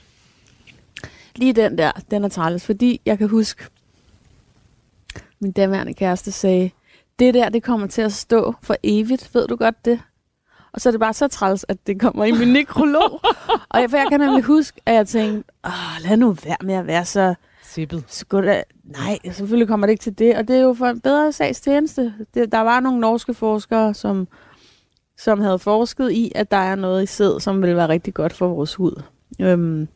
Lige 1.35 1.53
den 1.53 1.77
der, 1.77 1.91
den 2.11 2.23
er 2.23 2.29
træls, 2.29 2.65
fordi 2.65 3.01
jeg 3.05 3.17
kan 3.17 3.29
huske, 3.29 3.65
min 5.39 5.51
daværende 5.51 5.93
kæreste 5.93 6.31
sagde, 6.31 6.71
det 7.19 7.33
der, 7.33 7.49
det 7.49 7.63
kommer 7.63 7.87
til 7.87 8.01
at 8.01 8.13
stå 8.13 8.53
for 8.61 8.75
evigt, 8.83 9.29
ved 9.33 9.47
du 9.47 9.55
godt 9.55 9.85
det? 9.85 9.99
Og 10.71 10.81
så 10.81 10.89
er 10.89 10.91
det 10.91 10.99
bare 10.99 11.13
så 11.13 11.27
træls, 11.27 11.65
at 11.67 11.87
det 11.87 11.99
kommer 11.99 12.25
i 12.25 12.31
min 12.31 12.47
nekrolog. 12.47 13.21
og 13.71 13.81
jeg, 13.81 13.89
for 13.89 13.97
jeg 13.97 14.07
kan 14.09 14.19
nemlig 14.19 14.43
huske, 14.43 14.81
at 14.85 14.93
jeg 14.95 15.07
tænkte, 15.07 15.51
Åh, 15.65 15.71
lad 16.09 16.17
nu 16.17 16.31
være 16.31 16.57
med 16.63 16.75
at 16.75 16.87
være 16.87 17.05
så 17.05 17.35
Sippet. 17.65 18.03
Skulle 18.07 18.49
da, 18.49 18.57
øh, 18.57 18.63
nej, 18.83 19.17
selvfølgelig 19.31 19.67
kommer 19.67 19.87
det 19.87 19.91
ikke 19.91 20.03
til 20.03 20.19
det. 20.19 20.37
Og 20.37 20.47
det 20.47 20.55
er 20.55 20.61
jo 20.61 20.73
for 20.73 20.85
en 20.85 21.01
bedre 21.01 21.31
sags 21.31 21.61
tjeneste. 21.61 22.13
Det, 22.33 22.51
der 22.51 22.59
var 22.59 22.79
nogle 22.79 22.99
norske 22.99 23.33
forskere, 23.33 23.93
som, 23.93 24.27
som 25.17 25.41
havde 25.41 25.59
forsket 25.59 26.11
i, 26.11 26.31
at 26.35 26.51
der 26.51 26.57
er 26.57 26.75
noget 26.75 27.03
i 27.03 27.05
sæd, 27.05 27.39
som 27.39 27.61
vil 27.61 27.75
være 27.75 27.87
rigtig 27.87 28.13
godt 28.13 28.33
for 28.33 28.47
vores 28.47 28.75
hud. 28.75 29.01
Øhm, 29.41 29.87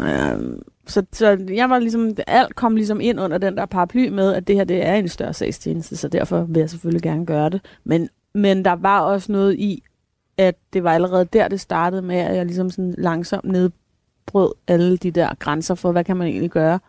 øhm, 0.00 0.62
så, 0.86 1.02
så 1.12 1.46
jeg 1.48 1.70
var 1.70 1.78
ligesom, 1.78 2.16
alt 2.26 2.54
kom 2.54 2.76
ligesom 2.76 3.00
ind 3.00 3.20
under 3.20 3.38
den 3.38 3.56
der 3.56 3.66
paraply 3.66 4.08
med, 4.08 4.34
at 4.34 4.46
det 4.46 4.56
her 4.56 4.64
det 4.64 4.86
er 4.86 4.94
en 4.94 5.08
større 5.08 5.34
sagstjeneste, 5.34 5.96
så 5.96 6.08
derfor 6.08 6.44
vil 6.44 6.60
jeg 6.60 6.70
selvfølgelig 6.70 7.02
gerne 7.02 7.26
gøre 7.26 7.50
det. 7.50 7.60
Men, 7.84 8.08
men 8.34 8.64
der 8.64 8.72
var 8.72 9.00
også 9.00 9.32
noget 9.32 9.54
i, 9.58 9.82
at 10.38 10.54
det 10.72 10.84
var 10.84 10.94
allerede 10.94 11.24
der, 11.24 11.48
det 11.48 11.60
startede 11.60 12.02
med, 12.02 12.16
at 12.16 12.36
jeg 12.36 12.46
ligesom 12.46 12.70
sådan 12.70 12.94
langsomt 12.98 13.44
nedbrød 14.26 14.54
alle 14.68 14.96
de 14.96 15.10
der 15.10 15.34
grænser 15.38 15.74
for, 15.74 15.92
hvad 15.92 16.04
kan 16.04 16.16
man 16.16 16.26
egentlig 16.26 16.50
gøre. 16.50 16.80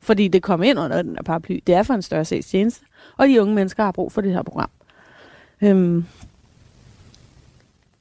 Fordi 0.00 0.28
det 0.28 0.42
kom 0.42 0.62
ind 0.62 0.78
under 0.78 1.02
den 1.02 1.14
der 1.14 1.22
paraply. 1.22 1.60
Det 1.66 1.74
er 1.74 1.82
for 1.82 1.94
en 1.94 2.02
større 2.02 2.24
sagstjeneste, 2.24 2.84
og 3.16 3.28
de 3.28 3.42
unge 3.42 3.54
mennesker 3.54 3.84
har 3.84 3.92
brug 3.92 4.12
for 4.12 4.20
det 4.20 4.32
her 4.32 4.42
program. 4.42 4.70
Øhm, 5.62 6.04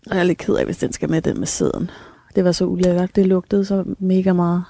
og 0.10 0.16
jeg 0.16 0.20
er 0.20 0.24
lidt 0.24 0.38
ked 0.38 0.56
af, 0.56 0.66
hvis 0.66 0.78
den 0.78 0.94
skal 0.94 1.10
med 1.10 1.22
den 1.22 1.40
med 1.40 1.48
sæden. 1.48 1.92
Det 2.36 2.46
var 2.46 2.52
så 2.52 2.66
ulækkert. 2.66 3.16
Det 3.16 3.26
lugtede 3.26 3.66
så 3.66 3.84
mega 4.00 4.34
meget. 4.34 4.64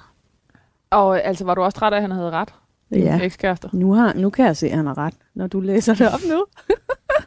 Og 0.90 1.16
øh, 1.16 1.20
altså, 1.24 1.44
var 1.44 1.54
du 1.54 1.62
også 1.62 1.78
træt 1.78 1.92
af, 1.92 1.96
at 1.96 2.02
han 2.02 2.10
havde 2.10 2.30
ret? 2.30 2.54
Ja. 2.90 3.18
ekskæreste. 3.18 3.68
Nu, 3.72 3.92
har, 3.92 4.12
nu 4.14 4.30
kan 4.30 4.46
jeg 4.46 4.56
se, 4.56 4.66
at 4.66 4.76
han 4.76 4.86
har 4.86 4.98
ret, 4.98 5.14
når 5.34 5.46
du 5.46 5.60
læser 5.60 5.94
det 5.94 6.08
op 6.14 6.20
nu. 6.28 6.46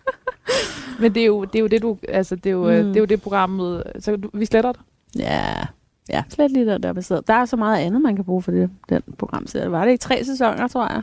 Men 1.01 1.13
det 1.15 1.21
er 1.21 1.25
jo 1.25 1.45
det, 1.45 1.55
er 1.55 1.59
jo 1.59 1.67
det 1.67 1.81
du, 1.81 1.97
altså, 2.07 2.35
det 2.35 2.45
er 2.45 2.51
jo, 2.51 2.63
mm. 2.63 2.87
Mm. 2.87 2.87
det 2.87 2.95
er 2.95 2.99
jo 2.99 3.05
det 3.05 3.21
programmet, 3.21 3.83
så 3.99 4.15
du, 4.15 4.29
vi 4.33 4.45
sletter 4.45 4.71
det. 4.71 4.81
Ja, 5.19 5.65
ja 6.09 6.23
slet 6.29 6.51
lige 6.51 6.65
der, 6.65 6.77
der 6.77 7.01
sæd. 7.01 7.21
Der 7.27 7.33
er 7.33 7.45
så 7.45 7.55
meget 7.55 7.79
andet, 7.85 8.01
man 8.01 8.15
kan 8.15 8.25
bruge 8.25 8.41
for 8.41 8.51
det, 8.51 8.69
den 8.89 9.01
program. 9.17 9.47
Så 9.47 9.69
var 9.69 9.85
det 9.85 9.93
i 9.93 9.97
tre 9.97 10.23
sæsoner, 10.23 10.67
tror 10.67 10.93
jeg. 10.93 11.01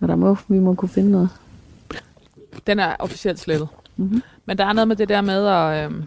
Så 0.00 0.06
der 0.06 0.16
må, 0.16 0.36
vi 0.48 0.58
må 0.58 0.74
kunne 0.74 0.88
finde 0.88 1.10
noget. 1.10 1.28
Den 2.66 2.78
er 2.78 2.96
officielt 2.98 3.38
slettet. 3.38 3.68
Mm-hmm. 3.96 4.22
Men 4.46 4.58
der 4.58 4.64
er 4.64 4.72
noget 4.72 4.88
med 4.88 4.96
det 4.96 5.08
der 5.08 5.20
med 5.20 5.46
at... 5.46 5.84
Øhm, 5.84 6.02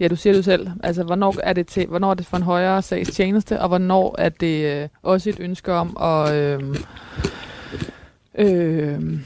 ja, 0.00 0.08
du 0.08 0.16
siger 0.16 0.32
det 0.32 0.38
jo 0.38 0.42
selv. 0.42 0.70
Altså, 0.82 1.02
hvornår 1.02 1.34
er 1.42 1.52
det, 1.52 1.66
til, 1.66 1.86
hvornår 1.86 2.10
er 2.10 2.14
det 2.14 2.26
for 2.26 2.36
en 2.36 2.42
højere 2.42 2.82
sags 2.82 3.10
tjeneste, 3.10 3.60
og 3.60 3.68
hvornår 3.68 4.14
er 4.18 4.28
det 4.28 4.82
øh, 4.82 4.88
også 5.02 5.30
et 5.30 5.40
ønske 5.40 5.72
om 5.72 5.96
at 6.00 6.34
øh, 6.34 6.76
øh, 8.34 9.20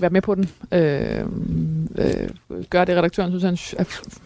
være 0.00 0.10
med 0.10 0.22
på 0.22 0.34
den. 0.34 0.50
Øh, 0.72 1.24
øh, 1.98 2.28
gøre 2.70 2.84
det, 2.84 2.96
redaktøren 2.96 3.40
synes 3.40 3.74
er 3.74 3.80
er 3.80 3.84
f- 3.84 4.20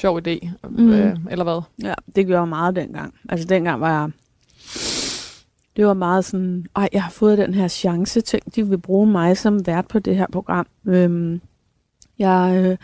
sjov 0.00 0.18
idé, 0.18 0.48
Mm. 0.68 0.90
øh, 0.92 1.16
eller 1.30 1.44
hvad? 1.44 1.62
Ja, 1.88 1.94
det 2.16 2.26
gjorde 2.26 2.40
jeg 2.40 2.48
meget 2.48 2.76
dengang. 2.76 3.14
Altså 3.28 3.46
dengang 3.48 3.80
var 3.80 4.00
jeg... 4.00 4.10
Det 5.76 5.86
var 5.86 5.94
meget 5.94 6.24
sådan, 6.24 6.66
ej, 6.76 6.88
jeg 6.92 7.02
har 7.02 7.10
fået 7.10 7.38
den 7.38 7.54
her 7.54 7.68
chance, 7.68 8.20
tænk, 8.20 8.54
de 8.54 8.66
vil 8.68 8.78
bruge 8.78 9.06
mig 9.06 9.36
som 9.36 9.66
vært 9.66 9.86
på 9.88 9.98
det 9.98 10.16
her 10.16 10.26
program. 10.32 10.66
Øhm, 10.86 11.40
jeg, 12.18 12.62
øh, 12.64 12.76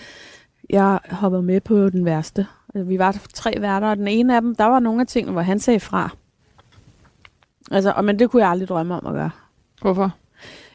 jeg 0.70 0.98
hoppede 1.10 1.42
med 1.42 1.60
på 1.60 1.90
den 1.90 2.04
værste. 2.04 2.46
Vi 2.74 2.98
var 2.98 3.20
tre 3.34 3.54
værter, 3.60 3.88
og 3.88 3.96
den 3.96 4.08
ene 4.08 4.36
af 4.36 4.42
dem, 4.42 4.54
der 4.54 4.64
var 4.64 4.78
nogle 4.80 5.00
af 5.00 5.06
tingene, 5.06 5.32
hvor 5.32 5.40
han 5.42 5.58
sagde 5.58 5.80
fra. 5.80 6.10
Altså, 7.70 7.92
og, 7.96 8.04
men 8.04 8.18
det 8.18 8.30
kunne 8.30 8.42
jeg 8.42 8.50
aldrig 8.50 8.68
drømme 8.68 8.94
om 8.94 9.06
at 9.06 9.12
gøre. 9.12 9.30
Hvorfor? 9.82 10.14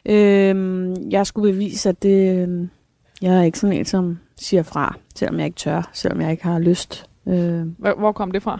Øhm, 0.06 1.10
jeg 1.10 1.26
skulle 1.26 1.52
bevise, 1.52 1.88
at 1.88 2.02
det, 2.02 2.42
øhm, 2.42 2.70
jeg 3.22 3.38
er 3.38 3.42
ikke 3.42 3.58
sådan 3.58 3.76
en, 3.76 3.84
som 3.84 4.18
siger 4.42 4.62
fra, 4.62 4.94
selvom 5.14 5.38
jeg 5.38 5.46
ikke 5.46 5.56
tør, 5.56 5.90
selvom 5.92 6.20
jeg 6.20 6.30
ikke 6.30 6.44
har 6.44 6.58
lyst. 6.58 7.06
Øh, 7.26 7.78
Hvor, 7.78 7.94
hvor 7.98 8.12
kom 8.12 8.30
det 8.30 8.42
fra? 8.42 8.58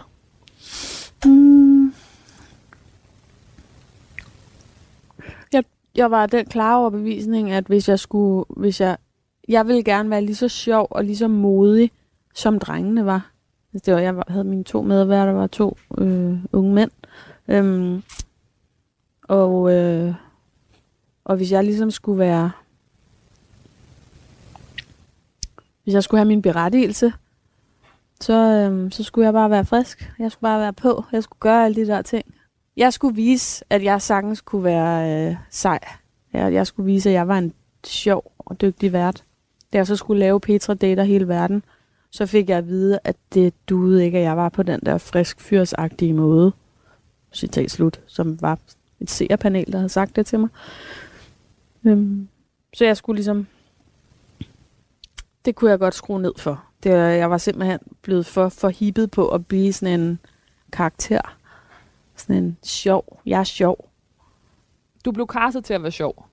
Mm. 1.25 1.93
Jeg, 5.53 5.63
jeg 5.95 6.11
var 6.11 6.25
den 6.25 6.45
klare 6.45 6.77
overbevisning, 6.79 7.51
at 7.51 7.65
hvis 7.65 7.89
jeg 7.89 7.99
skulle, 7.99 8.45
hvis 8.49 8.81
jeg, 8.81 8.97
jeg 9.47 9.67
ville 9.67 9.83
gerne 9.83 10.09
være 10.09 10.21
lige 10.21 10.35
så 10.35 10.47
sjov 10.47 10.87
og 10.89 11.03
lige 11.03 11.17
så 11.17 11.27
modig, 11.27 11.91
som 12.33 12.59
drengene 12.59 13.05
var. 13.05 13.31
Altså, 13.73 13.85
Det 13.85 13.93
var, 13.93 13.99
jeg 13.99 14.23
havde 14.27 14.43
mine 14.43 14.63
to 14.63 14.81
medværter, 14.81 15.33
var 15.33 15.47
to 15.47 15.77
øh, 15.97 16.37
unge 16.53 16.73
mænd. 16.73 16.91
Øhm, 17.47 18.03
og, 19.23 19.73
øh, 19.73 20.13
og 21.25 21.35
hvis 21.35 21.51
jeg 21.51 21.63
ligesom 21.63 21.91
skulle 21.91 22.19
være, 22.19 22.51
hvis 25.83 25.93
jeg 25.93 26.03
skulle 26.03 26.19
have 26.19 26.27
min 26.27 26.41
berettigelse, 26.41 27.13
så, 28.21 28.33
øhm, 28.33 28.91
så 28.91 29.03
skulle 29.03 29.25
jeg 29.25 29.33
bare 29.33 29.49
være 29.49 29.65
frisk. 29.65 30.13
Jeg 30.19 30.31
skulle 30.31 30.41
bare 30.41 30.59
være 30.59 30.73
på. 30.73 31.03
Jeg 31.11 31.23
skulle 31.23 31.39
gøre 31.39 31.65
alle 31.65 31.75
de 31.75 31.87
der 31.87 32.01
ting. 32.01 32.25
Jeg 32.77 32.93
skulle 32.93 33.15
vise, 33.15 33.65
at 33.69 33.83
jeg 33.83 34.01
sagtens 34.01 34.41
kunne 34.41 34.63
være 34.63 35.29
øh, 35.29 35.35
sej. 35.49 35.79
Jeg, 36.33 36.53
jeg 36.53 36.67
skulle 36.67 36.85
vise, 36.85 37.09
at 37.09 37.13
jeg 37.13 37.27
var 37.27 37.37
en 37.37 37.53
sjov 37.85 38.31
og 38.39 38.61
dygtig 38.61 38.93
vært. 38.93 39.23
Da 39.73 39.77
jeg 39.77 39.87
så 39.87 39.95
skulle 39.95 40.19
lave 40.19 40.39
Petra 40.39 40.73
Dater 40.73 41.03
hele 41.03 41.27
verden, 41.27 41.63
så 42.09 42.25
fik 42.25 42.49
jeg 42.49 42.57
at 42.57 42.67
vide, 42.67 42.99
at 43.03 43.15
det 43.33 43.53
duede 43.69 44.05
ikke, 44.05 44.17
at 44.17 44.23
jeg 44.23 44.37
var 44.37 44.49
på 44.49 44.63
den 44.63 44.79
der 44.85 44.97
frisk 44.97 45.41
fyrsagtige 45.41 46.13
måde. 46.13 46.51
Citat 47.33 47.71
slut, 47.71 47.99
som 48.07 48.41
var 48.41 48.59
et 48.99 49.09
seerpanel, 49.09 49.71
der 49.71 49.77
havde 49.77 49.89
sagt 49.89 50.15
det 50.15 50.25
til 50.25 50.39
mig. 50.39 50.49
Øhm, 51.83 52.27
så 52.73 52.85
jeg 52.85 52.97
skulle 52.97 53.17
ligesom... 53.17 53.47
Det 55.45 55.55
kunne 55.55 55.71
jeg 55.71 55.79
godt 55.79 55.95
skrue 55.95 56.21
ned 56.21 56.33
for. 56.37 56.63
Det, 56.83 56.91
jeg 56.91 57.29
var 57.29 57.37
simpelthen 57.37 57.79
blevet 58.01 58.25
for, 58.25 58.49
for 58.49 58.69
hippet 58.69 59.11
på 59.11 59.29
at 59.29 59.47
blive 59.47 59.73
sådan 59.73 59.99
en 59.99 60.19
karakter. 60.71 61.37
Sådan 62.15 62.43
en 62.43 62.57
sjov. 62.63 63.21
Jeg 63.25 63.39
er 63.39 63.43
sjov. 63.43 63.89
Du 65.05 65.11
blev 65.11 65.27
castet 65.27 65.65
til 65.65 65.73
at 65.73 65.83
være 65.83 65.91
sjov. 65.91 66.25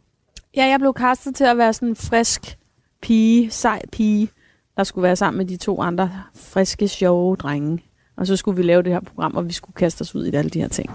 Ja, 0.57 0.67
jeg 0.67 0.81
blev 0.81 0.95
kastet 0.95 1.35
til 1.35 1.45
at 1.45 1.59
være 1.59 1.73
sådan 1.73 1.89
en 1.89 1.97
frisk 1.97 2.59
pige, 3.03 3.51
sej 3.51 3.83
pige, 3.93 4.31
der 4.77 4.85
skulle 4.85 5.03
være 5.03 5.17
sammen 5.17 5.39
med 5.39 5.47
de 5.47 5.57
to 5.57 5.81
andre 5.83 6.11
friske, 6.35 6.89
sjove 6.89 7.37
drenge. 7.37 7.85
Og 8.17 8.27
så 8.27 8.37
skulle 8.37 8.57
vi 8.57 8.63
lave 8.63 8.83
det 8.83 8.93
her 8.93 9.01
program, 9.01 9.37
og 9.37 9.47
vi 9.47 9.53
skulle 9.53 9.75
kaste 9.75 10.03
os 10.03 10.15
ud 10.15 10.27
i 10.27 10.35
alle 10.35 10.51
de 10.51 10.61
her 10.61 10.69
ting. 10.69 10.91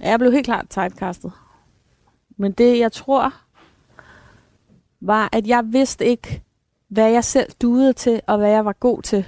Jeg 0.00 0.18
blev 0.18 0.32
helt 0.32 0.44
klart 0.44 0.70
typecastet. 0.70 1.32
Men 2.36 2.52
det, 2.52 2.78
jeg 2.78 2.92
tror, 2.92 3.34
var, 5.00 5.28
at 5.32 5.46
jeg 5.46 5.62
vidste 5.66 6.06
ikke, 6.06 6.42
hvad 6.88 7.10
jeg 7.10 7.24
selv 7.24 7.52
duede 7.62 7.92
til, 7.92 8.20
og 8.26 8.38
hvad 8.38 8.50
jeg 8.50 8.64
var 8.64 8.72
god 8.72 9.02
til. 9.02 9.24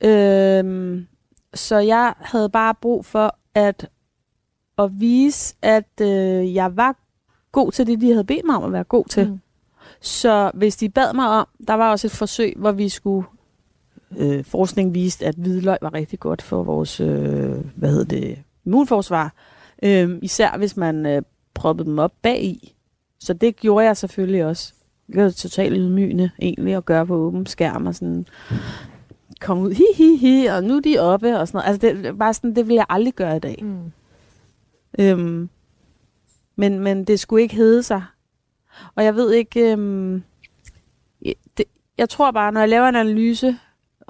Øhm, 0.00 1.06
så 1.54 1.78
jeg 1.78 2.14
havde 2.18 2.48
bare 2.48 2.74
brug 2.74 3.04
for 3.04 3.36
at, 3.54 3.88
at 4.78 5.00
vise, 5.00 5.54
at 5.62 6.00
øh, 6.00 6.54
jeg 6.54 6.76
var 6.76 6.96
god 7.52 7.72
til 7.72 7.86
det, 7.86 8.00
de 8.00 8.10
havde 8.10 8.24
bedt 8.24 8.46
mig 8.46 8.56
om 8.56 8.64
at 8.64 8.72
være 8.72 8.84
god 8.84 9.04
til. 9.04 9.30
Mm. 9.30 9.40
Så 10.00 10.50
hvis 10.54 10.76
de 10.76 10.88
bad 10.88 11.12
mig 11.12 11.28
om, 11.28 11.48
der 11.68 11.74
var 11.74 11.90
også 11.90 12.06
et 12.06 12.12
forsøg, 12.12 12.54
hvor 12.56 12.72
vi 12.72 12.88
skulle, 12.88 13.26
øh, 14.18 14.44
forskning 14.44 14.94
viste, 14.94 15.26
at 15.26 15.34
hvidløg 15.34 15.78
var 15.82 15.94
rigtig 15.94 16.20
godt 16.20 16.42
for 16.42 16.62
vores, 16.62 17.00
øh, 17.00 17.56
hvad 17.76 17.90
hedder 17.90 18.04
det, 18.04 18.38
immunforsvar. 18.64 19.34
Øh, 19.82 20.18
især 20.22 20.56
hvis 20.58 20.76
man 20.76 21.06
øh, 21.06 21.22
proppede 21.54 21.88
dem 21.88 21.98
op 21.98 22.12
bag 22.22 22.42
i. 22.42 22.76
Så 23.18 23.32
det 23.32 23.56
gjorde 23.56 23.86
jeg 23.86 23.96
selvfølgelig 23.96 24.44
også. 24.44 24.74
Det 25.12 25.22
var 25.22 25.30
totalt 25.30 25.76
ydmygende 25.76 26.30
egentlig 26.42 26.74
at 26.74 26.84
gøre 26.84 27.06
på 27.06 27.14
åben 27.14 27.46
skærm 27.46 27.86
og 27.86 27.94
sådan 27.94 28.26
kom 29.40 29.58
ud, 29.58 29.70
hi, 29.70 29.84
hi, 29.94 30.16
hi, 30.16 30.46
og 30.46 30.64
nu 30.64 30.76
er 30.76 30.80
de 30.80 30.98
oppe 30.98 31.38
og 31.38 31.48
sådan 31.48 31.58
noget. 31.58 31.68
Altså 31.68 32.02
det, 32.02 32.18
bare 32.18 32.34
sådan, 32.34 32.56
det 32.56 32.68
vil 32.68 32.74
jeg 32.74 32.86
aldrig 32.88 33.14
gøre 33.14 33.36
i 33.36 33.40
dag. 33.40 33.58
Mm. 33.62 33.92
Øhm, 34.98 35.48
men, 36.56 36.78
men 36.78 37.04
det 37.04 37.20
skulle 37.20 37.42
ikke 37.42 37.54
hedde 37.54 37.82
sig. 37.82 38.02
Og 38.94 39.04
jeg 39.04 39.14
ved 39.14 39.32
ikke... 39.32 39.72
Øhm, 39.72 40.22
det, 41.56 41.64
jeg 41.98 42.08
tror 42.08 42.30
bare, 42.30 42.52
når 42.52 42.60
jeg 42.60 42.68
laver 42.68 42.88
en 42.88 42.96
analyse 42.96 43.56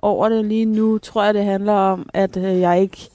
over 0.03 0.29
det 0.29 0.45
lige 0.45 0.65
nu, 0.65 0.99
tror 0.99 1.25
jeg, 1.25 1.35
det 1.35 1.45
handler 1.45 1.73
om, 1.73 2.09
at 2.15 2.37
øh, 2.37 2.61
jeg 2.61 2.81
ikke... 2.83 3.11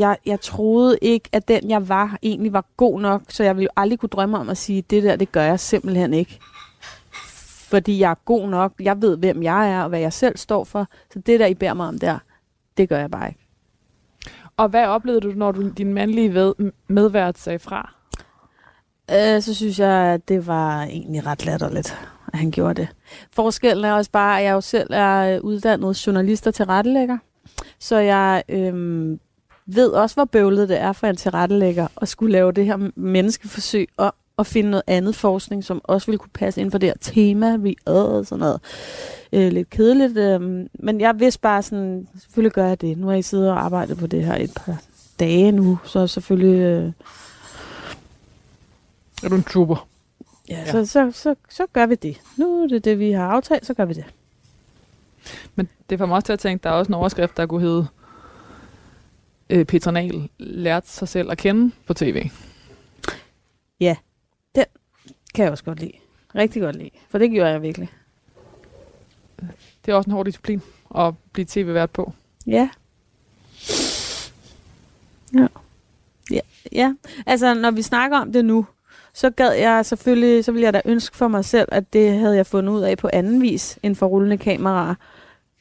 jeg, 0.00 0.16
jeg 0.26 0.40
troede 0.40 0.98
ikke, 1.02 1.28
at 1.32 1.48
den, 1.48 1.70
jeg 1.70 1.88
var, 1.88 2.18
egentlig 2.22 2.52
var 2.52 2.64
god 2.76 3.00
nok, 3.00 3.22
så 3.28 3.44
jeg 3.44 3.56
ville 3.56 3.64
jo 3.64 3.70
aldrig 3.76 3.98
kunne 3.98 4.08
drømme 4.08 4.38
om 4.38 4.48
at 4.48 4.56
sige, 4.56 4.82
det 4.82 5.02
der, 5.02 5.16
det 5.16 5.32
gør 5.32 5.42
jeg 5.42 5.60
simpelthen 5.60 6.14
ikke. 6.14 6.38
Fordi 7.68 8.00
jeg 8.00 8.10
er 8.10 8.24
god 8.24 8.48
nok, 8.48 8.72
jeg 8.80 9.02
ved, 9.02 9.16
hvem 9.16 9.42
jeg 9.42 9.72
er, 9.72 9.82
og 9.82 9.88
hvad 9.88 10.00
jeg 10.00 10.12
selv 10.12 10.36
står 10.36 10.64
for, 10.64 10.86
så 11.12 11.18
det 11.18 11.40
der, 11.40 11.46
I 11.46 11.54
beder 11.54 11.74
mig 11.74 11.88
om 11.88 11.98
der, 11.98 12.18
det 12.76 12.88
gør 12.88 12.98
jeg 12.98 13.10
bare 13.10 13.28
ikke. 13.28 13.40
Og 14.56 14.68
hvad 14.68 14.86
oplevede 14.86 15.20
du, 15.20 15.32
når 15.36 15.52
du, 15.52 15.68
din 15.68 15.94
mandlige 15.94 16.34
ved, 16.34 16.54
medvært 16.88 17.38
sagde 17.38 17.58
fra? 17.58 17.94
Øh, 19.10 19.42
så 19.42 19.54
synes 19.54 19.78
jeg, 19.78 19.90
at 19.90 20.28
det 20.28 20.46
var 20.46 20.82
egentlig 20.82 21.26
ret 21.26 21.46
latterligt, 21.46 21.98
at 22.32 22.38
han 22.38 22.50
gjorde 22.50 22.80
det. 22.80 22.88
Forskellen 23.32 23.84
er 23.84 23.92
også 23.92 24.10
bare, 24.10 24.38
at 24.38 24.44
jeg 24.44 24.52
jo 24.52 24.60
selv 24.60 24.88
er 24.90 25.40
uddannet 25.40 26.06
journalist 26.06 26.46
og 26.46 26.54
tilrettelægger. 26.54 27.18
Så 27.78 27.96
jeg 27.96 28.42
øhm, 28.48 29.20
ved 29.74 29.88
også, 29.88 30.16
hvor 30.16 30.24
bøvlet 30.24 30.68
det 30.68 30.80
er 30.80 30.92
for 30.92 31.06
en 31.06 31.16
tilrettelægger 31.16 31.88
at 31.96 32.08
skulle 32.08 32.32
lave 32.32 32.52
det 32.52 32.64
her 32.64 32.90
menneskeforsøg 32.94 33.88
og, 33.96 34.14
og 34.36 34.46
finde 34.46 34.70
noget 34.70 34.82
andet 34.86 35.14
forskning, 35.16 35.64
som 35.64 35.80
også 35.84 36.06
ville 36.06 36.18
kunne 36.18 36.30
passe 36.34 36.60
ind 36.60 36.70
for 36.70 36.78
det 36.78 36.88
her 36.88 36.94
tema, 37.00 37.56
vi 37.56 37.76
og 37.86 38.26
sådan 38.26 38.40
noget. 38.40 38.60
Øh, 39.32 39.52
lidt 39.52 39.70
kedeligt. 39.70 40.16
Øh, 40.18 40.66
men 40.74 41.00
jeg 41.00 41.20
vidste 41.20 41.40
bare 41.40 41.62
sådan, 41.62 42.08
selvfølgelig 42.20 42.52
gør 42.52 42.66
jeg 42.66 42.80
det. 42.80 42.98
Nu 42.98 43.06
har 43.06 43.14
jeg 43.14 43.24
siddet 43.24 43.50
og 43.50 43.64
arbejdet 43.64 43.98
på 43.98 44.06
det 44.06 44.24
her 44.24 44.34
et 44.34 44.52
par 44.56 44.76
dage 45.20 45.52
nu, 45.52 45.78
så 45.84 46.06
selvfølgelig... 46.06 46.60
Øh, 46.60 46.92
Er 49.22 49.28
du 49.28 49.34
en 49.34 49.42
trooper? 49.42 49.88
Ja, 50.48 50.58
ja. 50.58 50.70
Så, 50.70 50.86
så, 50.86 51.10
så, 51.14 51.34
så 51.48 51.66
gør 51.72 51.86
vi 51.86 51.94
det. 51.94 52.20
Nu 52.36 52.62
er 52.62 52.66
det 52.68 52.84
det, 52.84 52.98
vi 52.98 53.12
har 53.12 53.28
aftalt, 53.28 53.66
så 53.66 53.74
gør 53.74 53.84
vi 53.84 53.94
det. 53.94 54.04
Men 55.54 55.68
det 55.90 55.98
får 55.98 56.06
mig 56.06 56.14
også 56.16 56.26
til 56.26 56.32
at 56.32 56.38
tænke, 56.38 56.62
der 56.62 56.70
er 56.70 56.74
også 56.74 56.90
en 56.90 56.94
overskrift, 56.94 57.36
der 57.36 57.46
kunne 57.46 57.60
hedde 57.60 57.86
øh, 59.50 59.64
Petra 59.64 59.90
Nahl 59.90 60.28
lærte 60.38 60.88
sig 60.88 61.08
selv 61.08 61.30
at 61.30 61.38
kende 61.38 61.70
på 61.86 61.94
tv. 61.94 62.30
Kan 65.34 65.44
jeg 65.44 65.50
også 65.52 65.64
godt 65.64 65.80
lide. 65.80 65.92
Rigtig 66.34 66.62
godt 66.62 66.76
lide. 66.76 66.90
For 67.10 67.18
det 67.18 67.30
gjorde 67.30 67.50
jeg 67.50 67.62
virkelig. 67.62 67.88
Det 69.86 69.92
er 69.92 69.94
også 69.94 70.08
en 70.08 70.12
hård 70.12 70.26
disciplin 70.26 70.62
at 70.96 71.14
blive 71.32 71.46
tv-vært 71.48 71.90
på. 71.90 72.12
Ja. 72.46 72.68
Ja. 75.34 75.46
Ja, 76.30 76.40
ja. 76.72 76.94
Altså, 77.26 77.54
når 77.54 77.70
vi 77.70 77.82
snakker 77.82 78.18
om 78.18 78.32
det 78.32 78.44
nu, 78.44 78.66
så 79.14 79.30
gad 79.30 79.52
jeg 79.52 79.86
selvfølgelig, 79.86 80.44
så 80.44 80.52
ville 80.52 80.64
jeg 80.64 80.72
da 80.72 80.82
ønske 80.84 81.16
for 81.16 81.28
mig 81.28 81.44
selv, 81.44 81.68
at 81.72 81.92
det 81.92 82.18
havde 82.18 82.36
jeg 82.36 82.46
fundet 82.46 82.72
ud 82.72 82.80
af 82.80 82.98
på 82.98 83.10
anden 83.12 83.42
vis 83.42 83.78
end 83.82 83.96
for 83.96 84.06
rullende 84.06 84.38
kameraer. 84.38 84.94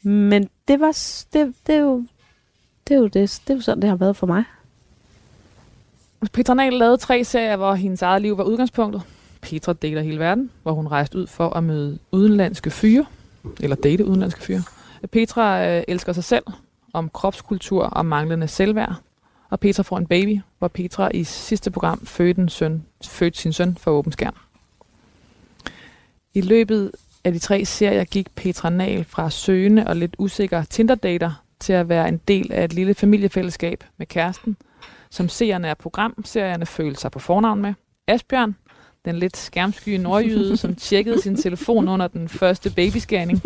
Men 0.02 0.49
det 0.67 0.80
var, 0.80 0.97
det, 1.34 1.54
det 1.67 1.75
er 1.75 1.80
jo, 1.80 2.06
det 2.89 2.95
er 2.95 2.99
jo 2.99 3.08
det, 3.08 3.13
det 3.13 3.49
er 3.49 3.56
jo 3.56 3.62
sådan, 3.62 3.82
det 3.82 3.89
har 3.89 3.95
været 3.95 4.15
for 4.15 4.28
mig. 4.28 4.43
Petra 6.34 6.54
Nahl 6.54 6.73
lavede 6.73 6.97
tre 6.97 7.23
serier, 7.23 7.56
hvor 7.56 7.73
hendes 7.73 8.02
eget 8.02 8.21
liv 8.21 8.38
var 8.38 8.43
udgangspunktet. 8.43 9.02
Petra 9.41 9.73
deler 9.73 10.02
hele 10.02 10.19
verden, 10.19 10.52
hvor 10.63 10.71
hun 10.71 10.88
rejste 10.88 11.17
ud 11.17 11.28
for 11.28 11.49
at 11.49 11.63
møde 11.63 11.99
udenlandske 12.12 12.71
fyre, 12.71 13.06
eller 13.60 13.75
date 13.75 14.06
udenlandske 14.06 14.41
fyre. 14.41 14.63
Petra 15.12 15.67
øh, 15.67 15.84
elsker 15.88 16.13
sig 16.13 16.23
selv, 16.23 16.43
om 16.93 17.10
kropskultur 17.10 17.84
og 17.84 18.06
manglende 18.06 18.47
selvværd. 18.47 18.95
Og 19.49 19.60
Petra 19.60 19.84
får 19.84 19.97
en 19.97 20.08
baby, 20.08 20.39
hvor 20.60 20.67
Petra 20.67 21.10
i 21.13 21.23
sidste 21.23 21.71
program 21.71 22.06
fødte, 22.06 22.41
en 22.41 22.49
søn, 22.49 22.86
fødte 23.06 23.39
sin 23.39 23.54
søn 23.54 23.78
for 23.78 23.91
åben 23.91 24.12
skærm. 24.12 24.36
I 26.34 26.41
løbet 26.41 26.91
af 27.23 27.34
de 27.34 27.39
tre 27.39 27.65
serier 27.65 28.04
gik 28.04 28.36
Petra 28.36 28.69
Nahl 28.69 29.04
fra 29.04 29.30
søgende 29.30 29.88
og 29.88 29.95
lidt 29.95 30.15
usikker 30.17 30.63
Tinder-dater 30.63 31.43
til 31.60 31.74
at 31.74 31.89
være 31.89 32.08
en 32.08 32.22
del 32.28 32.52
af 32.54 32.63
et 32.63 32.74
lille 32.74 32.93
familiefællesskab 32.93 33.84
med 33.98 34.06
kæresten, 34.06 34.58
som 35.10 35.30
seerne 35.30 35.69
af 35.69 35.78
programserierne 35.78 36.65
følte 36.65 37.02
sig 37.02 37.12
på 37.12 37.19
fornavn 37.19 37.62
med. 37.62 37.74
Asbjørn, 38.08 38.56
den 39.06 39.15
lidt 39.15 39.38
skærmsky 39.38 39.89
nordjyde, 39.89 40.58
som 40.58 40.76
tjekkede 40.76 41.22
sin 41.22 41.36
telefon 41.36 41.88
under 41.88 42.08
den 42.08 42.30
første 42.30 42.69
babyscanning, 42.69 43.41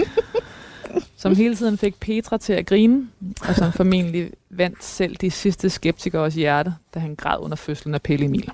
som 1.18 1.36
hele 1.36 1.56
tiden 1.56 1.78
fik 1.78 2.00
Petra 2.00 2.38
til 2.38 2.54
at 2.54 2.66
grine, 2.66 3.08
og 3.48 3.56
som 3.56 3.72
formentlig 3.72 4.32
vandt 4.50 4.84
selv 4.84 5.16
de 5.16 5.32
sidste 5.32 5.70
skeptikeres 5.70 6.36
hjerte, 6.36 6.74
da 6.94 7.00
han 7.00 7.16
græd 7.16 7.40
under 7.40 7.56
fødslen 7.56 7.94
af 7.94 8.02
Pelle 8.02 8.26
Emil. 8.26 8.52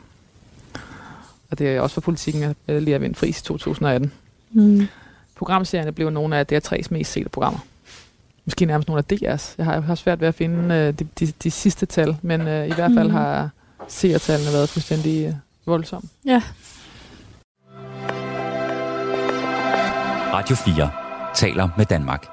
Og 1.51 1.59
det 1.59 1.67
er 1.67 1.81
også 1.81 1.93
for 1.93 2.01
politikken, 2.01 2.55
at 2.67 2.83
lige 2.83 2.95
at 2.95 3.01
vinde 3.01 3.15
fris 3.15 3.39
i 3.39 3.43
2018. 3.43 4.11
Mm. 4.51 4.87
Programserierne 5.35 5.91
blev 5.91 6.09
nogle 6.09 6.37
af 6.37 6.45
DR3's 6.53 6.87
mest 6.91 7.11
sete 7.11 7.29
programmer. 7.29 7.59
Måske 8.49 8.65
nærmest 8.65 8.87
nogle 8.87 9.03
af 9.09 9.15
DR's. 9.15 9.55
Jeg 9.57 9.65
har, 9.65 9.73
jeg 9.73 9.83
har 9.83 9.95
svært 9.95 10.19
ved 10.21 10.27
at 10.27 10.35
finde 10.35 10.75
øh, 10.75 10.93
de, 10.99 11.07
de, 11.19 11.33
de 11.43 11.51
sidste 11.51 11.85
tal, 11.85 12.17
men 12.21 12.41
øh, 12.41 12.67
i 12.67 12.73
hvert 12.73 12.91
fald 12.97 13.07
Mhm. 13.07 13.15
har 13.17 13.49
seertallene 13.87 14.51
været 14.53 14.69
fuldstændig 14.69 15.27
øh, 15.27 15.33
voldsomme. 15.65 16.09
Ja. 16.25 16.41
Radio 20.33 20.55
4 20.55 20.91
taler 21.35 21.69
med 21.77 21.85
Danmark. 21.85 22.25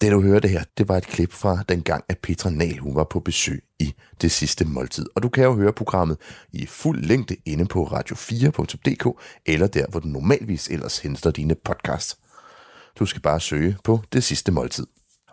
Det 0.00 0.12
du 0.12 0.22
hører 0.22 0.40
det 0.40 0.50
her, 0.50 0.62
det 0.78 0.88
var 0.88 0.96
et 0.96 1.06
klip 1.06 1.32
fra 1.32 1.58
den 1.68 1.82
gang, 1.82 2.04
at 2.08 2.18
Petra 2.18 2.50
Nahl 2.50 2.78
hun 2.78 2.94
var 2.96 3.04
på 3.04 3.20
besøg 3.20 3.62
i 3.78 3.94
det 4.22 4.30
sidste 4.30 4.64
måltid. 4.64 5.06
Og 5.16 5.22
du 5.22 5.28
kan 5.28 5.44
jo 5.44 5.54
høre 5.54 5.72
programmet 5.72 6.16
i 6.52 6.66
fuld 6.66 7.02
længde 7.02 7.36
inde 7.46 7.66
på 7.66 7.84
radio4.dk, 7.84 9.20
eller 9.46 9.66
der, 9.66 9.86
hvor 9.90 10.00
du 10.00 10.08
normalvis 10.08 10.68
ellers 10.68 10.98
henter 10.98 11.30
dine 11.30 11.54
podcasts. 11.64 12.19
Du 12.98 13.06
skal 13.06 13.22
bare 13.22 13.40
søge 13.40 13.76
på 13.84 14.00
det 14.12 14.24
sidste 14.24 14.52
måltid. 14.52 14.86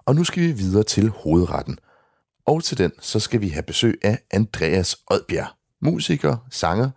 Og 0.06 0.16
nu 0.16 0.24
skal 0.24 0.44
vi 0.44 0.52
videre 0.52 0.84
til 0.84 1.10
hovedretten. 1.10 1.80
Og 2.46 2.64
til 2.64 2.78
den, 2.78 2.92
så 3.00 3.20
skal 3.20 3.42
vi 3.42 3.50
have 3.50 3.64
besøg 3.64 4.00
af 4.04 4.20
Andreas 4.32 4.98
Odbjerg, 5.08 5.48
musiker, 5.82 6.38
sanger, 6.52 6.90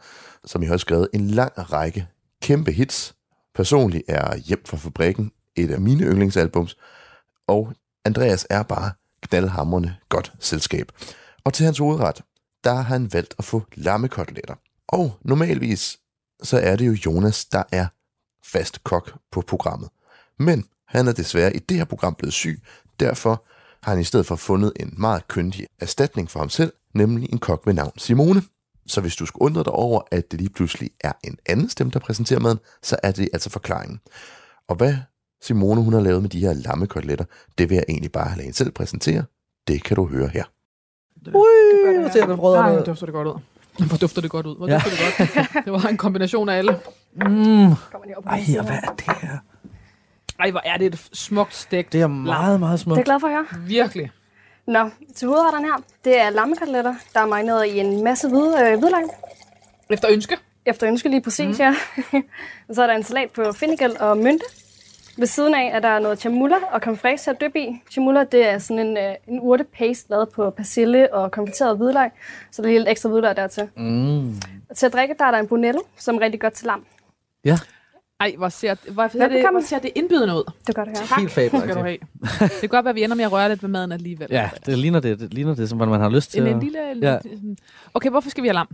som 0.45 0.63
I 0.63 0.67
har 0.67 0.77
skrevet 0.77 1.09
en 1.13 1.31
lang 1.31 1.73
række 1.73 2.07
kæmpe 2.43 2.73
hits. 2.73 3.15
Personligt 3.55 4.05
er 4.09 4.37
Hjem 4.37 4.63
fra 4.67 4.77
fabrikken 4.77 5.33
et 5.57 5.71
af 5.71 5.81
mine 5.81 6.05
yndlingsalbums, 6.05 6.77
og 7.49 7.73
Andreas 8.05 8.47
er 8.51 8.63
bare 8.63 8.93
knaldhamrende 9.23 9.97
godt 10.09 10.33
selskab. 10.41 10.93
Og 11.45 11.53
til 11.55 11.65
hans 11.65 11.79
hovedret, 11.79 12.23
der 12.65 12.75
har 12.75 12.83
han 12.83 13.13
valgt 13.13 13.35
at 13.39 13.45
få 13.45 13.63
lammekoteletter. 13.75 14.55
Og 14.89 15.19
normalvis, 15.23 15.99
så 16.43 16.59
er 16.59 16.77
det 16.77 16.87
jo 16.87 16.93
Jonas, 16.93 17.45
der 17.45 17.63
er 17.73 17.87
fast 18.45 18.85
kok 18.85 19.19
på 19.33 19.41
programmet. 19.41 19.89
Men 20.41 20.65
han 20.89 21.09
er 21.09 21.13
desværre 21.13 21.57
i 21.57 21.59
det 21.59 21.77
her 21.77 21.85
program 21.85 22.15
blevet 22.15 22.33
syg, 22.33 22.63
derfor 23.01 23.45
har 23.83 23.93
han 23.93 24.01
i 24.01 24.05
stedet 24.05 24.27
for 24.27 24.37
fundet 24.37 24.73
en 24.81 24.95
meget 24.99 25.29
køndig 25.29 25.67
erstatning 25.81 26.31
for 26.31 26.39
ham 26.39 26.49
selv, 26.49 26.73
nemlig 26.95 27.33
en 27.33 27.39
kok 27.39 27.67
ved 27.67 27.75
navn 27.75 27.93
Simone. 27.99 28.43
Så 28.87 29.01
hvis 29.01 29.17
du 29.17 29.27
skulle 29.27 29.43
undre 29.43 29.65
dig 29.65 29.73
over, 29.73 30.01
at 30.11 30.31
det 30.31 30.41
lige 30.41 30.51
pludselig 30.51 30.91
er 31.01 31.13
en 31.25 31.39
anden 31.47 31.69
stemme, 31.69 31.91
der 31.93 31.99
præsenterer 31.99 32.41
maden, 32.41 32.59
så 32.83 32.97
er 33.03 33.13
det 33.13 33.29
altså 33.33 33.51
forklaringen. 33.51 34.01
Og 34.69 34.77
hvad 34.77 34.95
Simone 35.43 35.81
hun 35.83 35.93
har 35.93 36.01
lavet 36.01 36.23
med 36.23 36.31
de 36.31 36.41
her 36.41 36.53
lammekoteletter, 36.53 37.25
det 37.59 37.69
vil 37.71 37.75
jeg 37.75 37.85
egentlig 37.89 38.13
bare 38.13 38.31
lade 38.31 38.43
hende 38.43 38.57
selv 38.57 38.71
præsentere. 38.71 39.25
Det 39.69 39.85
kan 39.85 39.97
du 39.97 40.07
høre 40.07 40.29
her. 40.29 40.45
Ui, 41.27 42.01
hvor 42.01 42.11
ser 42.13 42.27
det 42.27 42.29
Nej, 42.29 42.71
ud. 42.71 42.77
hvor 42.77 42.85
dufter 42.85 43.07
det 43.07 43.13
godt 43.13 43.29
ud. 43.29 43.41
Hvor 43.87 43.97
dufter 43.97 44.21
det 44.23 44.31
godt 44.31 44.47
ud. 44.47 44.57
Hvor 44.57 44.69
Ja. 44.69 44.75
dufter 44.75 44.91
det 44.91 45.35
godt. 45.35 45.49
Det 45.65 45.73
var 45.73 45.87
en 45.89 45.97
kombination 45.97 46.49
af 46.49 46.59
alle. 46.59 46.73
Mm. 47.17 47.23
Ej, 47.63 47.75
og 48.19 48.23
hvad 48.23 48.41
her. 48.41 48.63
er 48.63 48.95
det 48.97 49.17
her? 49.21 49.39
Ej, 50.41 50.51
hvor 50.51 50.61
er 50.65 50.77
det 50.77 50.87
et 50.87 51.09
smukt 51.13 51.55
stegt. 51.55 51.93
Det 51.93 52.01
er 52.01 52.07
meget, 52.07 52.61
meget 52.61 52.73
Det 52.73 52.81
er 52.81 52.85
smukt. 52.85 53.05
glad 53.05 53.21
for 53.21 53.27
at 53.27 53.33
høre. 53.33 53.47
Virkelig. 53.67 54.11
Nå, 54.67 54.91
til 55.15 55.29
hovedretterne 55.29 55.67
her, 55.67 55.83
det 56.05 56.21
er 56.21 56.31
lammekoteletter, 56.31 56.95
der 57.15 57.21
er 57.21 57.27
marineret 57.27 57.67
i 57.67 57.79
en 57.79 58.05
masse 58.05 58.29
hvid, 58.29 58.55
øh, 58.55 58.79
hvidløg. 58.79 59.03
Efter 59.91 60.11
ønske. 60.11 60.37
Efter 60.67 60.89
ønske 60.89 61.09
lige 61.09 61.23
præcis, 61.23 61.59
mm. 61.59 61.65
ja. 61.65 61.75
og 62.69 62.75
så 62.75 62.83
er 62.83 62.87
der 62.87 62.95
en 62.95 63.03
salat 63.03 63.31
på 63.31 63.53
fennikel 63.53 63.97
og 64.01 64.17
mynte. 64.17 64.45
Ved 65.19 65.27
siden 65.27 65.55
af 65.55 65.71
er 65.73 65.81
der 65.81 65.99
noget 65.99 66.21
chamulla 66.21 66.57
og 66.73 66.83
til 67.19 67.31
at 67.31 67.41
dyppe 67.41 67.61
i. 67.61 67.83
Chamulla, 67.91 68.25
det 68.25 68.49
er 68.49 68.59
sådan 68.59 68.87
en, 68.87 68.97
øh, 68.97 69.15
en 69.29 69.41
urtepaste 69.41 70.11
lavet 70.11 70.29
på 70.29 70.51
persille 70.51 71.15
og 71.15 71.31
konfiteret 71.31 71.77
hvidløg. 71.77 72.11
Så 72.51 72.63
der 72.63 72.69
er 72.69 72.71
lige 72.71 72.79
lidt 72.79 72.89
ekstra 72.89 73.09
hvidløg 73.09 73.37
dertil. 73.37 73.69
Mm. 73.77 74.29
Og 74.71 74.77
til 74.77 74.87
at 74.87 74.93
drikke, 74.93 75.15
der 75.19 75.25
er 75.25 75.31
der 75.31 75.39
en 75.39 75.49
bonello, 75.49 75.81
som 75.97 76.15
er 76.17 76.21
rigtig 76.21 76.41
godt 76.41 76.53
til 76.53 76.67
lam. 76.67 76.85
Ja, 77.45 77.59
Ej, 78.21 78.35
hvor 78.39 78.49
ser, 78.49 78.75
hvor, 78.93 79.09
ser 79.09 79.29
det, 79.29 79.47
hvor 79.51 79.61
ser 79.61 79.79
det 79.79 79.91
indbydende 79.95 80.35
ud. 80.35 80.45
Det 80.61 80.69
er 80.69 80.73
godt 80.73 80.89
at 80.89 80.99
høre. 80.99 81.21
helt 81.21 81.31
fabelagtigt. 81.31 82.03
Det 82.41 82.61
kan 82.61 82.69
godt 82.69 82.85
være, 82.85 82.91
at 82.91 82.97
vi 82.97 83.05
ender 83.05 83.17
med 83.17 83.25
at 83.25 83.33
røre 83.33 83.49
lidt 83.49 83.63
ved 83.63 83.71
maden 83.71 83.93
alligevel. 83.93 84.29
Ja, 84.31 84.51
det 84.67 84.79
ligner 84.79 85.01
det, 85.01 85.21
det 85.21 85.35
ligner 85.35 85.55
det, 85.55 85.69
som 85.69 85.79
man 85.79 86.01
har 86.01 86.09
lyst 86.09 86.31
til. 86.31 86.47
En, 86.47 86.55
en 86.55 86.61
lille... 86.61 86.79
Ja. 87.03 87.13
Ja. 87.13 87.19
Okay, 87.95 88.11
hvorfor 88.11 88.31
skal 88.31 88.43
vi 88.43 88.49
have 88.49 88.55
lam? 88.55 88.69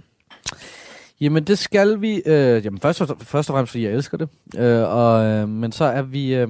Jamen, 1.20 1.44
det 1.44 1.58
skal 1.58 2.00
vi. 2.00 2.22
Øh, 2.26 2.64
jamen, 2.64 2.80
først 2.80 3.00
og, 3.00 3.16
først 3.20 3.50
og 3.50 3.54
fremmest, 3.54 3.70
fordi 3.70 3.84
jeg 3.84 3.92
elsker 3.92 4.18
det. 4.18 4.28
Øh, 4.58 4.88
og, 4.88 5.24
øh, 5.24 5.48
men 5.48 5.72
så 5.72 5.84
er 5.84 6.02
vi, 6.02 6.34
øh, 6.34 6.48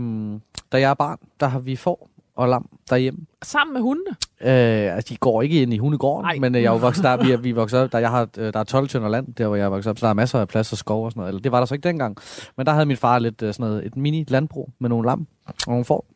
da 0.72 0.80
jeg 0.80 0.90
er 0.90 0.94
barn, 0.94 1.18
der 1.40 1.46
har 1.46 1.58
vi 1.58 1.76
får 1.76 2.10
og 2.36 2.48
lam 2.48 2.68
derhjemme. 2.90 3.20
Sammen 3.42 3.72
med 3.72 3.80
hundene. 3.80 4.10
Øh, 4.40 4.94
altså, 4.96 5.08
de 5.08 5.16
går 5.16 5.42
ikke 5.42 5.62
ind 5.62 5.74
i 5.74 5.78
hundegården, 5.78 6.24
Nej. 6.24 6.38
men 6.38 6.54
øh, 6.54 6.62
jeg 6.62 6.68
er 6.68 6.72
jo 6.72 6.78
vokset, 6.78 7.04
der, 7.04 7.16
vi, 7.24 7.32
er, 7.32 7.36
vi 7.36 7.52
vokset 7.52 7.80
op, 7.80 7.92
der, 7.92 7.98
jeg 7.98 8.10
har, 8.10 8.28
øh, 8.38 8.52
der 8.52 8.60
er 8.60 8.64
12 8.64 8.88
tønder 8.88 9.08
land, 9.08 9.34
der 9.34 9.46
hvor 9.46 9.56
jeg 9.56 9.64
er 9.64 9.68
vokset 9.68 9.90
op, 9.90 9.98
så 9.98 10.06
der 10.06 10.10
er 10.10 10.14
masser 10.14 10.40
af 10.40 10.48
plads 10.48 10.72
og 10.72 10.78
skov 10.78 11.04
og 11.04 11.12
sådan 11.12 11.20
noget. 11.20 11.28
Eller, 11.28 11.42
det 11.42 11.52
var 11.52 11.58
der 11.58 11.66
så 11.66 11.74
ikke 11.74 11.88
dengang. 11.88 12.16
Men 12.56 12.66
der 12.66 12.72
havde 12.72 12.86
min 12.86 12.96
far 12.96 13.18
lidt 13.18 13.42
øh, 13.42 13.54
sådan 13.54 13.66
noget, 13.66 13.86
et 13.86 13.96
mini 13.96 14.24
landbrug 14.28 14.70
med 14.78 14.88
nogle 14.88 15.06
lam 15.06 15.26
og 15.46 15.54
nogle 15.66 15.84
får. 15.84 16.06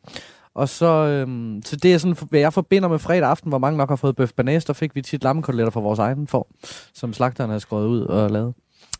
Og 0.53 0.69
så, 0.69 0.85
øhm, 0.85 1.61
så 1.65 1.75
det 1.75 1.93
er 1.93 1.97
sådan, 1.97 2.17
hvad 2.29 2.39
jeg 2.39 2.53
forbinder 2.53 2.89
med 2.89 2.99
fredag 2.99 3.29
aften, 3.29 3.49
hvor 3.49 3.57
mange 3.57 3.77
nok 3.77 3.89
har 3.89 3.95
fået 3.95 4.15
bøf 4.15 4.31
banæs, 4.33 4.65
der 4.65 4.73
fik 4.73 4.95
vi 4.95 5.01
tit 5.01 5.23
lammekoteletter 5.23 5.71
fra 5.71 5.79
vores 5.79 5.99
egen 5.99 6.27
for, 6.27 6.47
som 6.93 7.13
slagteren 7.13 7.49
havde 7.49 7.59
skåret 7.59 7.87
ud 7.87 8.01
og 8.01 8.31
lavet. 8.31 8.53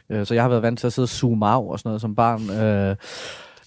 Øh, 0.10 0.26
så 0.26 0.34
jeg 0.34 0.44
har 0.44 0.50
været 0.50 0.62
vant 0.62 0.80
til 0.80 0.88
at 0.88 0.94
sidde 0.94 1.06
og 1.06 1.10
zoome 1.10 1.48
af 1.48 1.64
og 1.64 1.80
sådan 1.80 1.90
noget 1.90 2.02
som 2.02 2.16
barn. 2.16 2.50
Øh, 2.50 2.96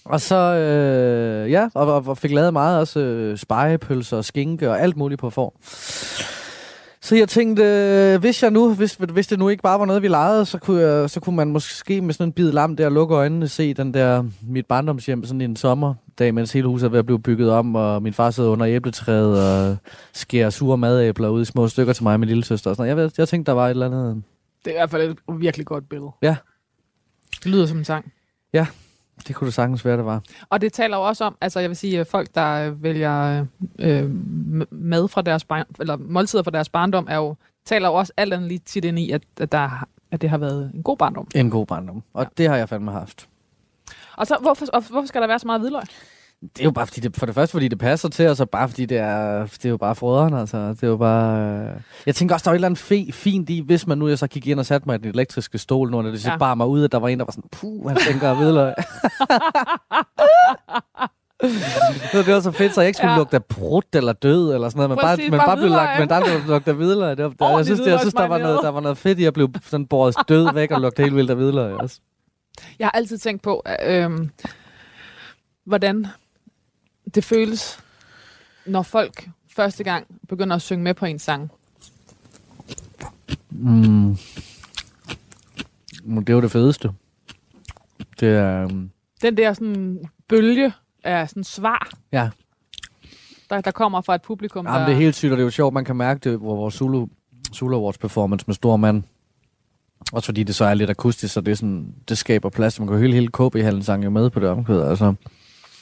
og 0.05 0.21
så, 0.21 0.35
øh, 0.35 1.51
ja, 1.51 1.69
og, 1.73 2.07
og, 2.07 2.17
fik 2.17 2.31
lavet 2.31 2.53
meget 2.53 2.79
også 2.79 2.99
øh, 2.99 3.37
spejepølser 3.37 4.17
og 4.17 4.25
skinke 4.25 4.69
og 4.69 4.81
alt 4.81 4.97
muligt 4.97 5.21
på 5.21 5.29
for. 5.29 5.53
Så 7.01 7.15
jeg 7.15 7.29
tænkte, 7.29 7.63
øh, 7.63 8.19
hvis 8.19 8.43
jeg 8.43 8.51
nu, 8.51 8.73
hvis, 8.73 8.95
hvis 8.95 9.27
det 9.27 9.39
nu 9.39 9.49
ikke 9.49 9.63
bare 9.63 9.79
var 9.79 9.85
noget, 9.85 10.01
vi 10.01 10.07
legede, 10.07 10.45
så 10.45 10.57
kunne, 10.57 10.81
jeg, 10.81 11.09
så 11.09 11.19
kunne 11.19 11.35
man 11.35 11.51
måske 11.51 12.01
med 12.01 12.13
sådan 12.13 12.27
en 12.27 12.31
bid 12.33 12.51
lam 12.51 12.75
der 12.75 12.89
lukke 12.89 13.15
øjnene 13.15 13.47
se 13.47 13.73
den 13.73 13.93
der, 13.93 14.23
mit 14.41 14.65
barndomshjem 14.65 15.25
sådan 15.25 15.41
en 15.41 15.55
sommerdag, 15.55 16.33
mens 16.33 16.53
hele 16.53 16.67
huset 16.67 16.85
er 16.85 16.89
ved 16.89 16.99
at 16.99 17.05
blive 17.05 17.21
bygget 17.21 17.51
om, 17.51 17.75
og 17.75 18.03
min 18.03 18.13
far 18.13 18.31
sidder 18.31 18.49
under 18.49 18.67
æbletræet 18.67 19.43
og 19.43 19.77
skærer 20.13 20.49
sure 20.49 20.77
madæbler 20.77 21.29
ud 21.29 21.41
i 21.41 21.45
små 21.45 21.67
stykker 21.67 21.93
til 21.93 22.03
mig 22.03 22.13
og 22.13 22.19
min 22.19 22.29
lille 22.29 22.45
søster. 22.45 22.69
Og 22.69 22.75
sådan 22.75 22.95
noget. 22.95 23.11
Jeg, 23.11 23.19
jeg 23.19 23.27
tænkte, 23.27 23.49
der 23.49 23.55
var 23.55 23.65
et 23.65 23.69
eller 23.69 23.85
andet... 23.85 24.23
Det 24.65 24.71
er 24.71 24.75
i 24.75 24.77
hvert 24.77 24.89
fald 24.89 25.11
et 25.11 25.17
virkelig 25.39 25.65
godt 25.65 25.89
billede. 25.89 26.11
Ja. 26.21 26.35
Det 27.43 27.51
lyder 27.51 27.65
som 27.65 27.77
en 27.77 27.85
sang. 27.85 28.11
Det 29.27 29.35
kunne 29.35 29.45
det 29.45 29.53
sagtens 29.53 29.85
være, 29.85 29.97
det 29.97 30.05
var. 30.05 30.21
Og 30.49 30.61
det 30.61 30.73
taler 30.73 30.97
jo 30.97 31.03
også 31.03 31.23
om, 31.23 31.37
altså 31.41 31.59
jeg 31.59 31.69
vil 31.69 31.77
sige, 31.77 32.05
folk, 32.05 32.35
der 32.35 32.67
øh, 32.67 32.83
vælger 32.83 33.45
øh, 33.79 34.09
mad 34.71 35.07
fra 35.07 35.21
deres 35.21 35.43
barn, 35.43 35.65
eller 35.79 35.97
måltider 35.97 36.43
fra 36.43 36.51
deres 36.51 36.69
barndom, 36.69 37.07
er 37.09 37.15
jo, 37.15 37.35
taler 37.65 37.87
jo 37.87 37.93
også 37.93 38.13
alt 38.17 38.33
andet 38.33 38.47
lige 38.47 38.59
tit 38.65 38.85
ind 38.85 38.99
i, 38.99 39.11
at, 39.11 39.21
at, 39.39 39.51
der, 39.51 39.87
at 40.11 40.21
det 40.21 40.29
har 40.29 40.37
været 40.37 40.71
en 40.73 40.83
god 40.83 40.97
barndom. 40.97 41.27
En 41.35 41.49
god 41.49 41.65
barndom. 41.65 42.03
Og 42.13 42.23
ja. 42.23 42.29
det 42.37 42.49
har 42.49 42.55
jeg 42.55 42.69
fandme 42.69 42.91
haft. 42.91 43.29
Og 44.17 44.27
så 44.27 44.37
hvorfor, 44.41 44.65
og 44.73 44.83
hvorfor 44.89 45.07
skal 45.07 45.21
der 45.21 45.27
være 45.27 45.39
så 45.39 45.47
meget 45.47 45.61
hvidløg? 45.61 45.83
Det 46.53 46.59
er 46.59 46.63
jo 46.63 46.71
bare 46.71 46.87
fordi 46.87 47.01
det, 47.01 47.17
for 47.17 47.25
det 47.25 47.35
første, 47.35 47.51
fordi 47.51 47.67
det 47.67 47.79
passer 47.79 48.09
til, 48.09 48.27
og 48.29 48.37
så 48.37 48.45
bare 48.45 48.69
fordi 48.69 48.85
det 48.85 48.97
er, 48.97 49.39
det 49.45 49.65
er 49.65 49.69
jo 49.69 49.77
bare 49.77 49.95
froderen, 49.95 50.33
altså. 50.33 50.57
Det 50.69 50.83
er 50.83 50.87
jo 50.87 50.97
bare... 50.97 51.39
øh. 51.65 51.69
Jeg 52.05 52.15
tænker 52.15 52.35
også, 52.35 52.43
der 52.43 52.49
var 52.49 52.53
et 52.53 52.57
eller 52.57 52.65
andet 52.67 52.79
fe, 52.79 53.07
fint 53.11 53.49
i, 53.49 53.59
hvis 53.65 53.87
man 53.87 53.97
nu 53.97 54.07
jeg 54.07 54.19
så 54.19 54.27
gik 54.27 54.47
ind 54.47 54.59
og 54.59 54.65
satte 54.65 54.87
mig 54.89 54.95
i 54.95 54.97
den 54.97 55.07
elektriske 55.09 55.57
stol, 55.57 55.91
når 55.91 56.01
det 56.01 56.21
så 56.21 56.29
Ja. 56.31 56.37
bare 56.37 56.55
mig 56.55 56.67
ud, 56.67 56.83
at 56.83 56.91
der 56.91 56.97
var 56.99 57.07
en, 57.07 57.19
der 57.19 57.25
var 57.25 57.31
sådan, 57.31 57.49
puh, 57.51 57.87
han 57.89 57.97
tænker 58.07 58.29
af 58.29 58.35
hvidløg. 58.37 58.73
det 62.13 62.27
var 62.33 62.39
så 62.39 62.51
fedt, 62.51 62.73
så 62.73 62.81
jeg 62.81 62.87
ikke 62.87 62.97
skulle 62.97 63.11
Ja. 63.11 63.17
lugte 63.17 63.35
af 63.35 63.45
brud 63.45 63.81
eller 63.93 64.13
død 64.13 64.53
eller 64.53 64.69
sådan 64.69 64.77
noget, 64.77 64.89
men 64.89 64.97
Præcis, 64.97 65.23
bare, 65.23 65.29
men 65.31 65.37
bare 65.39 65.47
bare 65.47 65.57
blev 65.57 65.69
lagt, 65.69 65.99
men 65.99 66.09
der 66.09 66.47
lugte 66.47 66.71
af 66.71 66.75
hvidløg. 66.77 67.17
Det 67.17 67.25
var, 67.25 67.47
der, 67.47 67.55
jeg, 67.57 67.65
synes, 67.65 67.79
det, 67.81 67.91
jeg 67.91 67.99
synes, 67.99 68.13
der 68.13 68.27
var, 68.27 68.37
noget, 68.37 68.59
der 68.63 68.69
var 68.69 68.79
noget 68.79 68.97
fedt 68.97 69.19
i 69.19 69.25
at 69.25 69.33
blive 69.33 69.53
sådan 69.63 69.85
båret 69.85 70.15
død 70.29 70.53
væk 70.53 70.71
og 70.71 70.81
lugte 70.81 71.03
helt 71.03 71.15
vildt 71.15 71.29
af 71.29 71.35
hvidløg 71.35 71.73
også. 71.73 71.99
Jeg 72.79 72.85
har 72.85 72.91
altid 72.91 73.17
tænkt 73.17 73.41
på, 73.43 73.63
øh, 73.85 74.11
hvordan 75.65 76.07
det 77.15 77.23
føles, 77.23 77.79
når 78.65 78.81
folk 78.81 79.29
første 79.55 79.83
gang 79.83 80.07
begynder 80.29 80.55
at 80.55 80.61
synge 80.61 80.83
med 80.83 80.93
på 80.93 81.05
en 81.05 81.19
sang. 81.19 81.51
Mm. 83.49 84.17
Det 86.05 86.29
er 86.29 86.33
jo 86.33 86.41
det 86.41 86.51
fedeste. 86.51 86.91
Det 88.19 88.29
er... 88.29 88.65
Um, 88.65 88.91
Den 89.21 89.37
der 89.37 89.53
sådan 89.53 89.99
bølge 90.27 90.73
af 91.03 91.29
sådan 91.29 91.43
svar, 91.43 91.89
ja, 92.11 92.29
der, 93.49 93.61
der 93.61 93.71
kommer 93.71 94.01
fra 94.01 94.15
et 94.15 94.21
publikum. 94.21 94.65
Jamen, 94.65 94.79
der, 94.79 94.85
det 94.85 94.93
er 94.93 94.99
helt 94.99 95.15
sygt, 95.15 95.31
og 95.31 95.37
det 95.37 95.41
er 95.41 95.45
jo 95.45 95.51
sjovt, 95.51 95.73
man 95.73 95.85
kan 95.85 95.95
mærke 95.95 96.29
det, 96.29 96.39
hvor 96.39 96.55
vores 96.55 96.73
Zulu, 96.73 97.07
Zulu 97.55 97.75
Awards 97.77 97.97
performance 97.97 98.43
med 98.47 98.55
stor 98.55 98.77
mand. 98.77 99.03
Også 100.13 100.25
fordi 100.25 100.43
det 100.43 100.55
så 100.55 100.65
er 100.65 100.73
lidt 100.73 100.89
akustisk, 100.89 101.33
så 101.33 101.41
det, 101.41 101.51
er 101.51 101.55
sådan, 101.55 101.95
det 102.09 102.17
skaber 102.17 102.49
plads. 102.49 102.79
Man 102.79 102.87
kan 102.87 102.95
jo 102.95 103.01
hele, 103.01 103.13
hele 103.13 103.27
KB-hallen 103.27 103.83
sang 103.83 104.03
jo 104.03 104.09
med 104.09 104.29
på 104.29 104.39
det 104.39 104.49
omkvæd. 104.49 104.81
Altså, 104.81 105.13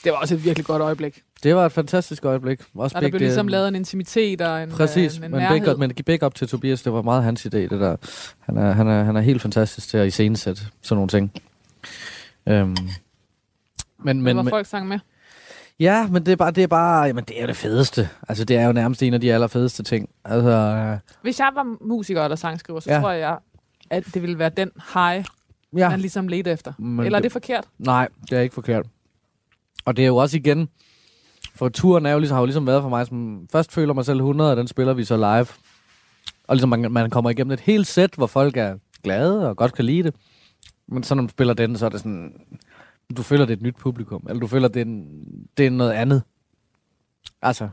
det 0.03 0.11
var 0.11 0.17
også 0.17 0.35
et 0.35 0.43
virkelig 0.45 0.65
godt 0.65 0.81
øjeblik. 0.81 1.21
det 1.43 1.55
var 1.55 1.65
et 1.65 1.71
fantastisk 1.71 2.25
øjeblik. 2.25 2.61
Også 2.75 2.95
Og 2.97 3.01
der 3.01 3.07
blev 3.09 3.19
det- 3.19 3.21
ligesom 3.21 3.47
lavet 3.47 3.67
en 3.67 3.75
intimitet 3.75 4.41
og 4.41 4.63
en, 4.63 4.69
Præcis, 4.69 5.17
øh, 5.19 5.25
en 5.25 5.31
men 5.31 5.39
nærhed. 5.39 5.59
big 5.75 5.79
men 5.79 5.91
big 6.05 6.23
up 6.23 6.35
til 6.35 6.47
Tobias, 6.47 6.81
det 6.81 6.93
var 6.93 7.01
meget 7.01 7.23
hans 7.23 7.45
idé, 7.45 7.57
det 7.57 7.71
der. 7.71 7.95
Han 8.39 8.57
er, 8.57 8.71
han 8.71 8.87
er, 8.87 9.03
han 9.03 9.15
er 9.15 9.21
helt 9.21 9.41
fantastisk 9.41 9.87
til 9.89 9.97
at 9.97 10.07
iscenesætte 10.07 10.61
sådan 10.81 10.97
nogle 10.97 11.09
ting. 11.09 11.31
Øhm, 12.47 12.75
men, 14.03 14.21
Men, 14.21 14.35
hvor 14.35 14.43
men, 14.43 14.49
folk 14.51 14.65
sang 14.67 14.87
med. 14.87 14.99
ja, 15.79 16.07
men 16.07 16.25
det 16.25 16.31
er 16.31 16.35
bare, 16.35 16.51
det 16.51 16.63
er 16.63 16.67
bare, 16.67 17.03
jamen 17.03 17.23
det 17.23 17.37
er 17.37 17.41
jo 17.41 17.47
det 17.47 17.55
fedeste. 17.57 18.09
Altså 18.29 18.45
det 18.45 18.57
er 18.57 18.65
jo 18.65 18.71
nærmest 18.73 19.03
en 19.03 19.13
af 19.13 19.21
de 19.21 19.33
allerfedeste 19.33 19.83
ting. 19.83 20.09
Altså, 20.25 20.49
øh, 20.49 20.97
Hvis 21.21 21.39
jeg 21.39 21.51
var 21.55 21.85
musiker 21.87 22.23
eller 22.23 22.35
sangskriver, 22.35 22.79
så 22.79 22.91
Ja. 22.91 22.99
tror 22.99 23.11
jeg, 23.11 23.37
at 23.89 24.03
det 24.13 24.21
ville 24.21 24.39
være 24.39 24.49
den 24.57 24.71
high, 24.93 25.25
ja. 25.77 25.89
man 25.89 25.99
ligesom 25.99 26.27
ledte 26.27 26.51
efter. 26.51 26.73
Men 26.79 27.05
Eller 27.05 27.17
er 27.17 27.19
det- 27.19 27.23
det 27.23 27.31
forkert? 27.31 27.65
Nej, 27.79 28.07
det 28.29 28.37
er 28.37 28.41
ikke 28.41 28.55
forkert. 28.55 28.85
Og 29.85 29.97
det 29.97 30.03
er 30.03 30.07
jo 30.07 30.15
også 30.17 30.37
igen, 30.37 30.69
for 31.55 31.69
turen 31.69 32.05
er 32.05 32.11
jo 32.11 32.19
ligesom, 32.19 32.35
har 32.35 32.41
jo 32.41 32.45
ligesom 32.45 32.67
været 32.67 32.81
for 32.81 32.89
mig, 32.89 33.07
som 33.07 33.47
først 33.51 33.71
føler 33.71 33.93
mig 33.93 34.05
selv 34.05 34.17
100, 34.17 34.51
og 34.51 34.57
den 34.57 34.67
spiller 34.67 34.93
vi 34.93 35.03
så 35.03 35.17
live. 35.17 35.47
Og 36.47 36.55
ligesom 36.55 36.69
man, 36.69 36.91
man 36.91 37.09
kommer 37.09 37.29
igennem 37.29 37.51
et 37.51 37.59
helt 37.59 37.87
sæt, 37.87 38.15
hvor 38.15 38.27
folk 38.27 38.57
er 38.57 38.75
glade 39.03 39.49
og 39.49 39.57
godt 39.57 39.73
kan 39.73 39.85
lide 39.85 40.03
det. 40.03 40.15
Men 40.87 41.03
så 41.03 41.15
når 41.15 41.21
man 41.21 41.29
spiller 41.29 41.53
den, 41.53 41.77
så 41.77 41.85
er 41.85 41.89
det 41.89 41.99
sådan, 41.99 42.33
du 43.17 43.23
føler, 43.23 43.45
det 43.45 43.53
er 43.53 43.57
et 43.57 43.63
nyt 43.63 43.75
publikum, 43.75 44.25
eller 44.29 44.39
du 44.39 44.47
føler, 44.47 44.67
det 44.67 44.81
er, 44.81 44.85
en, 44.85 45.07
det 45.57 45.65
er 45.65 45.69
noget 45.69 45.91
andet. 45.91 46.23
Altså, 47.41 47.69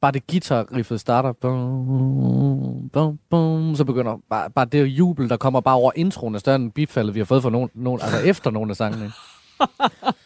bare 0.00 0.12
det 0.12 0.26
guitar-riffet 0.26 1.00
starter, 1.00 1.32
bum, 1.32 2.88
bum, 2.92 3.18
bum, 3.30 3.74
så 3.74 3.84
begynder 3.84 4.18
bare, 4.30 4.50
bare 4.50 4.64
det 4.64 4.86
jubel, 4.86 5.28
der 5.28 5.36
kommer 5.36 5.60
bare 5.60 5.74
over 5.74 5.92
introen, 5.96 6.34
er 6.34 6.38
større 6.38 6.56
end 6.56 6.72
bifaldet, 6.72 7.14
vi 7.14 7.20
har 7.20 7.24
fået 7.24 7.42
for 7.42 7.50
nogen, 7.50 7.70
nogen 7.74 8.00
altså 8.02 8.18
efter 8.18 8.50
nogle 8.50 8.70
af 8.70 8.76
sangene. 8.76 9.12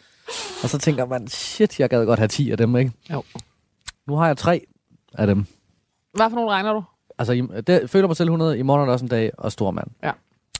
Og 0.63 0.69
så 0.69 0.77
tænker 0.77 1.05
man, 1.05 1.27
shit, 1.27 1.79
jeg 1.79 1.89
gad 1.89 2.05
godt 2.05 2.19
have 2.19 2.27
10 2.27 2.51
af 2.51 2.57
dem, 2.57 2.75
ikke? 2.75 2.91
Jo. 3.11 3.23
Nu 4.07 4.15
har 4.15 4.27
jeg 4.27 4.37
tre 4.37 4.61
af 5.13 5.27
dem. 5.27 5.45
Hvad 6.13 6.29
for 6.29 6.35
nogle 6.35 6.51
regner 6.51 6.73
du? 6.73 6.83
Altså, 7.19 7.33
i, 7.33 7.41
det, 7.67 7.89
føler 7.89 8.07
mig 8.07 8.17
selv 8.17 8.27
100, 8.27 8.57
i 8.57 8.61
morgen 8.61 8.81
er 8.81 8.85
der 8.85 8.93
også 8.93 9.05
en 9.05 9.09
dag, 9.09 9.31
og 9.37 9.51
Stormand. 9.51 9.87
Ja. 10.03 10.11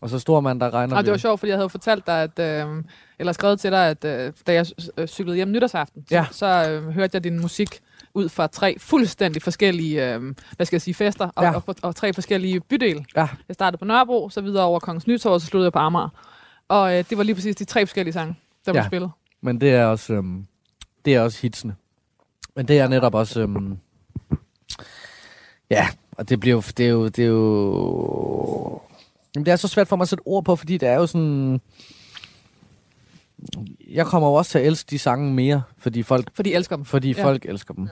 Og 0.01 0.09
så 0.09 0.19
Stormand, 0.19 0.59
der 0.59 0.73
regner 0.73 0.95
Og 0.97 1.03
det 1.03 1.11
var 1.11 1.17
sjovt, 1.17 1.39
fordi 1.39 1.49
jeg 1.49 1.57
havde 1.57 1.69
fortalt 1.69 2.07
dig, 2.07 2.23
at, 2.37 2.39
øh, 2.67 2.83
eller 3.19 3.33
skrevet 3.33 3.59
til 3.59 3.71
dig, 3.71 3.87
at 3.89 4.05
øh, 4.05 4.33
da 4.47 4.53
jeg 4.53 4.65
øh, 4.97 5.07
cyklede 5.07 5.35
hjem 5.35 5.51
nytårsaften, 5.51 6.05
Ja. 6.11 6.25
så, 6.31 6.37
så 6.37 6.69
øh, 6.71 6.89
hørte 6.89 7.09
jeg 7.15 7.23
din 7.23 7.39
musik 7.39 7.79
ud 8.13 8.29
fra 8.29 8.47
tre 8.47 8.79
fuldstændig 8.79 9.41
forskellige, 9.41 10.13
øh, 10.15 10.21
hvad 10.55 10.65
skal 10.65 10.75
jeg 10.75 10.81
sige, 10.81 10.93
fester, 10.93 11.29
og, 11.35 11.43
Ja. 11.43 11.55
og, 11.55 11.63
og, 11.67 11.75
og 11.81 11.95
tre 11.95 12.13
forskellige 12.13 12.59
bydele. 12.59 13.05
Ja. 13.15 13.27
Jeg 13.47 13.53
startede 13.53 13.77
på 13.79 13.85
Nørrebro, 13.85 14.29
så 14.29 14.41
videre 14.41 14.63
over 14.63 14.79
Kongens 14.79 15.07
Nytorv, 15.07 15.33
og 15.33 15.41
så 15.41 15.47
sluttede 15.47 15.65
jeg 15.65 15.73
på 15.73 15.79
Amager. 15.79 16.09
Og 16.67 16.97
øh, 16.97 17.03
det 17.09 17.17
var 17.17 17.23
lige 17.23 17.35
præcis 17.35 17.55
de 17.55 17.65
tre 17.65 17.85
forskellige 17.85 18.13
sange, 18.13 18.35
der 18.65 18.71
blev 18.71 18.81
Ja. 18.81 18.87
spillet. 18.87 19.11
Men 19.41 19.61
det 19.61 19.69
er 19.71 19.85
også, 19.85 20.13
øhm, 20.13 20.45
det 21.05 21.15
er 21.15 21.21
også 21.21 21.41
hitsene. 21.41 21.75
Men 22.55 22.67
det 22.67 22.79
er 22.79 22.87
netop 22.87 23.13
også, 23.15 23.41
øhm, 23.41 23.77
ja, 25.69 25.87
og 26.11 26.29
det 26.29 26.39
bliver 26.39 26.55
jo, 26.55 26.63
det 26.77 26.85
er 26.85 26.89
jo, 26.89 27.07
det 27.07 27.19
er 27.23 27.27
jo, 27.27 28.81
jamen 29.35 29.45
det 29.45 29.51
er 29.51 29.55
så 29.55 29.67
svært 29.67 29.87
for 29.87 29.95
mig 29.95 30.01
at 30.03 30.09
sætte 30.09 30.21
ord 30.27 30.45
på, 30.45 30.55
fordi 30.55 30.77
det 30.77 30.89
er 30.89 30.95
jo 30.95 31.07
sådan, 31.07 31.61
jeg 33.89 34.05
kommer 34.05 34.29
jo 34.29 34.33
også 34.33 34.51
til 34.51 34.59
at 34.59 34.65
elske 34.65 34.89
de 34.89 34.99
sange 34.99 35.33
mere, 35.33 35.63
fordi 35.77 36.03
folk, 36.03 36.29
For 36.35 36.43
de 36.43 36.53
elsker 36.53 36.75
dem. 36.75 36.85
fordi 36.85 37.11
Ja. 37.11 37.17
ja. 37.17 37.23
folk 37.25 37.45
elsker 37.45 37.73
dem. 37.73 37.89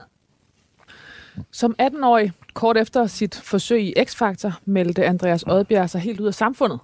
Som 1.50 1.74
18-årig, 1.82 2.32
kort 2.54 2.76
efter 2.76 3.06
sit 3.06 3.34
forsøg 3.34 3.82
i 3.82 3.94
X-Factor, 4.02 4.52
meldte 4.64 5.06
Andreas 5.06 5.42
Odbjerg 5.46 5.90
sig 5.90 6.00
helt 6.00 6.20
ud 6.20 6.26
af 6.26 6.34
samfundet. 6.34 6.78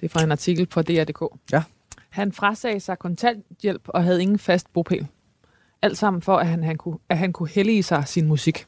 Det 0.00 0.06
er 0.06 0.10
fra 0.10 0.22
en 0.24 0.32
artikel 0.32 0.66
på 0.66 0.82
DR.dk. 0.82 1.22
Ja. 1.52 1.62
Han 2.14 2.32
frasagde 2.32 2.80
sig 2.80 2.98
kontanthjælp 2.98 3.82
og 3.88 4.04
havde 4.04 4.22
ingen 4.22 4.38
fast 4.38 4.72
bopæl. 4.72 5.06
Alt 5.82 5.98
sammen 5.98 6.22
for, 6.22 6.36
at 6.36 6.46
han, 6.46 6.64
han, 6.64 6.76
kunne, 6.76 6.98
at 7.08 7.18
han 7.18 7.32
kunne 7.32 7.48
hellige 7.48 7.82
sig 7.82 8.08
sin 8.08 8.26
musik. 8.26 8.66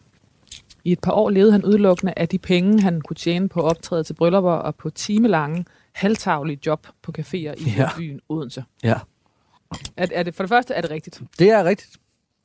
I 0.85 0.93
et 0.93 1.01
par 1.01 1.13
år 1.13 1.31
levede 1.31 1.53
han 1.53 1.65
udelukkende 1.65 2.13
af 2.17 2.29
de 2.29 2.39
penge, 2.39 2.83
han 2.83 3.01
kunne 3.01 3.15
tjene 3.17 3.49
på 3.49 3.61
optræde 3.61 4.05
til 4.05 4.15
bryllupper 4.15 4.51
og 4.53 4.75
på 4.75 4.91
timelange, 4.91 5.65
halvtaglige 5.93 6.59
job 6.67 6.87
på 7.03 7.13
caféer 7.19 7.35
i 7.35 7.75
Ja. 7.77 7.89
byen 7.97 8.21
Odense. 8.29 8.65
Ja. 8.83 8.95
Er, 9.97 10.07
er 10.13 10.23
det, 10.23 10.35
for 10.35 10.43
det 10.43 10.49
første 10.51 10.75
er 10.75 10.81
det 10.81 10.91
rigtigt. 10.91 11.23
Det 11.39 11.51
er 11.51 11.65
rigtigt. 11.65 11.97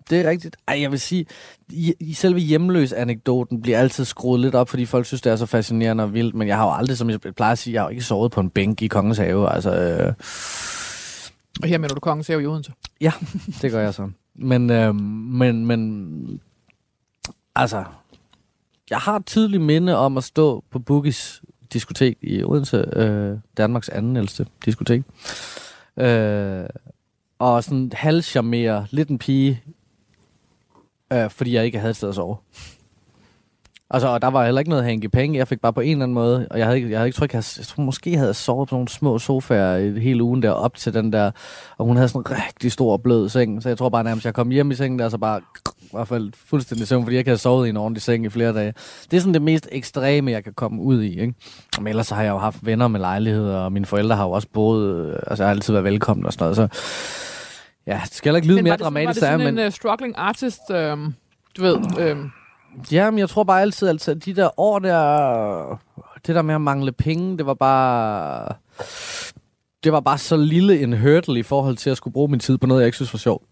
Det 0.09 0.21
er 0.25 0.29
rigtigt. 0.29 0.57
Ej, 0.67 0.81
jeg 0.81 0.91
vil 0.91 0.99
sige, 0.99 1.25
i, 1.69 1.93
i 1.99 2.13
selve 2.13 2.39
hjemløs-anekdoten 2.39 3.61
bliver 3.61 3.79
altid 3.79 4.05
skruet 4.05 4.39
lidt 4.39 4.55
op, 4.55 4.69
fordi 4.69 4.85
folk 4.85 5.05
synes, 5.05 5.21
det 5.21 5.31
er 5.31 5.35
så 5.35 5.45
fascinerende 5.45 6.03
og 6.03 6.13
vildt, 6.13 6.35
men 6.35 6.47
jeg 6.47 6.57
har 6.57 6.65
jo 6.65 6.73
aldrig, 6.73 6.97
som 6.97 7.09
jeg 7.09 7.19
plejer 7.19 7.51
at 7.51 7.57
sige, 7.57 7.73
jeg 7.73 7.81
har 7.81 7.87
jo 7.87 7.89
ikke 7.89 8.03
sovet 8.03 8.31
på 8.31 8.39
en 8.39 8.49
bænk 8.49 8.81
i 8.81 8.87
Kongens 8.87 9.17
Have. 9.17 9.49
Altså, 9.49 9.75
øh, 9.75 10.13
og 11.61 11.67
her 11.67 11.77
mener 11.77 11.93
du 11.93 11.99
kongen 11.99 12.23
ser 12.23 12.33
jo 12.33 12.39
i 12.39 12.45
Odense. 12.45 12.73
Ja, 13.01 13.11
det 13.61 13.71
gør 13.71 13.81
jeg 13.81 13.93
så. 13.93 14.09
Men, 14.35 14.69
øh, 14.69 14.95
men, 14.95 15.65
men, 15.65 16.41
altså, 17.55 17.83
jeg 18.89 18.97
har 18.97 19.15
et 19.15 19.25
tydeligt 19.25 19.63
minde 19.63 19.97
om 19.97 20.17
at 20.17 20.23
stå 20.23 20.63
på 20.69 20.79
Boogies 20.79 21.41
diskotek 21.73 22.17
i 22.21 22.43
Odense, 22.43 22.85
øh, 22.95 23.37
Danmarks 23.57 23.89
anden 23.89 24.17
ældste 24.17 24.45
diskotek. 24.65 25.03
Øh, 25.97 26.65
og 27.39 27.63
sådan 27.63 27.91
halvcharmere 27.93 28.87
lidt 28.89 29.09
en 29.09 29.19
pige, 29.19 29.63
øh, 31.13 31.29
fordi 31.29 31.53
jeg 31.53 31.65
ikke 31.65 31.79
havde 31.79 31.89
et 31.89 31.95
sted 31.95 32.09
at 32.09 32.15
sove. 32.15 32.37
Altså, 33.93 34.07
og 34.07 34.21
der 34.21 34.27
var 34.27 34.45
heller 34.45 34.59
ikke 34.59 34.69
noget 34.69 34.85
hænge 34.85 35.05
i 35.05 35.07
penge. 35.07 35.37
Jeg 35.37 35.47
fik 35.47 35.61
bare 35.61 35.73
på 35.73 35.81
en 35.81 35.91
eller 35.91 36.03
anden 36.03 36.13
måde, 36.13 36.47
og 36.51 36.57
jeg 36.59 36.65
havde 36.65 36.77
ikke, 36.77 36.89
jeg 36.89 36.99
havde 36.99 37.07
ikke 37.07 37.17
tryk, 37.17 37.33
jeg, 37.33 37.43
jeg 37.57 37.65
tror, 37.65 37.83
måske 37.83 38.15
havde 38.15 38.27
jeg 38.27 38.35
sovet 38.35 38.69
på 38.69 38.75
nogle 38.75 38.87
små 38.87 39.19
sofaer 39.19 39.99
hele 39.99 40.23
ugen 40.23 40.43
der 40.43 40.51
op 40.51 40.75
til 40.75 40.93
den 40.93 41.13
der, 41.13 41.31
og 41.77 41.85
hun 41.85 41.95
havde 41.95 42.09
sådan 42.09 42.31
en 42.31 42.37
rigtig 42.45 42.71
stor 42.71 42.97
blød 42.97 43.29
seng, 43.29 43.63
så 43.63 43.69
jeg 43.69 43.77
tror 43.77 43.89
bare 43.89 44.03
nærmest, 44.03 44.25
jeg 44.25 44.33
kom 44.33 44.49
hjem 44.49 44.71
i 44.71 44.75
sengen 44.75 44.99
der, 44.99 45.09
så 45.09 45.17
bare 45.17 45.41
i 45.81 45.87
hvert 45.91 46.07
fald 46.07 46.31
fuldstændig 46.45 46.87
søvn, 46.87 47.03
fordi 47.03 47.15
jeg 47.15 47.19
ikke 47.19 47.29
havde 47.29 47.41
sovet 47.41 47.67
i 47.67 47.69
en 47.69 47.77
ordentlig 47.77 48.01
seng 48.01 48.25
i 48.25 48.29
flere 48.29 48.53
dage. 48.53 48.73
Det 49.11 49.17
er 49.17 49.21
sådan 49.21 49.33
det 49.33 49.41
mest 49.41 49.67
ekstreme, 49.71 50.31
jeg 50.31 50.43
kan 50.43 50.53
komme 50.53 50.81
ud 50.81 51.01
i, 51.01 51.21
ikke? 51.21 51.33
Men 51.77 51.87
ellers 51.87 52.07
så 52.07 52.15
har 52.15 52.23
jeg 52.23 52.31
jo 52.31 52.37
haft 52.37 52.65
venner 52.65 52.87
med 52.87 52.99
lejligheder, 52.99 53.57
og 53.57 53.71
mine 53.71 53.85
forældre 53.85 54.15
har 54.15 54.23
jo 54.25 54.31
også 54.31 54.47
boet, 54.53 54.95
øh, 54.95 55.19
altså 55.27 55.43
jeg 55.43 55.47
har 55.47 55.55
altid 55.55 55.73
været 55.73 55.83
velkommen 55.83 56.25
og 56.25 56.33
sådan 56.33 56.43
noget, 56.43 56.55
så 56.55 56.67
ja, 57.87 58.01
det 58.03 58.13
skal 58.13 58.29
heller 58.29 58.37
ikke 58.37 58.47
lyde 58.47 58.57
Men 58.57 58.63
mere 58.63 58.73
det, 58.73 58.83
dramatisk, 58.83 59.07
var 59.07 59.13
det 59.13 59.21
der 59.21 59.27
sådan 59.27 59.55
men... 59.55 59.59
en 59.59 59.67
uh, 59.67 59.73
struggling 59.73 60.13
artist, 60.17 60.71
øhm, 60.71 61.13
du 61.57 61.61
ved, 61.61 61.77
øhm, 61.99 62.31
Ja, 62.91 63.11
men 63.11 63.19
jeg 63.19 63.29
tror 63.29 63.43
bare 63.43 63.61
altid, 63.61 63.87
altså 63.87 64.13
de 64.13 64.33
der 64.33 64.59
år 64.59 64.79
der, 64.79 65.79
det 66.27 66.35
der 66.35 66.41
med 66.41 66.55
at 66.55 66.61
mangle 66.61 66.91
penge, 66.91 67.37
det 67.37 67.45
var 67.45 67.53
bare, 67.53 68.53
det 69.83 69.91
var 69.91 69.99
bare 69.99 70.17
så 70.17 70.37
lille 70.37 70.79
en 70.81 70.93
hurdle 71.01 71.39
i 71.39 71.43
forhold 71.43 71.77
til 71.77 71.89
at 71.89 71.97
skulle 71.97 72.13
bruge 72.13 72.27
min 72.31 72.39
tid 72.39 72.57
på 72.57 72.67
noget, 72.67 72.81
jeg 72.81 72.85
ikke 72.85 72.95
synes 72.95 73.13
var 73.13 73.17
sjovt. 73.17 73.43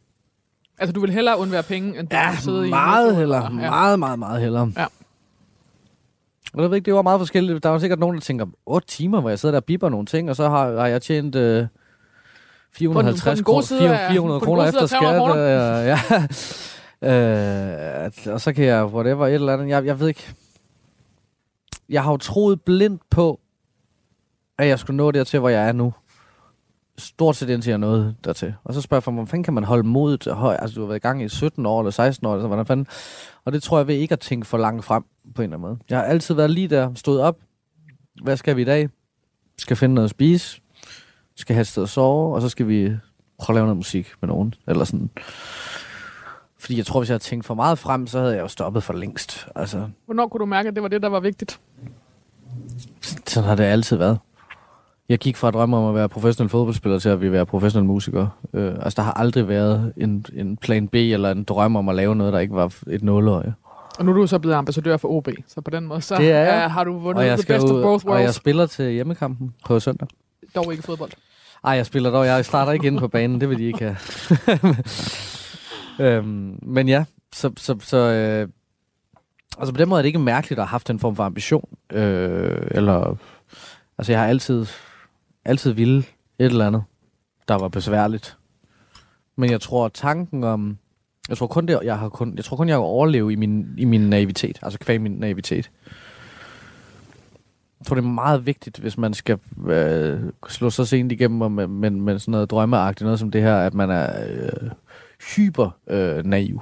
altså 0.78 0.94
du 0.94 1.02
vil 1.02 1.10
hellere 1.12 1.38
undvære 1.40 1.64
penge, 1.64 2.00
end 2.00 2.08
du 2.08 2.16
Ja, 2.16 2.30
vil 2.32 2.40
sidde 2.40 2.68
i 2.68 2.70
meget 2.70 3.06
metro, 3.08 3.20
heller, 3.20 3.46
eller- 3.50 3.64
ja. 3.64 3.70
meget, 3.70 4.00
meget, 4.00 4.20
meget 4.20 4.42
hellere. 4.42 4.72
Ja. 4.78 4.86
Og 6.54 6.62
jeg 6.62 6.70
ved 6.70 6.78
ikke, 6.78 6.86
det 6.86 6.94
var 6.94 7.02
meget 7.02 7.20
forskelligt. 7.20 7.64
Der 7.64 7.70
var 7.70 7.80
sikkert 7.80 8.00
nogen, 8.00 8.16
der 8.16 8.22
tænker, 8.22 8.46
8 8.66 8.88
timer, 8.88 9.22
hvor 9.22 9.30
jeg 9.30 9.40
sidder 9.40 9.54
der 9.54 9.60
og 9.60 9.66
bipper 9.66 9.90
nogle 9.90 10.06
ting, 10.06 10.30
og 10.30 10.36
så 10.36 10.50
har, 10.50 10.72
har 10.80 10.88
jeg 10.88 11.02
tjent 11.02 11.36
øh, 11.36 11.68
450 12.74 13.24
på 13.24 13.36
den 13.36 13.44
gode 13.44 13.56
kroner, 13.56 13.62
side 13.80 13.98
af- 14.00 14.12
400 14.12 14.40
på 14.40 14.46
den 14.46 14.48
kroner 14.48 14.66
efter 14.66 14.82
af 14.82 14.90
300 14.90 15.32
skat. 15.32 15.82
Øh, 15.82 16.22
ja. 16.22 16.28
Øh, 17.04 18.34
og 18.34 18.42
så 18.42 18.54
kan 18.56 18.66
jeg, 18.66 18.86
whatever, 18.86 19.28
et 19.28 19.34
eller 19.34 19.54
andet. 19.54 19.70
Jeg, 19.70 19.86
jeg 19.86 20.00
ved 20.00 20.08
ikke. 20.08 20.34
Jeg 21.90 22.04
har 22.04 22.12
jo 22.12 22.18
troet 22.18 22.62
blindt 22.62 23.02
på, 23.10 23.40
at 24.58 24.68
jeg 24.68 24.80
skulle 24.80 24.98
nå 24.98 25.12
dertil, 25.12 25.40
hvor 25.40 25.50
jeg 25.50 25.68
er 25.68 25.72
nu. 25.72 25.94
Stort 26.98 27.36
set 27.36 27.50
indtil 27.50 27.70
jeg 27.70 27.78
nåede 27.78 28.16
dertil. 28.24 28.54
Og 28.64 28.74
så 28.74 28.82
spørger 28.82 29.00
jeg 29.00 29.04
for, 29.04 29.12
hvordan 29.12 29.28
fanden 29.28 29.44
kan 29.44 29.54
man 29.54 29.64
holde 29.64 29.88
modet 29.88 30.26
højt? 30.26 30.38
høj? 30.38 30.58
Altså, 30.60 30.76
du 30.76 30.82
har 30.82 30.88
været 30.88 31.00
i 31.00 31.02
gang 31.02 31.24
i 31.24 31.30
17 31.30 31.66
år 31.66 31.82
eller 31.82 31.92
16 31.92 32.28
år, 32.28 32.34
eller 32.34 32.44
så 32.44 32.48
hvordan 32.48 32.66
fanden? 32.66 32.88
Og 33.46 33.52
det 33.52 33.64
tror 33.64 33.78
jeg 33.78 33.88
ved 33.88 33.96
ikke 33.96 34.14
at 34.14 34.20
tænke 34.20 34.48
for 34.48 34.58
langt 34.58 34.86
frem, 34.86 35.04
på 35.36 35.42
en 35.42 35.44
eller 35.44 35.58
anden 35.58 35.70
måde. 35.70 35.80
Jeg 35.90 35.98
har 35.98 36.06
altid 36.06 36.36
været 36.36 36.52
lige 36.52 36.68
der, 36.68 36.94
stået 36.94 37.22
op. 37.22 37.38
Hvad 38.24 38.38
skal 38.38 38.56
vi 38.56 38.62
i 38.62 38.66
dag? 38.66 38.90
Skal 39.58 39.76
finde 39.76 39.96
noget 39.96 40.06
at 40.06 40.12
spise. 40.12 40.62
Skal 41.36 41.54
have 41.54 41.62
et 41.62 41.68
sted 41.68 41.84
at 41.84 41.90
sove, 41.90 42.36
og 42.36 42.42
så 42.42 42.50
skal 42.50 42.68
vi 42.68 42.92
prøve 43.40 43.54
at 43.54 43.56
lave 43.56 43.66
noget 43.66 43.78
musik 43.78 44.12
med 44.22 44.28
nogen. 44.28 44.54
Eller 44.68 44.84
sådan. 44.84 45.10
Fordi 46.60 46.78
jeg 46.78 46.86
tror, 46.86 47.00
hvis 47.00 47.10
jeg 47.10 47.14
havde 47.14 47.24
tænkt 47.24 47.46
for 47.46 47.54
meget 47.54 47.80
frem, 47.80 48.08
så 48.08 48.20
havde 48.20 48.36
jeg 48.36 48.42
jo 48.42 48.48
stoppet 48.48 48.84
for 48.84 48.94
længst. 48.94 49.48
Altså, 49.56 49.88
Hvornår 50.06 50.28
kunne 50.28 50.40
du 50.40 50.46
mærke, 50.46 50.70
at 50.70 50.76
det 50.76 50.84
var 50.84 50.90
det, 50.90 51.02
der 51.02 51.10
var 51.10 51.20
vigtigt? 51.20 51.60
sådan 53.28 53.48
har 53.50 53.56
det 53.56 53.64
altid 53.64 53.98
været. 53.98 54.20
Jeg 55.10 55.18
gik 55.20 55.38
fra 55.38 55.48
at 55.48 55.54
drømme 55.54 55.78
om 55.78 55.86
at 55.90 55.96
være 55.96 56.10
professionel 56.10 56.50
fodboldspiller 56.50 57.00
til 57.00 57.10
at 57.10 57.22
vi 57.22 57.32
være 57.32 57.46
professionel 57.46 57.88
musiker. 57.88 58.28
Øh, 58.54 58.74
altså, 58.82 58.94
der 58.96 59.02
har 59.02 59.14
aldrig 59.14 59.48
været 59.48 59.94
en, 59.98 60.26
en 60.34 60.58
plan 60.58 60.88
B 60.88 60.96
eller 60.96 61.32
en 61.32 61.44
drøm 61.44 61.76
om 61.76 61.90
at 61.90 61.96
lave 61.96 62.16
noget, 62.16 62.34
der 62.34 62.40
ikke 62.40 62.56
var 62.56 62.74
et 62.90 63.04
nuløje. 63.04 63.54
Og 64.00 64.06
nu 64.06 64.12
er 64.12 64.16
du 64.16 64.28
så 64.28 64.40
blevet 64.40 64.56
ambassadør 64.56 64.98
for 64.98 65.08
OB, 65.08 65.28
så 65.48 65.62
på 65.62 65.72
den 65.72 65.86
måde, 65.88 66.02
så 66.02 66.16
Det 66.16 66.32
er 66.32 66.40
jeg. 66.40 66.64
øh, 66.66 66.72
har 66.72 66.84
du 66.84 66.98
vundet 67.00 67.26
the 67.40 67.54
best 67.54 67.64
of 67.66 67.72
ud, 67.72 67.82
both 67.82 68.06
og 68.06 68.12
jeg 68.14 68.20
worlds. 68.22 68.36
spiller 68.36 68.66
til 68.66 68.92
hjemmekampen 68.92 69.54
på 69.66 69.80
søndag. 69.80 70.08
Dog 70.56 70.72
ikke 70.72 70.84
fodbold. 70.84 71.12
Ej, 71.64 71.72
jeg 71.72 71.86
spiller 71.86 72.10
dog. 72.12 72.26
Jeg 72.26 72.46
starter 72.46 72.72
ikke 72.72 72.88
inde 72.88 73.00
på 73.00 73.08
banen. 73.08 73.42
Det 73.42 73.50
vil 73.50 73.58
de 73.58 73.64
ikke 73.66 73.80
have. 73.80 73.98
øhm, 76.00 76.60
men 76.62 76.88
ja, 76.88 77.06
så... 77.34 77.52
så, 77.58 77.76
så 77.80 77.98
øh, 77.98 78.48
altså 79.58 79.74
på 79.74 79.78
den 79.78 79.90
måde 79.90 80.00
er 80.00 80.02
det 80.02 80.08
ikke 80.08 80.20
mærkeligt 80.20 80.60
at 80.60 80.66
have 80.66 80.72
haft 80.72 80.90
en 80.90 81.00
form 81.00 81.16
for 81.16 81.24
ambition. 81.24 81.70
Øh, 81.92 82.68
eller... 82.72 83.18
Altså 83.98 84.12
jeg 84.12 84.22
har 84.22 84.28
altid, 84.28 84.66
altid 85.46 85.72
ville 85.72 85.98
et 86.40 86.46
eller 86.46 86.68
andet, 86.68 86.84
der 87.48 87.56
var 87.56 87.68
besværligt. 87.68 88.38
Men 89.36 89.52
jeg 89.52 89.62
tror, 89.62 89.88
tanken 89.88 90.44
om... 90.44 90.78
Jeg 91.30 91.38
tror 91.38 91.48
kun, 91.48 91.66
det, 91.66 91.80
jeg 91.84 92.00
har 92.00 92.10
kun, 92.10 92.34
jeg 92.36 92.46
tror 92.46 92.58
kun, 92.58 92.70
jeg 92.70 92.76
kan 92.76 92.84
overleve 92.84 93.34
i 93.34 93.36
min, 93.36 93.68
i 93.78 93.86
min 93.86 94.10
naivitet. 94.10 94.60
Altså 94.62 94.80
kvæg 94.80 95.02
min 95.02 95.12
naivitet. 95.12 95.72
Jeg 97.80 97.86
tror, 97.86 97.96
det 97.96 98.04
er 98.04 98.08
meget 98.08 98.46
vigtigt, 98.46 98.78
hvis 98.80 98.98
man 98.98 99.14
skal 99.14 99.40
øh, 99.68 100.20
slå 100.48 100.70
så 100.70 100.86
sent 100.86 101.12
igennem 101.12 101.52
med, 101.52 101.68
med, 101.68 101.90
med 101.90 102.20
sådan 102.20 102.32
noget 102.32 102.52
drømmeagtigt, 102.52 103.06
noget 103.06 103.20
som 103.20 103.32
det 103.32 103.42
her, 103.42 103.56
at 103.56 103.74
man 103.74 103.90
er 103.90 104.26
øh, 104.30 104.70
hyper 105.36 105.70
øh, 105.88 106.26
naiv. 106.26 106.62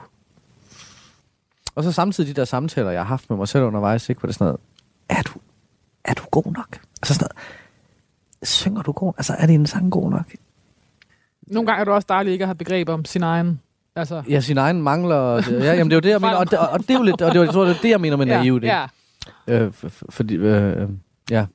Og 1.76 1.84
så 1.84 1.92
samtidig 1.92 2.36
de 2.36 2.40
der 2.40 2.46
samtaler, 2.46 2.92
jeg 2.92 3.00
har 3.00 3.06
haft 3.06 3.30
med 3.30 3.38
mig 3.38 3.48
selv 3.48 3.64
undervejs, 3.64 4.10
ikke, 4.10 4.20
hvor 4.20 4.28
det 4.28 4.36
sådan 4.36 4.46
noget, 4.46 4.60
er 5.10 5.22
du, 5.22 5.40
er 6.06 6.14
du 6.14 6.24
god 6.32 6.54
nok? 6.54 6.80
Altså 7.02 7.14
sådan 7.14 7.28
noget, 7.28 8.48
synger 8.48 8.82
du 8.82 8.92
god? 8.92 9.14
Altså 9.18 9.36
er 9.40 9.48
din 9.48 9.66
sang 9.68 9.92
god 9.92 10.12
nok? 10.12 10.36
Nogle 11.48 11.68
gange 11.68 11.80
er 11.80 11.84
det 11.84 11.94
også 11.94 12.06
dejligt 12.10 12.34
ikke 12.34 12.44
at 12.44 12.48
have 12.48 12.56
begreb 12.56 12.90
om 12.90 13.06
sin 13.06 13.24
egen... 13.24 13.62
Altså, 13.96 14.24
Ja, 14.30 14.40
sin 14.40 14.58
egen 14.58 14.82
mangler. 14.82 15.34
Ja, 15.52 15.74
jamen 15.74 15.90
det 15.90 15.94
er 15.94 15.98
jo 15.98 16.00
det, 16.00 16.10
jeg 16.10 16.22
mener. 16.22 16.36
Og 16.36 16.52
det, 16.52 16.60
og 16.60 16.80
det 16.80 16.90
er 16.90 16.94
jo 16.94 17.04
lidt, 17.04 17.22
og 17.22 17.32
det, 17.34 17.40
er, 17.40 17.44
jeg 17.44 17.54
tror, 17.54 17.66
det 17.66 17.76
er 17.76 17.82
det, 17.82 17.90
jeg 17.90 18.02
mener 18.02 18.18
med 18.18 18.26
naiv. 18.26 18.62
det. 18.62 18.68
ja. 18.68 18.86
Øh, 19.48 19.74
fordi, 20.10 20.36
øh, 20.36 20.90
ja. 21.30 21.46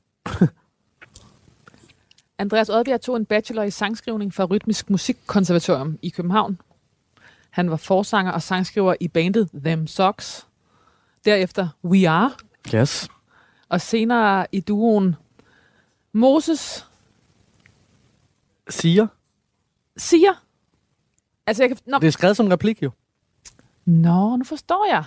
Andreas 2.39 2.69
Oddbjerg 2.69 3.01
tog 3.01 3.17
en 3.17 3.25
bachelor 3.25 3.63
i 3.63 3.71
sangskrivning 3.71 4.35
fra 4.35 4.45
Rytmisk 4.45 4.91
Musikkonservatorium 4.91 5.99
i 6.03 6.09
København. 6.09 6.59
Han 7.53 7.71
var 7.71 7.77
forsanger 7.77 8.33
og 8.33 8.43
sangskriver 8.43 8.95
i 9.01 9.09
bandet 9.09 9.49
Them 9.65 9.87
Socks. 9.87 10.47
Derefter 11.25 11.69
We 11.85 12.09
Are, 12.09 12.31
Yes. 12.75 13.09
og 13.69 13.81
senere 13.81 14.47
i 14.53 14.61
duoen 14.61 15.17
Moses 16.13 16.87
Siger. 18.71 19.07
siger. 19.97 20.33
Altså, 21.47 21.63
jeg 21.63 21.71
kan... 21.71 21.77
Nå, 21.87 21.99
Det 21.99 22.07
er 22.07 22.11
skrevet 22.11 22.37
som 22.37 22.47
replik 22.47 22.83
jo. 22.83 22.91
Nå, 23.85 24.37
nu 24.37 24.45
forstår 24.45 24.87
jeg. 24.91 25.05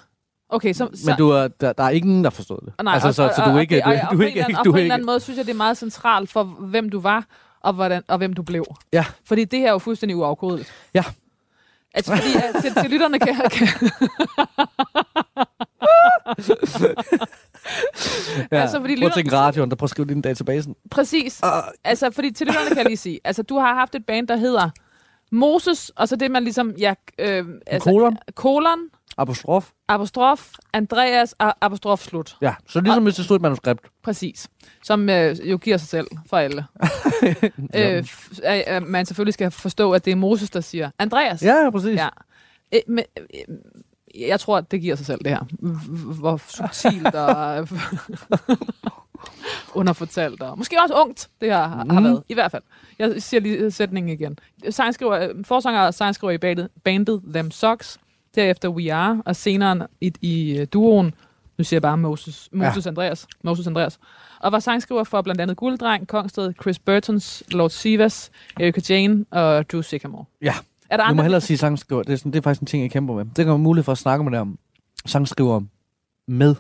Okay, 0.50 0.74
så... 0.74 0.90
så 0.94 1.10
Men 1.10 1.18
du 1.18 1.30
er, 1.30 1.48
der, 1.48 1.74
der 1.74 1.84
er 1.84 1.90
ingen, 1.90 2.24
der 2.24 2.30
forstod 2.30 2.58
det. 2.66 2.74
Nej, 2.84 2.94
altså, 2.94 3.08
og, 3.08 3.14
så, 3.16 3.34
så 3.36 3.46
du 3.52 3.56
er 3.56 3.60
ikke... 3.60 3.86
og, 3.86 3.94
Du, 4.12 4.18
du 4.18 4.22
ikke... 4.22 4.44
anden- 4.44 4.64
Du 4.64 4.72
på 4.72 4.78
en 4.78 4.82
eller 4.82 4.94
anden 4.94 5.06
måde 5.06 5.20
synes 5.20 5.38
jeg, 5.38 5.46
det 5.46 5.52
er 5.54 5.58
meget 5.58 5.78
centralt 5.78 6.30
for, 6.30 6.44
hvem 6.44 6.90
du 6.90 7.00
var, 7.00 7.26
og, 7.60 7.74
hvordan, 7.74 8.04
og 8.08 8.18
hvem 8.18 8.34
du 8.34 8.44
blev. 8.44 8.66
Ja. 8.94 9.06
Fordi 9.24 9.46
det 9.46 9.60
her 9.60 9.68
er 9.68 9.72
jo 9.72 9.78
fuldstændig 9.78 10.18
uafkodeligt. 10.18 10.72
Ja. 10.94 11.04
Altså, 11.98 12.16
fordi 12.16 12.36
at, 12.36 12.62
til, 12.64 12.74
til 12.82 12.92
lytterne 12.92 13.20
kan... 13.20 13.36
kan 13.52 13.68
ja. 18.52 18.62
altså, 18.62 18.80
fordi 18.80 18.96
Prøv 18.96 19.08
at 19.08 19.12
lytter- 19.12 19.16
tænke 19.16 19.36
radioen, 19.36 19.70
der 19.70 19.76
prøver 19.76 19.88
at 19.88 19.90
skrive 19.90 20.08
din 20.08 20.22
databasen. 20.22 20.76
præcis. 20.92 21.42
Altså, 21.84 22.12
fordi 22.12 22.32
til 22.32 22.48
lytterne 22.48 22.68
kan 22.68 22.78
jeg 22.78 22.86
lige 22.86 22.98
sige, 22.98 23.20
altså, 23.24 23.44
du 23.44 23.58
har 23.60 23.76
haft 23.76 23.96
et 23.96 24.06
band, 24.06 24.28
der 24.28 24.38
hedder 24.38 24.70
Moses, 25.32 25.90
og 25.90 26.08
så 26.08 26.16
det, 26.16 26.32
man 26.32 26.44
ligesom... 26.44 26.72
Ja, 26.80 26.94
øh, 27.20 27.44
altså, 27.68 27.90
kolon. 27.90 28.18
Kolon, 28.36 28.80
Apostrof. 29.18 29.72
apostrof, 29.88 30.50
Andreas, 30.74 31.34
og 31.40 31.54
apostrof, 31.62 32.02
slut. 32.02 32.38
Ja, 32.42 32.54
så 32.68 32.82
ligesom 32.82 33.04
hvis 33.04 33.16
det 33.16 33.26
stod 33.26 33.36
et 33.36 33.42
manuskript. 33.42 33.82
Præcis. 34.04 34.48
Som 34.84 35.10
øh, 35.10 35.52
jo 35.52 35.58
giver 35.58 35.78
sig 35.78 35.88
selv 35.88 36.08
for 36.30 36.38
alle. 36.38 36.66
øh, 37.76 38.00
f- 38.00 38.46
at 38.46 38.84
man 38.84 39.06
selvfølgelig 39.06 39.34
skal 39.34 39.52
forstå, 39.52 39.92
at 39.92 40.06
det 40.06 40.12
er 40.12 40.16
Moses, 40.16 40.50
der 40.50 40.62
siger, 40.62 40.90
Andreas. 41.00 41.44
Ja, 41.44 41.70
præcis. 41.72 41.96
ja. 42.00 42.08
Øh, 42.74 42.80
men, 42.88 43.04
øh, 43.18 43.56
jeg 44.30 44.40
tror, 44.40 44.58
at 44.58 44.72
det 44.72 44.82
giver 44.82 44.96
sig 44.96 45.06
selv, 45.06 45.20
det 45.20 45.28
her. 45.32 45.40
Hvor 46.20 46.38
subtilt 46.48 47.16
og 47.16 47.68
underfortalt. 49.76 50.42
Og 50.42 50.58
måske 50.58 50.78
også 50.82 50.94
ungt, 50.94 51.30
det 51.42 51.50
her 51.50 51.58
har, 51.68 51.68
har 51.78 51.84
Mhm. 51.84 52.04
været. 52.04 52.24
I 52.30 52.34
hvert 52.34 52.52
fald. 52.52 52.64
Jeg 53.00 53.22
siger 53.22 53.42
lige 53.42 53.72
sætningen 53.72 54.14
igen. 54.20 54.40
Sangskriver, 54.70 55.20
øh, 55.30 55.46
forsanger 55.46 55.82
og 55.82 55.94
sangskriver 55.94 56.32
i 56.32 56.38
bandet, 56.38 56.70
bandet 56.84 57.22
Them 57.34 57.52
Socks. 57.52 57.98
Derefter 58.36 58.70
We 58.70 58.94
Are, 58.94 59.22
og 59.26 59.36
senere 59.36 59.88
i, 60.02 60.14
i 60.22 60.58
øh, 60.58 60.68
duoen, 60.74 61.14
nu 61.58 61.64
siger 61.64 61.78
jeg 61.78 61.82
bare 61.82 61.98
Moses, 61.98 62.50
Moses 62.52 62.86
ja. 62.86 62.90
Andreas, 62.90 63.28
Moses 63.44 63.68
Andreas, 63.68 64.00
og 64.40 64.52
var 64.52 64.60
sangskriver 64.60 65.04
for 65.04 65.22
blandt 65.22 65.42
andet 65.42 65.58
Gulddreng, 65.58 66.08
Kongsted, 66.08 66.54
Chris 66.62 66.80
Burtons, 66.80 67.44
Lord 67.52 67.70
Sivas, 67.70 68.32
Erika 68.60 68.82
Jane 68.90 69.26
og 69.32 69.70
Drew 69.72 69.82
Sycamore. 69.82 70.26
Ja. 70.42 70.54
Er 70.90 70.98
der 70.98 71.04
Du 71.04 71.08
må 71.08 71.12
andre? 71.12 71.24
hellere 71.24 71.42
sige 71.42 71.58
sangskriver. 71.58 72.04
Det 72.04 72.14
er, 72.14 72.18
sådan, 72.18 72.32
det 72.32 72.38
er 72.38 72.44
faktisk 72.44 72.62
en 72.62 72.68
ting, 72.68 72.84
jeg 72.84 72.92
kæmper 72.92 73.14
med. 73.14 73.26
Det 73.26 73.36
kan 73.36 73.48
være 73.48 73.58
mulighed 73.58 73.84
for 73.84 73.92
at 73.92 73.98
snakke 73.98 74.24
med 74.24 74.40
dem. 74.40 74.58
Sangskriver 75.06 75.62
med. 76.28 76.56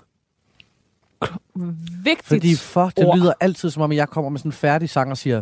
Vigtigt. 2.03 2.27
Fordi 2.27 2.55
for, 2.55 2.89
det 2.89 3.05
ord. 3.05 3.17
lyder 3.17 3.33
altid 3.39 3.69
som 3.69 3.81
om, 3.83 3.91
at 3.91 3.97
jeg 3.97 4.09
kommer 4.09 4.29
med 4.29 4.39
sådan 4.39 4.49
en 4.49 4.53
færdig 4.53 4.89
sang 4.89 5.11
og 5.11 5.17
siger, 5.17 5.41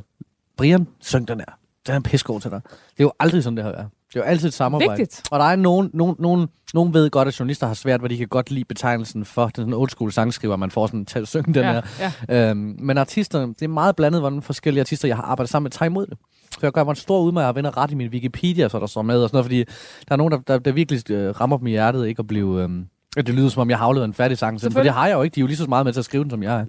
Brian, 0.58 0.88
syng 1.00 1.28
den 1.28 1.40
her. 1.40 1.58
Den 1.88 1.96
er 1.96 2.00
pissegod 2.00 2.42
til 2.42 2.52
dig. 2.52 2.62
Det 2.64 3.00
er 3.00 3.04
jo 3.04 3.12
aldrig 3.20 3.44
sådan, 3.44 3.58
det 3.58 3.66
har 3.66 3.72
været. 3.72 3.90
Det 4.14 4.20
er 4.20 4.24
jo 4.24 4.30
altid 4.30 4.48
et 4.48 4.54
samarbejde. 4.54 4.98
Vigtigt. 4.98 5.24
Og 5.32 5.40
der 5.40 5.46
er 5.46 5.56
nogen, 5.56 5.90
nogen, 5.94 6.16
nogen, 6.20 6.48
nogen 6.74 6.94
ved 6.94 7.10
godt, 7.10 7.28
at 7.28 7.40
journalister 7.40 7.68
har 7.68 7.74
svært, 7.74 8.02
hvor 8.02 8.08
de 8.08 8.18
kan 8.18 8.28
godt 8.28 8.52
lide 8.52 8.66
betegnelsen 8.66 9.26
for 9.26 9.46
den 9.46 9.56
sådan 9.56 9.74
old 9.74 9.90
school 9.90 10.12
sangskriver, 10.12 10.56
man 10.56 10.72
får 10.72 10.88
sådan 10.88 11.06
til 11.06 11.20
at 11.20 11.28
synge 11.28 11.54
den 11.54 11.64
ja, 11.64 11.72
her. 11.72 12.12
ja. 12.30 12.50
Øhm, 12.50 12.76
men 12.80 12.98
artister, 12.98 13.46
det 13.46 13.62
er 13.62 13.68
meget 13.68 13.96
blandet, 13.96 14.22
hvordan 14.22 14.42
forskellige 14.42 14.82
artister, 14.82 15.08
jeg 15.08 15.18
har 15.18 15.24
arbejdet 15.24 15.50
sammen 15.50 15.64
med, 15.64 15.72
tager 15.72 15.88
imod 15.88 16.08
det. 16.08 16.18
Så 16.52 16.60
jeg 16.62 16.72
gør 16.72 16.84
mig 16.84 16.92
en 16.92 16.96
stor 16.96 17.22
udmærk 17.22 17.50
at 17.50 17.56
vende 17.56 17.70
ret 17.70 17.92
i 17.92 17.96
min 17.96 18.10
Wikipedia, 18.10 18.70
så 18.70 18.80
der 18.80 18.88
står 18.88 19.02
med 19.02 19.24
og 19.24 19.30
sådan 19.30 19.36
noget, 19.36 19.46
fordi 19.46 19.64
der 20.08 20.12
er 20.12 20.16
nogen, 20.16 20.32
der, 20.32 20.40
der, 20.48 20.60
der 20.60 20.72
virkelig 20.72 21.12
øh, 21.12 21.42
rammer 21.42 21.58
dem 21.58 21.68
i 21.68 21.70
hjertet, 21.70 22.08
ikke 22.08 22.20
at 22.20 22.28
blive, 22.28 22.62
øhm, 22.64 22.86
At 23.18 23.28
det 23.28 23.36
lyder 23.36 23.50
som 23.50 23.62
om, 23.62 23.70
jeg 23.70 23.80
afleveret 23.80 24.08
en 24.08 24.14
færdig 24.14 24.38
sang. 24.38 24.62
For 24.62 24.70
det 24.84 24.94
har 24.94 25.08
jeg 25.08 25.16
jo 25.16 25.22
ikke. 25.22 25.36
De 25.36 25.40
er 25.40 25.42
jo 25.44 25.48
lige 25.48 25.58
så 25.58 25.66
meget 25.68 25.86
med 25.86 25.94
til 25.94 26.00
at 26.02 26.06
skrive 26.06 26.24
den, 26.24 26.30
som 26.32 26.44
jeg 26.44 26.66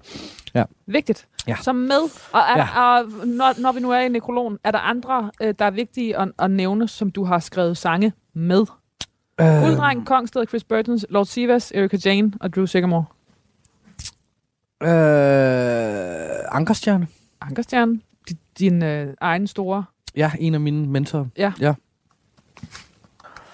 er. 0.55 0.65
Vigtigt. 0.87 1.27
Ja. 1.49 1.57
Så 1.63 1.73
med. 1.73 2.01
Og, 2.33 2.41
er, 2.41 2.59
Ja. 2.59 2.59
ja. 2.59 2.99
og 3.01 3.27
når, 3.27 3.61
når 3.61 3.73
vi 3.73 3.81
nu 3.81 3.91
er 3.91 3.99
i 3.99 4.09
nekrologen, 4.09 4.59
er 4.65 4.71
der 4.71 4.79
andre, 4.79 5.31
øh, 5.43 5.55
der 5.59 5.65
er 5.65 5.71
vigtige 5.71 6.19
at, 6.19 6.29
at 6.39 6.51
nævne, 6.51 6.89
som 6.89 7.11
du 7.11 7.25
har 7.25 7.39
skrevet 7.39 7.77
sange 7.77 8.13
med? 8.35 8.61
Øh, 9.41 9.47
Gulddreng, 9.47 10.07
Kongsted, 10.07 10.47
Chris 10.49 10.65
Burtons, 10.65 11.07
Lord 11.11 11.27
Sivas, 11.27 11.73
Erika 11.75 11.97
Jane 12.05 12.33
og 12.41 12.55
Drew 12.55 12.67
Sigamore. 12.67 13.05
øh, 14.83 14.89
Ankerstjerne. 16.53 17.07
Ankerstjerne, 17.41 18.01
din, 18.29 18.39
din 18.59 18.83
øh, 18.83 19.15
egen 19.21 19.47
store. 19.47 19.85
Ja, 20.17 20.31
en 20.39 20.55
af 20.55 20.61
mine 20.61 20.87
mentorer. 20.89 21.27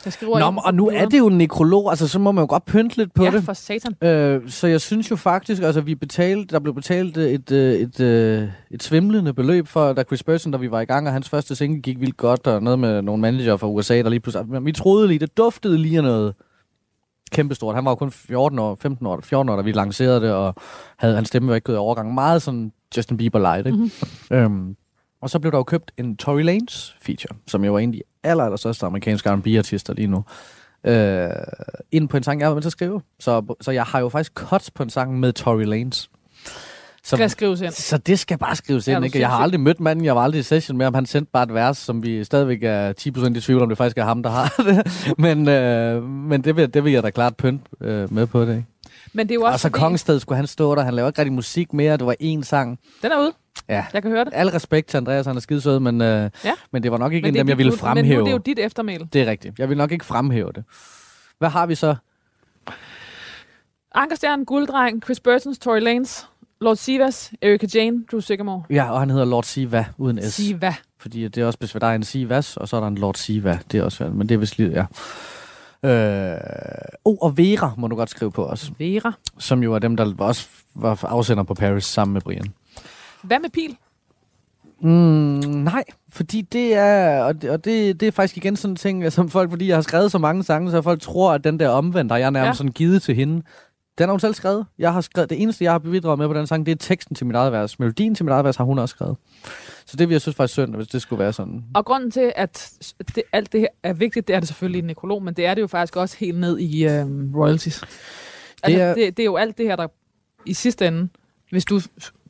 Skriver 0.09 0.39
Nå, 0.39 0.61
og 0.65 0.75
nu 0.75 0.89
er 0.89 1.05
det 1.05 1.19
jo 1.19 1.27
en 1.27 1.39
nekrolog, 1.39 1.91
altså 1.91 2.09
så 2.09 2.19
må 2.19 2.33
man 2.33 2.43
jo 2.43 2.47
godt 2.49 2.65
pynte 2.65 2.97
lidt 2.97 3.15
på 3.15 3.25
ja, 3.25 3.31
det. 3.31 3.45
for 3.45 3.53
satan. 3.53 3.95
Øh, 4.03 4.51
så 4.51 4.67
jeg 4.67 4.81
synes 4.81 5.11
jo 5.11 5.17
faktisk, 5.17 5.63
altså 5.63 5.81
vi 5.81 5.95
betalte, 5.95 6.55
der 6.55 6.61
blev 6.61 6.75
betalt 6.75 7.17
øh, 7.17 7.31
et, 7.31 7.53
øh, 7.53 7.75
et, 7.75 8.01
et, 8.01 8.53
et 8.71 8.83
svimlende 8.83 9.35
beløb 9.35 9.67
for, 9.67 9.93
da 9.93 10.03
Chris 10.03 10.23
Burton, 10.23 10.53
da 10.53 10.59
vi 10.59 10.71
var 10.71 10.81
i 10.81 10.85
gang, 10.85 11.07
og 11.07 11.13
hans 11.13 11.29
første 11.29 11.57
single 11.57 11.83
gik 11.83 12.01
vildt 12.01 12.17
godt, 12.17 12.47
og 12.47 12.63
noget 12.63 12.79
med 12.79 13.03
nogle 13.03 13.21
manager 13.21 13.57
fra 13.57 13.67
USA, 13.67 14.03
der 14.03 14.09
lige 14.09 14.21
pludselig, 14.21 14.65
vi 14.65 14.73
troede 14.73 15.09
lige, 15.09 15.19
det 15.19 15.37
duftede 15.37 15.79
lige 15.79 15.97
af 15.97 16.03
noget 16.03 16.35
kæmpestort. 17.33 17.75
Han 17.75 17.85
var 17.85 17.91
jo 17.91 17.95
kun 17.95 18.11
14 18.11 18.59
år, 18.59 18.75
15 18.81 19.07
år, 19.07 19.21
14 19.23 19.49
år, 19.49 19.57
da 19.57 19.63
vi 19.63 19.73
lancerede 19.73 20.21
det, 20.21 20.33
og 20.33 20.55
havde, 20.99 21.15
hans 21.15 21.29
stemme 21.29 21.49
var 21.49 21.55
ikke 21.55 21.65
gået 21.65 21.77
i 21.77 21.79
overgang. 21.79 22.15
Meget 22.15 22.43
sådan 22.43 22.73
Justin 22.97 23.17
Bieber 23.17 23.39
light, 23.39 23.67
ikke? 23.67 23.79
Mm-hmm. 23.79 24.37
Øhm, 24.37 24.77
og 25.23 25.31
så 25.31 25.39
blev 25.39 25.53
der 25.53 25.59
jo 25.59 25.63
købt 25.65 25.91
en 25.99 26.17
Tory 26.17 26.43
Lanez 26.43 26.91
feature, 27.03 27.37
som 27.47 27.65
jo 27.65 27.75
er 27.75 27.79
en 27.79 27.89
af 27.89 27.93
de 27.93 28.03
aller, 28.23 28.45
aller 28.45 28.57
største 28.57 28.87
amerikanske 28.87 29.31
R&B-artister 29.31 29.95
lige 29.95 30.07
nu 30.07 30.25
øh, 30.85 31.29
ind 31.93 32.09
på 32.09 32.17
en 32.17 32.23
sang, 32.23 32.41
jeg 32.41 32.49
var 32.49 32.55
med 32.55 32.63
til 32.63 32.69
at 32.69 32.73
skrive. 32.73 33.01
Så, 33.21 33.55
så 33.61 33.71
jeg 33.71 33.85
har 33.85 34.01
jo 34.01 34.09
faktisk 34.09 34.33
cuts 34.35 34.71
på 34.71 34.83
en 34.83 34.91
sang 34.91 35.21
med 35.21 35.33
Tory 35.33 35.65
Lanez. 35.65 36.07
Så, 37.05 37.17
Skal 37.17 37.31
skrives 37.31 37.61
ind. 37.61 37.73
så 37.73 37.99
det 37.99 38.19
skal 38.19 38.39
bare 38.39 38.57
skrives 38.57 38.89
ind, 38.89 39.05
ikke? 39.05 39.21
Jeg 39.21 39.29
har 39.29 39.37
aldrig 39.39 39.61
mødt 39.61 39.81
manden, 39.81 40.05
jeg 40.05 40.17
var 40.17 40.23
aldrig 40.23 40.39
i 40.39 40.43
session 40.43 40.77
med 40.79 40.87
ham. 40.87 40.95
Han 40.95 41.07
sendte 41.07 41.31
bare 41.33 41.43
et 41.43 41.55
vers, 41.55 41.79
som 41.79 42.03
vi 42.03 42.25
stadigvæk 42.25 42.63
er 42.63 42.93
10% 43.01 43.37
i 43.37 43.41
tvivl 43.41 43.63
om, 43.63 43.69
det 43.69 43.79
faktisk 43.79 43.99
er 43.99 44.05
ham, 44.05 44.23
der 44.23 44.31
har 44.31 44.55
det. 44.69 45.13
men 45.19 45.49
øh, 45.49 46.03
men 46.03 46.45
det, 46.45 46.57
vil, 46.57 46.75
det 46.75 46.85
vil 46.85 46.93
jeg 46.93 47.03
da 47.03 47.11
klart 47.11 47.37
pynt 47.37 47.63
øh, 47.81 48.13
med 48.15 48.27
på 48.27 48.43
det, 48.45 48.49
ikke? 48.57 48.67
Men 49.13 49.29
det 49.29 49.33
er 49.33 49.35
jo 49.35 49.43
Og 49.43 49.47
også 49.53 49.63
så 49.63 49.69
fordi, 49.69 49.79
Kongsted 49.81 50.21
skulle 50.21 50.37
han 50.37 50.47
stå 50.47 50.75
der. 50.75 50.83
Han 50.83 50.95
laver 50.95 51.09
ikke 51.09 51.19
rigtig 51.19 51.33
musik 51.33 51.73
mere. 51.73 51.97
Det 51.97 52.07
var 52.07 52.15
én 52.23 52.43
sang. 52.43 52.79
Den 53.03 53.13
er 53.13 53.19
ude. 53.21 53.33
Ja. 53.71 53.85
Jeg 53.93 54.03
kan 54.03 54.11
høre 54.11 54.25
det. 54.25 54.33
Al 54.35 54.49
respekt 54.49 54.89
til 54.89 54.97
Andreas, 54.97 55.27
han 55.27 55.37
er 55.37 55.41
skidesød, 55.41 55.79
men, 55.81 56.01
øh, 56.01 56.31
Ja. 56.45 56.53
men 56.73 56.83
det 56.83 56.93
var 56.93 56.99
nok 56.99 57.13
ikke 57.13 57.29
en 57.29 57.35
dem, 57.35 57.49
jeg 57.49 57.59
ville 57.59 57.73
fremhæve. 57.77 58.05
Men 58.07 58.15
nu 58.17 58.21
er 58.21 58.25
det 58.25 58.33
jo 58.33 58.39
dit 58.39 58.59
eftermæl. 58.59 59.09
Det 59.13 59.23
er 59.23 59.27
rigtigt. 59.27 59.59
Jeg 59.59 59.69
vil 59.69 59.77
nok 59.77 59.93
ikke 59.93 60.05
fremhæve 60.05 60.53
det. 60.55 60.65
Hvad 61.39 61.49
har 61.49 61.67
vi 61.67 61.75
så? 61.75 61.95
Ankerstjerne, 63.95 64.45
Gulddreng, 64.45 65.03
Chris 65.05 65.21
Burtons, 65.21 65.59
Tory 65.59 65.81
Lanez, 65.81 66.23
Lord 66.61 66.77
Sivas, 66.77 67.33
Erika 67.43 67.67
Jane, 67.75 68.05
Drew 68.13 68.21
Sigamore. 68.21 68.63
Ja, 68.71 68.91
og 68.93 69.01
han 69.01 69.11
hedder 69.11 69.25
Lord 69.25 69.45
Siva 69.45 69.85
uden 69.99 70.23
S. 70.23 70.35
Siva. 70.35 70.75
Fordi 70.99 71.29
det 71.29 71.39
er 71.43 71.47
også, 71.47 71.59
hvis 71.59 71.71
der 71.73 71.87
er 71.87 71.95
en 71.95 72.03
Sivas, 72.03 72.57
og 72.57 72.69
så 72.69 72.77
er 72.77 72.81
der 72.81 72.89
en 72.89 72.95
Lord 72.99 73.15
Siva. 73.15 73.59
Det 73.73 73.81
er 73.81 73.85
også 73.85 73.97
svært, 73.97 74.15
men 74.15 74.29
det 74.29 74.35
er 74.35 74.39
vist 74.39 74.59
lige, 74.59 74.71
ja. 74.71 74.85
Øh, 75.85 76.39
oh, 77.05 77.17
og 77.21 77.39
Vera 77.39 77.73
må 77.77 77.89
du 77.89 77.97
godt 77.97 78.11
skrive 78.11 78.31
på 78.33 78.47
os, 78.47 78.73
Vera. 78.79 79.13
som 79.39 79.63
jo 79.63 79.75
er 79.75 79.79
dem, 79.79 79.97
der 79.97 80.15
også 80.19 80.47
var 80.75 81.05
afsender 81.05 81.43
på 81.45 81.55
Paris 81.55 81.85
sammen 81.85 82.13
med 82.13 82.21
Brian. 82.21 82.47
Hvad 83.23 83.39
med 83.41 83.51
pil? 83.51 83.77
Mm, 84.83 84.91
nej, 85.65 85.85
fordi 86.09 86.41
det 86.41 86.75
er, 86.75 87.23
og 87.25 87.43
det, 87.43 87.51
og 87.51 87.65
det, 87.65 88.01
det 88.01 88.07
er 88.09 88.13
faktisk 88.13 88.37
igen 88.37 88.57
sådan 88.57 88.73
en 88.73 88.77
ting, 88.77 89.13
som 89.13 89.29
folk, 89.31 89.51
fordi 89.51 89.69
jeg 89.69 89.77
har 89.77 89.83
skrevet 89.83 90.13
så 90.13 90.19
mange 90.19 90.43
sange, 90.45 90.71
så 90.71 90.83
folk 90.83 91.01
tror, 91.03 91.33
at 91.33 91.45
den 91.45 91.61
der 91.61 91.69
omvendt, 91.69 92.13
jeg 92.13 92.31
nærmest 92.31 92.49
Ja. 92.49 92.53
sådan 92.55 92.73
givet 92.73 93.03
til 93.03 93.15
hende. 93.15 93.43
Den 93.99 94.09
har 94.09 94.11
hun 94.11 94.21
selv 94.21 94.35
skrevet. 94.35 94.67
Jeg 94.79 94.93
har 94.93 95.01
skrevet. 95.01 95.31
Det 95.31 95.43
eneste, 95.43 95.65
jeg 95.65 95.73
har 95.73 95.79
bidraget 95.79 96.19
med 96.19 96.27
på 96.29 96.35
den 96.35 96.47
sang, 96.47 96.67
det 96.67 96.73
er 96.73 96.77
teksten 96.77 97.15
til 97.17 97.27
mit 97.27 97.37
eget 97.37 97.53
vers. 97.53 97.79
Melodien 97.79 98.15
til 98.15 98.25
mit 98.25 98.33
eget 98.33 98.45
vers 98.45 98.57
har 98.57 98.65
hun 98.65 98.79
også 98.79 98.93
skrevet. 98.93 99.17
Så 99.87 99.97
det 99.97 100.09
vil 100.09 100.15
jeg 100.15 100.21
synes 100.21 100.37
faktisk 100.37 100.53
synd, 100.53 100.75
hvis 100.75 100.89
det 100.89 101.03
skulle 101.03 101.21
være 101.21 101.33
sådan. 101.33 101.65
Og 101.75 101.85
grunden 101.85 102.11
til, 102.11 102.33
at 102.37 102.73
det, 103.15 103.23
alt 103.33 103.53
det 103.53 103.61
her 103.61 103.69
er 103.83 103.93
vigtigt, 103.93 104.29
det 104.29 104.37
er 104.37 104.41
det 104.41 104.49
selvfølgelig 104.49 104.83
i 104.83 104.87
nekrolog, 104.87 105.23
men 105.23 105.35
det 105.35 105.47
er 105.47 105.55
det 105.55 105.63
jo 105.63 105.67
faktisk 105.67 105.97
også 105.97 106.17
helt 106.21 106.39
ned 106.41 106.59
i 106.59 106.85
øhm, 106.89 107.33
royalties. 107.35 107.83
Altså, 108.63 108.81
er- 108.83 108.95
det, 108.95 109.17
det 109.17 109.23
er 109.23 109.25
jo 109.27 109.37
alt 109.37 109.59
det 109.59 109.67
her, 109.67 109.77
der 109.77 109.87
i 110.47 110.55
sidste 110.55 110.87
ende, 110.87 111.09
hvis 111.51 111.65
du, 111.65 111.81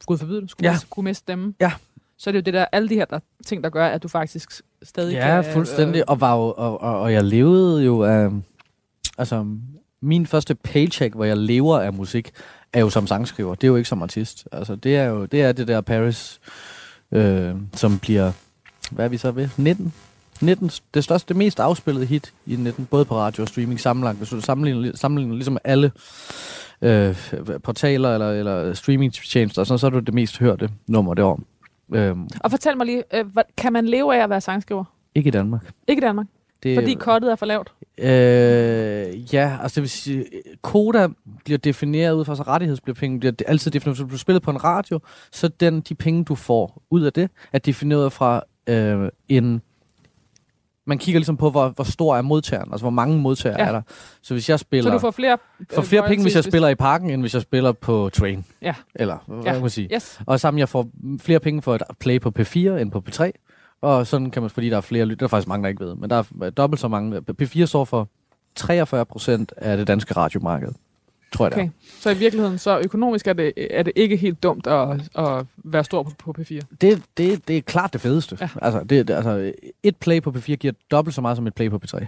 skulle 0.02 0.18
forbyde 0.18 0.40
det, 0.40 0.50
skulle, 0.50 0.68
Ja. 0.68 0.72
ja. 0.72 0.78
kunne 0.90 1.04
miste 1.04 1.20
stemme, 1.20 1.54
Ja. 1.60 1.72
så 2.18 2.30
er 2.30 2.32
det 2.32 2.38
jo 2.38 2.42
det 2.42 2.54
der, 2.54 2.64
alle 2.72 2.88
de 2.88 2.94
her 2.94 3.04
der, 3.04 3.18
ting, 3.46 3.64
der 3.64 3.70
gør, 3.70 3.86
at 3.86 4.02
du 4.02 4.08
faktisk 4.08 4.62
stadig 4.82 5.12
Ja, 5.12 5.42
kan... 5.42 5.52
fuldstændig. 5.52 6.08
Og, 6.08 6.20
var 6.20 6.36
jo, 6.36 6.42
og, 6.42 6.80
og, 6.82 7.00
og 7.00 7.12
jeg 7.12 7.24
levede 7.24 7.84
jo 7.84 8.02
af... 8.02 8.30
Altså, 9.18 9.46
min 10.02 10.26
første 10.26 10.54
paycheck, 10.54 11.14
hvor 11.14 11.24
jeg 11.24 11.36
lever 11.36 11.78
af 11.80 11.92
musik, 11.92 12.30
er 12.72 12.80
jo 12.80 12.90
som 12.90 13.06
sangskriver. 13.06 13.54
Det 13.54 13.64
er 13.64 13.68
jo 13.68 13.76
ikke 13.76 13.88
som 13.88 14.02
artist. 14.02 14.48
Altså, 14.52 14.76
det 14.76 14.96
er 14.96 15.04
jo 15.04 15.24
det, 15.24 15.42
er 15.42 15.52
det 15.52 15.68
der 15.68 15.80
Paris, 15.80 16.40
øh, 17.12 17.54
som 17.74 17.98
bliver... 17.98 18.32
Hvad 18.90 19.04
er 19.04 19.08
vi 19.08 19.16
så 19.16 19.30
ved? 19.30 19.48
19? 19.56 19.92
19, 20.40 20.70
det 20.94 21.04
største, 21.04 21.28
det 21.28 21.36
mest 21.36 21.60
afspillede 21.60 22.06
hit 22.06 22.32
i 22.46 22.56
19, 22.56 22.86
både 22.86 23.04
på 23.04 23.16
radio 23.16 23.42
og 23.42 23.48
streaming 23.48 23.80
sammenlagt. 23.80 24.18
Hvis 24.18 24.28
du 24.28 24.40
sammenligner, 24.40 24.96
sammenligner 24.96 25.34
ligesom 25.34 25.58
alle 25.64 25.92
øh, 26.82 27.16
portaler 27.64 28.14
eller, 28.14 28.30
eller 28.30 28.74
streamingtjenester, 28.74 29.64
så, 29.64 29.78
så 29.78 29.86
er 29.86 29.90
det 29.90 30.06
det 30.06 30.14
mest 30.14 30.38
hørte 30.38 30.68
nummer 30.88 31.14
det 31.14 31.24
år. 31.24 31.40
Øhm, 31.94 32.28
Og 32.40 32.50
fortæl 32.50 32.76
mig 32.76 32.86
lige, 32.86 33.02
øh, 33.14 33.24
kan 33.56 33.72
man 33.72 33.86
leve 33.86 34.16
af 34.16 34.22
at 34.22 34.30
være 34.30 34.40
sangskriver? 34.40 34.84
ikke 35.14 35.28
i 35.28 35.30
Danmark. 35.30 35.72
Ikke 35.88 36.00
i 36.00 36.02
Danmark, 36.02 36.26
Det, 36.62 36.76
fordi 36.76 36.94
kottet 36.94 37.30
er 37.32 37.36
for 37.36 37.46
lavt. 37.46 37.72
Øh, 37.98 39.34
ja, 39.34 39.58
altså 39.62 39.74
det 39.74 39.82
vil 39.82 39.90
sige, 39.90 40.24
koda 40.62 41.08
bliver 41.44 41.58
defineret 41.58 42.14
ud 42.14 42.24
fra, 42.24 42.36
så 42.36 42.42
rettighedspenge 42.42 43.20
bliver 43.20 43.32
altid 43.48 43.70
defineret, 43.70 43.98
hvis 43.98 44.12
du 44.12 44.18
spillet 44.18 44.42
på 44.42 44.50
en 44.50 44.64
radio, 44.64 45.00
så 45.32 45.48
den, 45.48 45.80
de 45.80 45.94
penge, 45.94 46.24
du 46.24 46.34
får 46.34 46.82
ud 46.90 47.02
af 47.02 47.12
det, 47.12 47.30
er 47.52 47.58
defineret 47.58 48.12
fra 48.12 48.42
øh, 48.66 49.08
en... 49.28 49.62
Man 50.86 50.98
kigger 50.98 51.18
ligesom 51.18 51.36
på, 51.36 51.50
hvor, 51.50 51.68
hvor 51.68 51.84
stor 51.84 52.16
er 52.16 52.22
modtageren, 52.22 52.68
altså 52.72 52.82
hvor 52.84 52.90
mange 52.90 53.18
modtagere 53.18 53.60
Ja. 53.60 53.66
er 53.68 53.72
der. 53.72 53.82
Så 54.22 54.34
hvis 54.34 54.48
jeg 54.48 54.58
spiller... 54.60 54.90
Så 54.90 54.94
du 54.94 54.98
får 54.98 55.10
flere... 55.10 55.38
får 55.72 55.82
flere 55.82 56.02
penge, 56.08 56.22
hvis 56.24 56.34
jeg 56.34 56.44
spiller 56.44 56.68
i 56.68 56.74
parken, 56.74 57.10
end 57.10 57.20
hvis 57.22 57.34
jeg 57.34 57.42
spiller 57.42 57.72
på 57.72 58.10
Train. 58.12 58.44
Ja. 58.62 58.74
Eller, 58.94 59.18
hvad 59.26 59.44
ja. 59.44 59.52
kan 59.52 59.60
man 59.60 59.70
sige. 59.70 59.88
Yes. 59.94 60.20
Og 60.26 60.40
sammen, 60.40 60.58
jeg 60.58 60.68
får 60.68 60.88
flere 61.20 61.40
penge 61.40 61.62
for 61.62 61.74
at 61.74 61.82
play 62.00 62.20
på 62.20 62.32
P4 62.38 62.56
end 62.58 62.90
på 62.90 63.02
P3. 63.08 63.30
Og 63.82 64.06
sådan 64.06 64.30
kan 64.30 64.42
man, 64.42 64.50
fordi 64.50 64.70
der 64.70 64.76
er 64.76 64.80
flere 64.80 65.04
lytter, 65.04 65.18
der 65.18 65.26
er 65.26 65.28
faktisk 65.28 65.48
mange, 65.48 65.62
der 65.62 65.68
ikke 65.68 65.84
ved, 65.84 65.94
men 65.94 66.10
der 66.10 66.22
er 66.42 66.50
dobbelt 66.50 66.80
så 66.80 66.88
mange. 66.88 67.20
P4 67.42 67.64
står 67.64 67.84
for 67.84 68.08
43 68.54 69.04
procent 69.06 69.52
af 69.56 69.76
det 69.76 69.86
danske 69.86 70.14
radiomarked. 70.16 70.68
Tror 71.32 71.46
jeg 71.46 71.52
Okay. 71.52 71.62
det 71.64 71.72
Så 72.00 72.10
i 72.10 72.16
virkeligheden, 72.18 72.58
så 72.58 72.78
økonomisk 72.78 73.26
er 73.26 73.32
det, 73.32 73.52
er 73.70 73.82
det 73.82 73.92
ikke 73.96 74.16
helt 74.16 74.42
dumt 74.42 74.66
at, 74.66 74.88
at 75.18 75.46
være 75.56 75.84
stor 75.84 76.02
på, 76.02 76.10
på 76.18 76.34
P4. 76.38 76.54
er. 76.56 76.60
Det, 76.80 77.02
det, 77.16 77.48
det 77.48 77.56
er 77.56 77.60
klart 77.60 77.92
det 77.92 78.00
fedeste. 78.00 78.38
Ja. 78.40 78.48
Altså, 78.62 78.84
det, 78.84 79.10
altså, 79.10 79.52
et 79.82 79.96
play 79.96 80.22
på 80.22 80.30
P4 80.30 80.54
giver 80.54 80.72
dobbelt 80.90 81.14
så 81.14 81.20
meget 81.20 81.36
som 81.36 81.46
et 81.46 81.54
play 81.54 81.70
på 81.70 81.80
P3. 81.84 82.04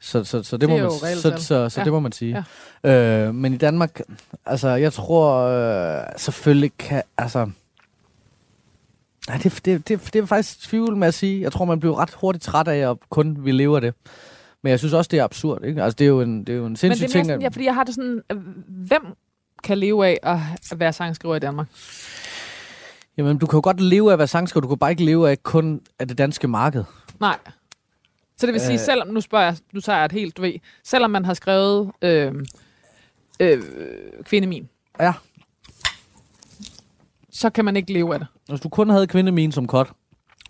Så, 0.00 0.24
så, 0.24 0.42
så 0.42 0.56
det, 0.56 0.60
Det 0.60 0.68
må 0.68 0.78
man, 0.78 0.90
så, 0.90 1.30
tal. 1.30 1.40
så, 1.40 1.68
så 1.68 1.80
Ja. 1.80 1.84
det 1.84 1.92
må 1.92 2.00
man 2.00 2.12
sige. 2.12 2.44
Ja. 2.84 3.26
Øh, 3.26 3.34
men 3.34 3.54
i 3.54 3.56
Danmark, 3.56 4.00
altså 4.46 4.68
jeg 4.68 4.92
tror 4.92 5.34
øh, 5.38 6.02
selvfølgelig 6.16 6.72
kan, 6.78 7.02
altså 7.18 7.50
Nej, 9.28 9.36
det, 9.42 9.60
det, 9.64 9.88
det, 9.88 10.10
det 10.12 10.16
er 10.22 10.26
faktisk 10.26 10.68
tvivl 10.68 10.96
med 10.96 11.08
at 11.08 11.14
sige. 11.14 11.40
Jeg 11.42 11.52
tror, 11.52 11.64
man 11.64 11.80
bliver 11.80 11.98
ret 11.98 12.10
hurtigt 12.20 12.44
træt 12.44 12.68
af 12.68 12.90
at 12.90 12.96
kun 13.10 13.36
vi 13.44 13.52
lever 13.52 13.80
det. 13.80 13.94
Men 14.62 14.70
jeg 14.70 14.78
synes 14.78 14.94
også, 14.94 15.08
det 15.08 15.18
er 15.18 15.24
absurd. 15.24 15.64
Ikke? 15.64 15.82
Altså, 15.82 15.96
det 15.96 16.04
er 16.04 16.08
jo 16.08 16.20
en, 16.20 16.40
det 16.40 16.48
er 16.52 16.56
jo 16.56 16.64
en 16.64 16.68
Men 16.70 16.76
sindssyg 16.76 17.02
det 17.04 17.10
er 17.10 17.12
ting. 17.12 17.26
sådan, 17.26 17.42
ja, 17.42 17.48
fordi 17.48 17.64
jeg 17.64 17.74
har 17.74 17.84
det 17.84 17.94
sådan, 17.94 18.22
øh, 18.32 18.36
hvem 18.68 19.02
kan 19.64 19.78
leve 19.78 20.06
af 20.06 20.18
at 20.22 20.80
være 20.80 20.92
sangskriver 20.92 21.36
i 21.36 21.38
Danmark? 21.38 21.66
Jamen, 23.16 23.38
du 23.38 23.46
kan 23.46 23.56
jo 23.56 23.60
godt 23.64 23.80
leve 23.80 24.08
af 24.08 24.12
at 24.12 24.18
være 24.18 24.28
sangskriver. 24.28 24.62
Du 24.62 24.68
kan 24.68 24.78
bare 24.78 24.90
ikke 24.90 25.04
leve 25.04 25.30
af 25.30 25.42
kun 25.42 25.80
af 25.98 26.08
det 26.08 26.18
danske 26.18 26.48
marked. 26.48 26.84
Nej. 27.20 27.38
Så 28.36 28.46
det 28.46 28.52
vil 28.52 28.60
sige, 28.60 28.72
Øh. 28.72 28.78
selvom, 28.78 29.08
nu 29.08 29.20
spørger 29.20 29.44
jeg, 29.44 29.56
nu 29.72 29.80
tager 29.80 29.96
jeg 29.96 30.04
et 30.04 30.12
helt, 30.12 30.36
du 30.36 30.42
ved, 30.42 30.52
selvom 30.84 31.10
man 31.10 31.24
har 31.24 31.34
skrevet 31.34 31.90
øh, 32.02 32.34
øh, 33.40 33.62
Kvinde 34.24 34.48
Min, 34.48 34.68
Ja. 35.00 35.12
så 37.30 37.50
kan 37.50 37.64
man 37.64 37.76
ikke 37.76 37.92
leve 37.92 38.12
af 38.14 38.18
det. 38.18 38.28
Hvis 38.48 38.60
du 38.60 38.68
kun 38.68 38.90
havde 38.90 39.06
kvindemin 39.06 39.52
som 39.52 39.66
cut, 39.66 39.86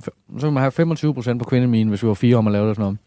så 0.05 0.11
ville 0.29 0.51
man 0.53 0.61
have 0.61 0.73
25 0.73 1.15
procent 1.15 1.39
på 1.43 1.45
kvindemin, 1.49 1.89
hvis 1.89 2.03
vi 2.03 2.09
var 2.09 2.15
fire 2.15 2.37
om 2.37 2.47
at 2.47 2.53
lave 2.53 2.69
det 2.69 2.77
sådan 2.77 2.83
noget. 2.83 2.99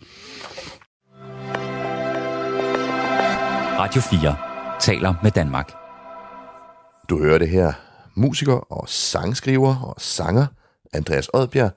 Radio 3.82 4.02
4 4.02 4.36
taler 4.80 5.14
med 5.24 5.32
Danmark. 5.32 5.72
Du 7.10 7.24
hører 7.24 7.38
det 7.38 7.50
her. 7.50 7.74
Musiker 8.16 8.54
og 8.54 8.90
sangskriver 8.90 9.76
og 9.76 9.96
sanger 9.98 10.46
Andreas 10.94 11.30
Odbjerg, 11.34 11.72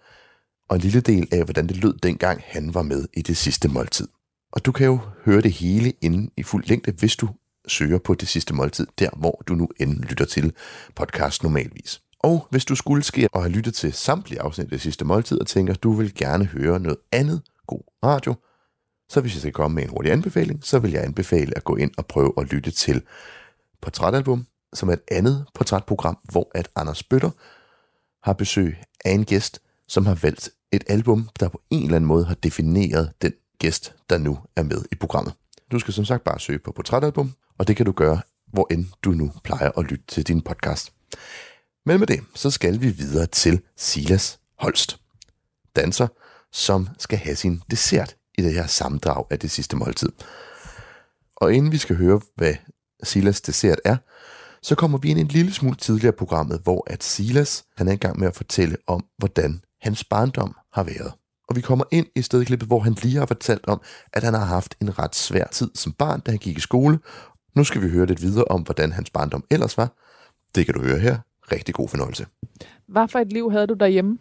og 0.69 0.77
en 0.77 0.83
lille 0.83 1.01
del 1.01 1.29
af, 1.33 1.45
hvordan 1.45 1.67
det 1.67 1.77
lød 1.77 1.99
dengang 1.99 2.41
han 2.45 2.75
var 2.75 2.83
med 2.83 3.07
i 3.17 3.23
det 3.23 3.37
sidste 3.37 3.69
måltid. 3.69 4.09
Og 4.53 4.67
du 4.67 4.73
kan 4.73 4.87
jo 4.87 4.99
høre 5.25 5.41
det 5.41 5.53
hele 5.53 5.93
inden 6.03 6.31
i 6.37 6.43
fuld 6.43 6.65
længde, 6.65 6.93
hvis 6.93 7.17
du 7.17 7.29
søger 7.69 7.99
på 7.99 8.15
det 8.15 8.29
sidste 8.29 8.55
måltid, 8.55 8.87
der 8.99 9.09
hvor 9.17 9.43
du 9.47 9.55
nu 9.55 9.69
end 9.81 10.03
lytter 10.03 10.25
til 10.25 10.53
podcast 10.97 11.43
normalvis. 11.43 12.03
Og 12.21 12.47
hvis 12.51 12.65
du 12.65 12.75
skulle 12.75 13.03
ske 13.03 13.29
og 13.33 13.43
have 13.43 13.53
lyttet 13.53 13.75
til 13.75 13.93
samtlige 13.93 14.41
afsnit 14.41 14.65
af 14.65 14.71
det 14.71 14.81
sidste 14.81 15.05
måltid 15.05 15.41
og 15.41 15.47
tænker, 15.47 15.75
du 15.75 15.93
vil 15.93 16.15
gerne 16.15 16.45
høre 16.45 16.81
noget 16.81 16.99
andet 17.13 17.43
god 17.67 17.83
radio, 18.05 18.35
så 19.09 19.21
hvis 19.21 19.35
jeg 19.35 19.41
skal 19.41 19.53
komme 19.53 19.75
med 19.75 19.83
en 19.83 19.89
hurtig 19.89 20.13
anbefaling, 20.13 20.65
så 20.65 20.79
vil 20.79 20.91
jeg 20.91 21.05
anbefale 21.05 21.57
at 21.57 21.65
gå 21.65 21.77
ind 21.77 21.91
og 21.97 22.07
prøve 22.07 22.33
at 22.39 22.53
lytte 22.53 22.71
til 22.71 23.03
Portrætalbum, 23.83 24.47
som 24.75 24.89
er 24.89 24.93
et 24.93 25.03
andet 25.11 25.47
portrætprogram, 25.55 26.19
hvor 26.33 26.51
at 26.55 26.69
Anders 26.77 27.03
Bøtter 27.03 27.31
har 28.23 28.33
besøg 28.33 28.79
af 29.05 29.11
en 29.11 29.25
gæst, 29.25 29.61
som 29.89 30.07
har 30.07 30.15
valgt 30.15 30.51
et 30.73 30.85
album, 30.89 31.29
der 31.41 31.49
på 31.49 31.61
en 31.71 31.83
eller 31.83 31.97
anden 31.97 32.09
måde 32.09 32.25
har 32.25 32.35
defineret 32.35 33.13
den 33.23 33.33
gæst, 33.59 33.95
der 34.11 34.19
nu 34.19 34.39
er 34.57 34.63
med 34.63 34.85
i 34.93 34.95
programmet. 34.95 35.35
Du 35.73 35.79
skal 35.79 35.95
som 35.95 36.05
sagt 36.05 36.25
bare 36.25 36.41
søge 36.41 36.59
på 36.59 36.73
Portrætalbum, 36.73 37.33
og 37.59 37.69
det 37.69 37.77
kan 37.77 37.87
du 37.87 37.93
gøre, 37.93 38.21
hvor 38.47 38.67
end 38.71 38.87
du 39.03 39.11
nu 39.11 39.33
plejer 39.45 39.71
at 39.79 39.85
lytte 39.85 40.05
til 40.09 40.27
din 40.27 40.43
podcast. 40.43 40.93
Men 41.87 41.99
med 41.99 42.07
det, 42.07 42.21
så 42.35 42.51
skal 42.51 42.81
vi 42.81 42.89
videre 42.89 43.27
til 43.27 43.61
Silas 43.77 44.41
Holst, 44.59 45.01
danser, 45.77 46.09
som 46.53 46.89
skal 46.99 47.19
have 47.19 47.37
sin 47.37 47.63
dessert 47.71 48.17
i 48.39 48.43
det 48.43 48.53
her 48.53 48.67
samdrag 48.67 49.25
af 49.31 49.39
det 49.39 49.51
sidste 49.51 49.77
måltid. 49.77 50.13
Og 51.37 51.55
inden 51.55 51.73
vi 51.73 51.79
skal 51.79 51.97
høre, 51.97 52.21
hvad 52.37 52.55
Silas 53.03 53.41
dessert 53.41 53.81
er, 53.85 53.97
så 54.63 54.75
kommer 54.75 54.99
vi 54.99 55.11
ind 55.11 55.19
en 55.19 55.27
lille 55.27 55.53
smule 55.53 55.77
tidligere 55.77 56.15
i 56.15 56.19
programmet, 56.19 56.61
hvor 56.63 56.85
at 56.87 57.05
Silas 57.05 57.65
han 57.77 57.89
er 57.89 57.93
i 57.93 57.97
gang 57.97 58.19
med 58.19 58.29
at 58.29 58.37
fortælle 58.37 58.77
om, 58.87 59.05
hvordan 59.19 59.61
hans 59.81 60.05
barndom 60.05 60.55
har 60.73 60.83
været. 60.85 61.13
Og 61.49 61.57
vi 61.57 61.61
kommer 61.61 61.85
ind 61.91 62.07
i 62.17 62.23
stedklippet, 62.23 62.69
hvor 62.69 62.81
han 62.81 62.93
lige 63.03 63.17
har 63.17 63.27
fortalt 63.27 63.67
om, 63.67 63.81
at 64.13 64.23
han 64.23 64.35
har 64.35 64.45
haft 64.45 64.75
en 64.81 64.99
ret 64.99 65.15
svær 65.15 65.47
tid 65.47 65.71
som 65.75 65.93
barn, 65.93 66.21
da 66.21 66.31
han 66.31 66.39
gik 66.39 66.57
i 66.57 66.61
skole. 66.61 66.99
Nu 67.57 67.65
skal 67.65 67.83
vi 67.83 67.89
høre 67.89 68.07
lidt 68.07 68.23
videre 68.23 68.45
om, 68.45 68.63
hvordan 68.63 68.93
hans 68.93 69.11
barndom 69.11 69.45
ellers 69.51 69.77
var. 69.77 69.93
Det 70.55 70.67
kan 70.67 70.75
du 70.75 70.83
høre 70.83 70.99
her. 70.99 71.19
Rigtig 71.53 71.75
god 71.75 71.89
fornøjelse. 71.89 72.27
Hvad 72.89 73.09
for 73.09 73.19
et 73.19 73.33
liv 73.33 73.51
havde 73.51 73.67
du 73.67 73.75
derhjemme? 73.75 74.19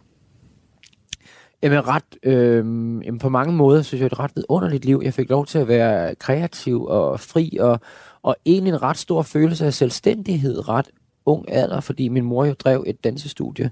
Jamen, 1.64 1.88
ret, 1.88 2.04
øh, 2.24 2.58
jamen 3.06 3.20
på 3.20 3.30
mange 3.30 3.54
måder 3.54 3.82
synes 3.82 4.02
jeg, 4.02 4.10
det 4.10 4.18
er 4.18 4.24
et 4.24 4.30
ret 4.30 4.32
vidunderligt 4.36 4.86
liv. 4.86 5.02
Jeg 5.04 5.14
fik 5.14 5.30
lov 5.30 5.46
til 5.46 5.60
at 5.60 5.68
være 5.68 6.16
kreativ 6.16 6.84
og 6.86 7.20
fri, 7.20 7.58
og, 7.60 7.80
og 8.24 8.36
egentlig 8.46 8.72
en 8.74 8.82
ret 8.82 8.98
stor 8.98 9.22
følelse 9.22 9.66
af 9.66 9.74
selvstændighed 9.74 10.70
ret 10.70 10.90
ung 11.26 11.46
alder, 11.52 11.80
fordi 11.80 12.08
min 12.10 12.24
mor 12.24 12.46
jo 12.46 12.54
drev 12.54 12.84
et 12.88 13.04
dansestudie. 13.04 13.72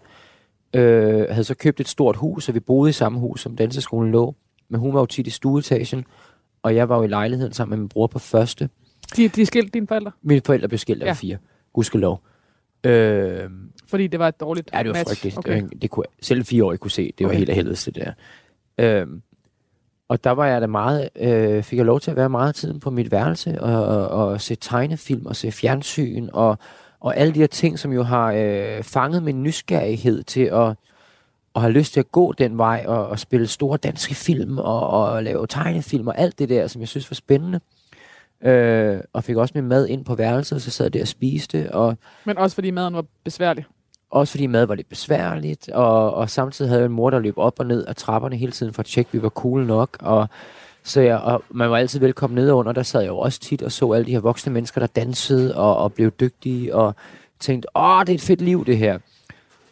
Øh, 0.74 1.26
havde 1.30 1.44
så 1.44 1.56
købt 1.56 1.80
et 1.80 1.88
stort 1.88 2.16
hus, 2.16 2.50
og 2.50 2.56
vi 2.56 2.60
boede 2.60 2.90
i 2.90 2.94
samme 2.94 3.20
hus, 3.20 3.42
som 3.42 3.56
danseskolen 3.56 4.12
lå. 4.12 4.36
Men 4.70 4.80
hun 4.80 4.94
var 4.94 5.00
jo 5.00 5.06
tit 5.06 5.28
i 5.28 5.30
stueetagen, 5.30 6.06
og 6.64 6.76
jeg 6.76 6.90
var 6.90 6.98
jo 6.98 7.04
i 7.04 7.08
lejligheden 7.08 7.54
sammen 7.54 7.70
med 7.72 7.78
min 7.78 7.90
bror 7.90 8.08
på 8.08 8.20
første. 8.20 8.70
De, 9.16 9.28
de 9.28 9.46
skilte 9.46 9.70
dine 9.72 9.88
forældre? 9.88 10.12
Mine 10.22 10.42
forældre 10.46 10.68
blev 10.68 10.78
skilt 10.78 11.04
af 11.04 11.08
Ja. 11.08 11.14
fire. 11.14 11.38
Gudskelov. 11.74 12.22
Øh, 12.84 13.50
Fordi 13.88 14.08
det 14.08 14.20
var 14.20 14.28
et 14.28 14.40
dårligt 14.40 14.70
Ja, 14.74 14.80
det 14.80 14.88
var 14.88 14.94
match. 14.94 15.08
frygteligt. 15.10 15.38
Okay. 15.38 15.64
Det, 15.64 15.82
det 15.82 15.90
kunne, 15.90 16.06
selv 16.22 16.40
en 16.40 16.46
fireårig 16.46 16.80
kunne 16.80 16.92
se, 16.92 17.14
det 17.18 17.24
var 17.26 17.30
Okay. 17.30 17.38
helt 17.38 17.50
af 17.50 17.56
helvede 17.56 17.76
det 17.76 17.96
der. 17.96 18.12
Øhm, 18.78 19.22
og 20.10 20.24
der 20.24 20.32
var 20.32 20.46
jeg 20.48 20.62
da 20.62 20.68
meget, 20.68 21.10
øh, 21.16 21.64
fik 21.64 21.78
jeg 21.78 21.86
lov 21.86 22.00
til 22.00 22.12
at 22.12 22.18
være 22.18 22.30
meget 22.30 22.56
tiden 22.56 22.80
på 22.80 22.90
mit 22.90 23.12
værelse 23.12 23.62
og, 23.62 23.86
og, 23.86 24.08
og 24.28 24.42
se 24.42 24.56
tegnefilm 24.56 25.26
og 25.26 25.36
se 25.36 25.52
fjernsyn 25.52 26.30
og, 26.34 26.58
og 27.00 27.18
alle 27.18 27.34
de 27.34 27.40
her 27.40 27.48
ting, 27.48 27.80
som 27.80 27.94
jo 27.94 28.04
har 28.04 28.34
øh, 28.38 28.84
fanget 28.84 29.24
min 29.24 29.44
nysgerrighed 29.44 30.24
til 30.24 30.42
at, 30.44 30.68
at 31.56 31.62
have 31.62 31.72
lyst 31.74 31.94
til 31.94 32.00
at 32.00 32.12
gå 32.12 32.34
den 32.34 32.58
vej 32.58 32.84
og, 32.88 33.08
og 33.08 33.20
spille 33.20 33.48
store 33.48 33.78
danske 33.78 34.16
film 34.16 34.58
og, 34.58 34.88
og 34.90 35.24
lave 35.24 35.48
tegnefilm 35.48 36.08
og 36.08 36.18
alt 36.20 36.40
det 36.40 36.50
der, 36.50 36.68
som 36.68 36.82
jeg 36.82 36.88
synes 36.88 37.12
var 37.12 37.16
spændende. 37.16 37.60
Øh, 38.46 39.00
og 39.14 39.24
fik 39.24 39.36
også 39.36 39.52
min 39.56 39.68
mad 39.68 39.88
ind 39.88 40.06
på 40.06 40.16
værelset, 40.16 40.56
og 40.56 40.62
så 40.62 40.72
sad 40.72 40.86
jeg 40.86 40.94
der 40.94 41.02
og 41.02 41.08
spiste, 41.08 41.72
og 41.76 41.98
Men 42.26 42.38
også 42.38 42.56
fordi 42.56 42.72
maden 42.72 42.94
var 42.94 43.06
besværlig. 43.24 43.66
også 44.12 44.32
fordi 44.32 44.48
mad 44.48 44.66
var 44.66 44.76
lidt 44.76 44.90
besværligt, 44.90 45.70
og, 45.70 46.14
og 46.14 46.30
samtidig 46.30 46.70
havde 46.70 46.82
jeg 46.82 46.86
en 46.86 46.92
mor, 46.92 47.10
der 47.10 47.20
løb 47.20 47.38
op 47.38 47.60
og 47.60 47.66
ned 47.66 47.86
af 47.86 47.96
trapperne 47.96 48.36
hele 48.36 48.52
tiden 48.52 48.74
for 48.74 48.80
at 48.80 48.86
tjekke, 48.86 49.10
at 49.10 49.14
vi 49.14 49.22
var 49.22 49.30
cool 49.30 49.66
nok. 49.66 49.98
Og, 50.00 50.30
så 50.84 51.02
jeg, 51.02 51.18
og 51.18 51.44
man 51.50 51.70
var 51.72 51.78
altid 51.78 52.00
velkommen 52.00 52.36
ned 52.36 52.52
under. 52.52 52.72
Der 52.72 52.84
sad 52.84 53.02
jeg 53.02 53.10
jo 53.10 53.18
også 53.18 53.40
tit 53.40 53.62
og 53.62 53.72
så 53.72 53.92
alle 53.92 54.06
de 54.06 54.12
her 54.12 54.20
voksne 54.20 54.54
mennesker, 54.54 54.82
der 54.82 54.88
dansede 54.88 55.56
og, 55.56 55.78
og 55.78 55.94
blev 55.94 56.12
dygtige, 56.12 56.76
og 56.76 56.96
tænkte, 57.40 57.78
åh, 57.78 58.02
det 58.02 58.10
er 58.10 58.14
et 58.14 58.22
fedt 58.22 58.42
liv, 58.42 58.66
det 58.66 58.78
her. 58.78 59.00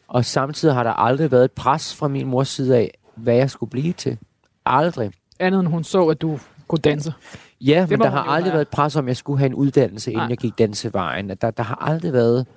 Og 0.07 0.25
samtidig 0.25 0.75
har 0.75 0.83
der 0.83 0.91
aldrig 0.91 1.31
været 1.31 1.45
et 1.45 1.51
pres 1.51 1.95
fra 1.95 2.07
min 2.07 2.27
mors 2.27 2.47
side 2.47 2.77
af, 2.77 2.97
hvad 3.15 3.35
jeg 3.35 3.49
skulle 3.49 3.69
blive 3.69 3.93
til. 3.93 4.17
Aldrig. 4.65 5.11
Andet 5.39 5.59
end 5.59 5.67
hun 5.67 5.83
så, 5.83 6.05
at 6.07 6.21
du 6.21 6.39
kunne 6.67 6.79
danse. 6.79 7.13
Ja, 7.61 7.81
Det 7.81 7.89
men 7.89 7.99
der 7.99 8.09
har 8.09 8.23
aldrig 8.23 8.43
have. 8.51 8.53
været 8.53 8.61
et 8.61 8.69
pres 8.69 8.95
om, 8.95 9.05
at 9.05 9.07
jeg 9.07 9.17
skulle 9.17 9.39
have 9.39 9.45
en 9.45 9.53
uddannelse, 9.53 10.11
inden 10.11 10.21
Nej. 10.23 10.29
jeg 10.29 10.37
gik 10.37 10.57
dansevejen. 10.57 11.29
Der, 11.29 11.51
der 11.51 11.63
har 11.63 11.75
aldrig 11.75 12.13
været 12.13 12.47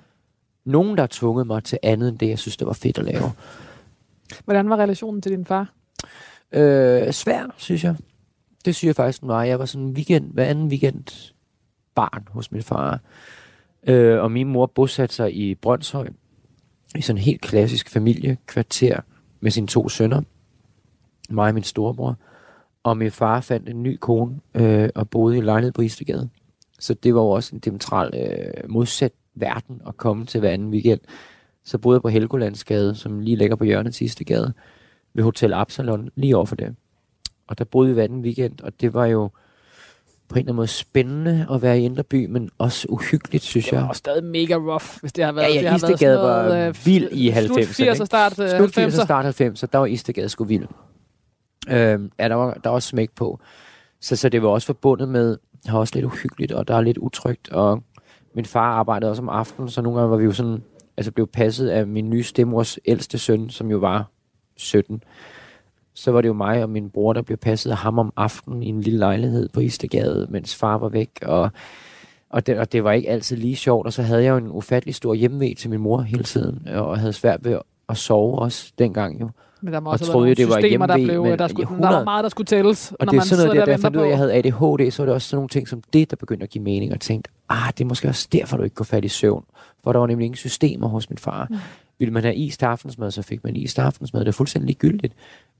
nogen, 0.65 0.97
der 0.97 1.01
har 1.01 1.07
tvunget 1.11 1.47
mig 1.47 1.63
til 1.63 1.79
andet 1.83 2.09
end 2.09 2.17
det, 2.19 2.29
jeg 2.29 2.39
synes, 2.39 2.57
det 2.57 2.67
var 2.67 2.73
fedt 2.73 2.97
at 2.97 3.05
lave. 3.05 3.31
Hvordan 4.45 4.69
var 4.69 4.77
relationen 4.77 5.21
til 5.21 5.31
din 5.31 5.45
far? 5.45 5.73
Øh, 6.51 7.11
svær, 7.11 7.53
synes 7.57 7.83
jeg. 7.83 7.95
Det 8.65 8.75
synes 8.75 8.87
jeg 8.87 8.95
faktisk, 8.95 9.21
den 9.21 9.29
var. 9.29 9.43
Jeg 9.43 9.59
var 9.59 9.65
sådan 9.65 9.87
en 9.87 9.93
weekend, 9.93 10.33
hver 10.33 10.45
anden 10.45 10.67
weekend 10.67 11.33
barn 11.95 12.27
hos 12.31 12.51
min 12.51 12.63
far. 12.63 12.99
Øh, 13.87 14.21
og 14.21 14.31
min 14.31 14.47
mor 14.47 14.65
bosatte 14.65 15.15
sig 15.15 15.35
i 15.35 15.55
Brøndshøj, 15.55 16.07
i 16.95 17.01
sådan 17.01 17.17
en 17.17 17.23
helt 17.23 17.41
klassisk 17.41 17.89
familiekvarter 17.89 18.99
med 19.39 19.51
sine 19.51 19.67
to 19.67 19.89
sønner, 19.89 20.21
mig 21.29 21.47
og 21.47 21.53
min 21.53 21.63
storebror. 21.63 22.15
Og 22.83 22.97
min 22.97 23.11
far 23.11 23.41
fandt 23.41 23.69
en 23.69 23.83
ny 23.83 23.97
kone 24.01 24.39
øh, 24.55 24.89
og 24.95 25.09
boede 25.09 25.35
i 25.35 25.37
en 25.39 25.45
lejlighed 25.45 25.71
på 25.71 25.81
Istegade. 25.81 26.29
Så 26.79 26.93
det 26.93 27.15
var 27.15 27.21
jo 27.21 27.29
også 27.29 27.55
en 27.55 27.59
diametral 27.59 28.13
øh, 28.15 28.69
modsat 28.69 29.11
verden 29.35 29.81
at 29.87 29.97
komme 29.97 30.25
til 30.25 30.39
hver 30.39 30.49
anden 30.49 30.69
weekend. 30.69 30.99
Så 31.65 31.77
boede 31.77 31.95
jeg 31.95 32.01
på 32.01 32.09
Helgolandsgade, 32.09 32.95
som 32.95 33.19
lige 33.19 33.35
ligger 33.37 33.55
på 33.55 33.63
hjørnet 33.63 33.93
til 33.95 34.05
Istegade 34.05 34.53
ved 35.13 35.23
Hotel 35.23 35.53
Absalon, 35.53 36.09
lige 36.15 36.37
over 36.37 36.45
for 36.45 36.55
det. 36.55 36.75
Og 37.47 37.57
der 37.57 37.63
boede 37.65 37.87
vi 37.89 37.93
hver 37.93 38.03
anden 38.03 38.21
weekend, 38.21 38.61
og 38.61 38.81
det 38.81 38.93
var 38.93 39.05
jo 39.05 39.29
på 40.29 40.35
en 40.35 40.39
eller 40.39 40.45
anden 40.49 40.55
måde 40.55 40.67
spændende 40.67 41.47
at 41.51 41.61
være 41.61 41.79
i 41.79 41.83
Indreby, 41.83 42.25
men 42.25 42.49
også 42.57 42.87
uhyggeligt, 42.89 43.43
synes 43.43 43.65
Det 43.65 43.77
var 43.77 43.85
jeg. 43.85 43.95
stadig 43.95 44.23
mega 44.23 44.55
rough, 44.55 44.85
hvis 45.01 45.13
det 45.13 45.25
har 45.25 45.31
været. 45.31 45.43
Ja, 45.45 45.49
ja, 45.49 45.57
det 45.57 45.63
været 45.65 45.75
Istegade 45.75 45.97
sådan 45.99 46.15
noget, 46.15 46.49
var 46.61 46.67
øh, 46.67 46.75
vild 46.85 47.09
i 47.11 47.31
Slut 47.31 47.57
90'erne, 47.57 47.83
80'er, 47.83 47.91
ikke? 47.93 48.05
start 48.05 48.39
øh, 48.39 48.49
Slut 48.49 48.77
80'er, 48.77 48.85
90'er. 48.85 49.03
start 49.03 49.41
90'er, 49.41 49.65
der 49.73 49.77
var 49.77 49.85
Istegade 49.85 50.29
sgu 50.29 50.43
vild. 50.43 50.65
Øh, 51.69 52.09
ja, 52.19 52.29
der 52.29 52.35
var, 52.35 52.53
der 52.53 52.69
var 52.69 52.75
også 52.75 52.89
smæk 52.89 53.09
på. 53.15 53.39
Så, 54.01 54.15
så 54.15 54.29
det 54.29 54.43
var 54.43 54.49
også 54.49 54.65
forbundet 54.65 55.09
med, 55.09 55.29
det 55.63 55.73
var 55.73 55.79
også 55.79 55.95
lidt 55.95 56.05
uhyggeligt, 56.05 56.51
og 56.51 56.67
der 56.67 56.75
er 56.75 56.81
lidt 56.81 56.97
utrygt, 56.97 57.49
og 57.49 57.83
min 58.33 58.45
far 58.45 58.73
arbejdede 58.73 59.11
også 59.11 59.21
om 59.21 59.29
aftenen, 59.29 59.69
så 59.69 59.81
nogle 59.81 59.99
gange 59.99 60.11
var 60.11 60.17
vi 60.17 60.23
jo 60.23 60.31
sådan, 60.31 60.63
altså 60.97 61.11
blev 61.11 61.27
passet 61.27 61.69
af 61.69 61.87
min 61.87 62.09
nye 62.09 62.23
stemors 62.23 62.79
ældste 62.85 63.17
søn, 63.17 63.49
som 63.49 63.71
jo 63.71 63.77
var 63.77 64.09
17. 64.55 65.03
Så 65.93 66.11
var 66.11 66.21
det 66.21 66.27
jo 66.27 66.33
mig 66.33 66.63
og 66.63 66.69
min 66.69 66.89
bror, 66.89 67.13
der 67.13 67.21
blev 67.21 67.37
passet 67.37 67.71
af 67.71 67.77
ham 67.77 67.99
om 67.99 68.13
aftenen 68.15 68.63
i 68.63 68.67
en 68.67 68.81
lille 68.81 68.99
lejlighed 68.99 69.49
på 69.49 69.59
Istegade, 69.59 70.27
mens 70.29 70.55
far 70.55 70.77
var 70.77 70.89
væk, 70.89 71.09
og 71.21 71.51
og 72.33 72.47
det, 72.47 72.57
og 72.57 72.71
det 72.71 72.83
var 72.83 72.91
ikke 72.91 73.09
altid 73.09 73.37
lige 73.37 73.55
sjovt, 73.55 73.85
og 73.85 73.93
så 73.93 74.01
havde 74.01 74.23
jeg 74.23 74.29
jo 74.29 74.37
en 74.37 74.51
ufattelig 74.51 74.95
stor 74.95 75.13
hjemmevæg 75.13 75.57
til 75.57 75.69
min 75.69 75.79
mor 75.79 76.01
hele 76.01 76.23
tiden, 76.23 76.67
og 76.67 76.99
havde 76.99 77.13
svært 77.13 77.45
ved 77.45 77.59
at 77.89 77.97
sove 77.97 78.39
også 78.39 78.73
dengang 78.79 79.21
jo. 79.21 79.29
Men 79.63 79.73
der 79.73 79.79
må 79.79 79.89
Og 79.89 79.93
også 79.93 80.05
troede 80.05 80.29
jo, 80.29 80.33
det 80.33 80.49
var 80.49 80.59
systemer, 80.61 80.85
der, 80.85 80.97
hjemve, 80.97 81.11
blev, 81.11 81.23
men 81.23 81.39
der, 81.39 81.47
skulle, 81.47 81.63
i 81.63 81.65
der 81.65 81.81
var 81.81 81.87
100 81.87 82.03
meget, 82.03 82.23
der 82.23 82.29
skulle 82.29 82.45
tælles, 82.45 82.91
Og 82.91 83.05
når 83.05 83.11
det 83.11 83.17
er 83.17 83.21
man 83.21 83.25
sådan 83.25 83.45
noget, 83.45 83.55
der, 83.55 83.61
der 83.61 83.65
der 83.65 83.73
og 83.73 83.79
fandt 83.79 83.97
ud 83.97 84.01
af, 84.01 84.05
at 84.05 84.09
jeg 84.09 84.17
havde 84.17 84.33
ADHD, 84.33 84.91
så 84.91 85.01
var 85.01 85.05
det 85.05 85.15
også 85.15 85.27
sådan 85.27 85.37
nogle 85.37 85.49
ting 85.49 85.67
som 85.67 85.81
det, 85.93 86.11
der 86.11 86.15
begyndte 86.15 86.43
at 86.43 86.49
give 86.49 86.63
mening, 86.63 86.93
og 86.93 86.99
tænkte, 86.99 87.31
ah, 87.49 87.71
det 87.77 87.81
er 87.81 87.85
måske 87.85 88.07
også 88.07 88.27
derfor, 88.31 88.57
du 88.57 88.63
ikke 88.63 88.75
går 88.75 88.85
fat 88.85 89.05
i 89.05 89.07
søvn. 89.07 89.43
For 89.83 89.91
der 89.91 89.99
var 89.99 90.07
nemlig 90.07 90.25
ingen 90.25 90.37
systemer 90.37 90.87
hos 90.87 91.09
min 91.09 91.17
far. 91.17 91.47
Mm. 91.49 91.57
Ville 91.99 92.13
man 92.13 92.23
have 92.23 92.35
is 92.35 92.57
til 92.57 92.65
aftensmad, 92.65 93.11
så 93.11 93.21
fik 93.21 93.43
man 93.43 93.55
is 93.55 93.73
til 93.73 93.81
aftensmad. 93.81 94.21
Det 94.21 94.27
er 94.27 94.31
fuldstændig 94.31 94.67
ligegyldigt. 94.67 95.13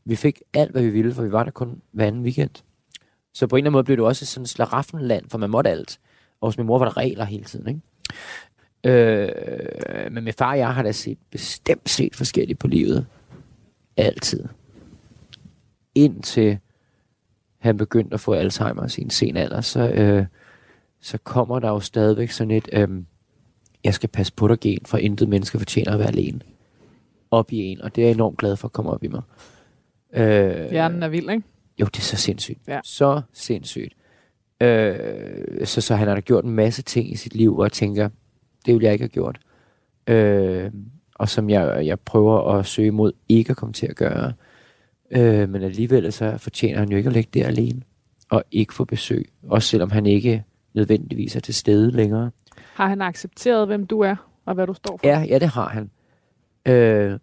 Vi 0.06 0.16
fik 0.16 0.42
alt, 0.54 0.72
hvad 0.72 0.82
vi 0.82 0.90
ville, 0.90 1.14
for 1.14 1.24
vi 1.24 1.32
var 1.32 1.44
der 1.44 1.52
kun 1.52 1.82
hver 1.92 2.06
anden 2.06 2.22
weekend. 2.24 2.50
Så 3.34 3.48
på 3.48 3.56
en 3.56 3.58
eller 3.58 3.68
anden 3.68 3.74
måde 3.74 3.84
blev 3.84 3.98
det 3.98 4.06
også 4.06 4.26
sådan 4.26 4.44
et 4.44 4.50
slaraffenland, 4.50 5.26
for 5.30 5.38
man 5.38 5.50
måtte 5.50 5.70
alt. 5.70 6.00
Og 6.42 6.48
hos 6.48 6.58
min 6.58 6.68
mor 6.68 6.78
var 6.80 6.86
der 6.86 6.98
regler 6.98 7.26
hele 7.26 7.44
tiden, 7.44 7.68
ikke? 7.68 7.82
Øh, 8.84 10.12
men 10.12 10.24
min 10.24 10.34
far 10.34 10.52
og 10.52 10.58
jeg 10.58 10.74
har 10.74 10.84
da 10.84 10.92
set, 10.92 11.18
bestemt 11.32 11.90
set 11.90 12.16
forskelligt 12.16 12.60
på 12.60 12.68
livet. 12.68 13.06
Altid. 13.98 14.44
Indtil 15.96 16.60
han 17.58 17.78
begyndte 17.78 18.14
at 18.14 18.20
få 18.20 18.34
Alzheimer 18.34 18.96
i 18.98 19.02
en 19.02 19.10
sen 19.10 19.38
alder, 19.38 19.62
så, 19.62 19.90
øh, 19.90 20.26
så 21.02 21.18
kommer 21.18 21.60
der 21.60 21.70
jo 21.70 21.80
stadigvæk 21.80 22.32
sådan 22.32 22.52
et, 22.52 22.70
øh, 22.74 22.90
jeg 23.84 23.94
skal 23.94 24.10
passe 24.10 24.34
på 24.34 24.48
dig 24.48 24.60
gen, 24.60 24.80
for 24.86 24.98
intet 24.98 25.30
menneske 25.30 25.58
fortjener 25.58 25.94
at 25.94 26.00
være 26.00 26.08
alene. 26.08 26.40
Op 27.32 27.52
i 27.52 27.58
en, 27.58 27.82
og 27.82 27.96
det 27.96 28.02
er 28.02 28.08
jeg 28.08 28.14
enormt 28.16 28.38
glad 28.38 28.56
for 28.56 28.68
at 28.68 28.72
komme 28.72 28.92
op 28.92 29.04
i 29.04 29.08
mig. 29.08 29.22
Øh, 30.14 30.72
Hjernen 30.72 31.04
er 31.04 31.08
vild, 31.08 31.30
ikke? 31.30 31.44
jo, 31.80 31.86
det 31.86 31.98
er 31.98 32.02
så 32.02 32.16
sindssygt. 32.18 32.60
Ja. 32.68 32.80
Så 32.84 33.22
sindssygt. 33.34 33.94
Øh, 34.62 35.66
så, 35.66 35.82
så 35.82 35.96
han 35.96 36.08
har 36.08 36.16
da 36.16 36.22
gjort 36.22 36.44
en 36.44 36.52
masse 36.52 36.82
ting 36.82 37.12
i 37.12 37.16
sit 37.16 37.36
liv, 37.36 37.54
hvor 37.54 37.66
jeg 37.66 37.72
tænker, 37.72 38.10
det 38.66 38.74
ville 38.74 38.86
jeg 38.86 38.94
ikke 38.94 39.04
have 39.04 39.10
gjort. 39.10 39.40
Øh, 40.08 40.72
og 41.24 41.30
som 41.30 41.50
jeg, 41.50 41.86
jeg 41.86 42.00
prøver 42.00 42.52
at 42.52 42.66
søge 42.66 42.92
mod 42.92 43.12
ikke 43.30 43.50
at 43.50 43.58
komme 43.58 43.74
til 43.74 43.88
at 43.88 43.96
gøre. 43.96 44.34
Øh, 45.12 45.50
men 45.50 45.64
alligevel 45.64 46.14
så 46.14 46.38
fortjener 46.38 46.80
han 46.80 46.90
jo 46.90 46.98
ikke 46.98 47.08
at 47.08 47.14
ligge 47.14 47.40
der 47.40 47.48
alene. 47.48 47.82
Og 48.30 48.44
ikke 48.52 48.74
få 48.74 48.86
besøg. 48.86 49.30
Også 49.50 49.68
selvom 49.68 49.92
han 49.92 50.06
ikke 50.06 50.44
nødvendigvis 50.74 51.36
er 51.36 51.40
til 51.40 51.54
stede 51.54 51.92
længere. 51.92 52.32
Har 52.74 52.88
han 52.88 53.02
accepteret, 53.02 53.68
hvem 53.68 53.88
du 53.88 54.00
er, 54.00 54.16
og 54.46 54.54
hvad 54.54 54.68
du 54.68 54.74
står 54.74 54.98
for? 54.98 55.08
Ja, 55.08 55.20
ja, 55.20 55.40
det 55.40 55.48
har 55.48 55.70
han. 55.70 55.90
Øh, 56.74 57.20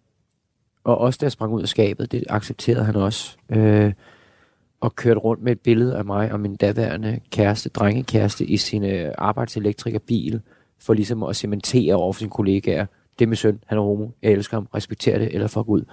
og 0.83 0.97
også 0.97 1.17
da 1.21 1.25
jeg 1.25 1.31
sprang 1.31 1.53
ud 1.53 1.61
af 1.61 1.67
skabet, 1.67 2.11
det 2.11 2.23
accepterede 2.29 2.85
han 2.85 2.95
også. 2.95 3.37
Øh, 3.49 3.93
og 4.79 4.95
kørte 4.95 5.19
rundt 5.19 5.43
med 5.43 5.51
et 5.51 5.59
billede 5.59 5.97
af 5.97 6.05
mig 6.05 6.31
og 6.31 6.39
min 6.39 6.55
daværende 6.55 7.19
kæreste, 7.31 7.69
drengekæreste, 7.69 8.45
i 8.45 8.57
sin 8.57 8.83
øh, 8.83 9.13
arbejdselektrikerbil, 9.17 10.41
for 10.79 10.93
ligesom 10.93 11.23
at 11.23 11.35
cementere 11.35 11.95
over 11.95 12.13
for 12.13 12.19
sine 12.19 12.31
kollegaer, 12.31 12.85
det 13.19 13.25
er 13.25 13.29
min 13.29 13.35
søn, 13.35 13.59
han 13.65 13.77
er 13.77 13.81
homo, 13.81 14.09
jeg 14.21 14.31
elsker 14.31 14.57
ham, 14.57 14.67
respekterer 14.75 15.17
det, 15.17 15.33
eller 15.33 15.47
fuck 15.47 15.67
ud. 15.67 15.83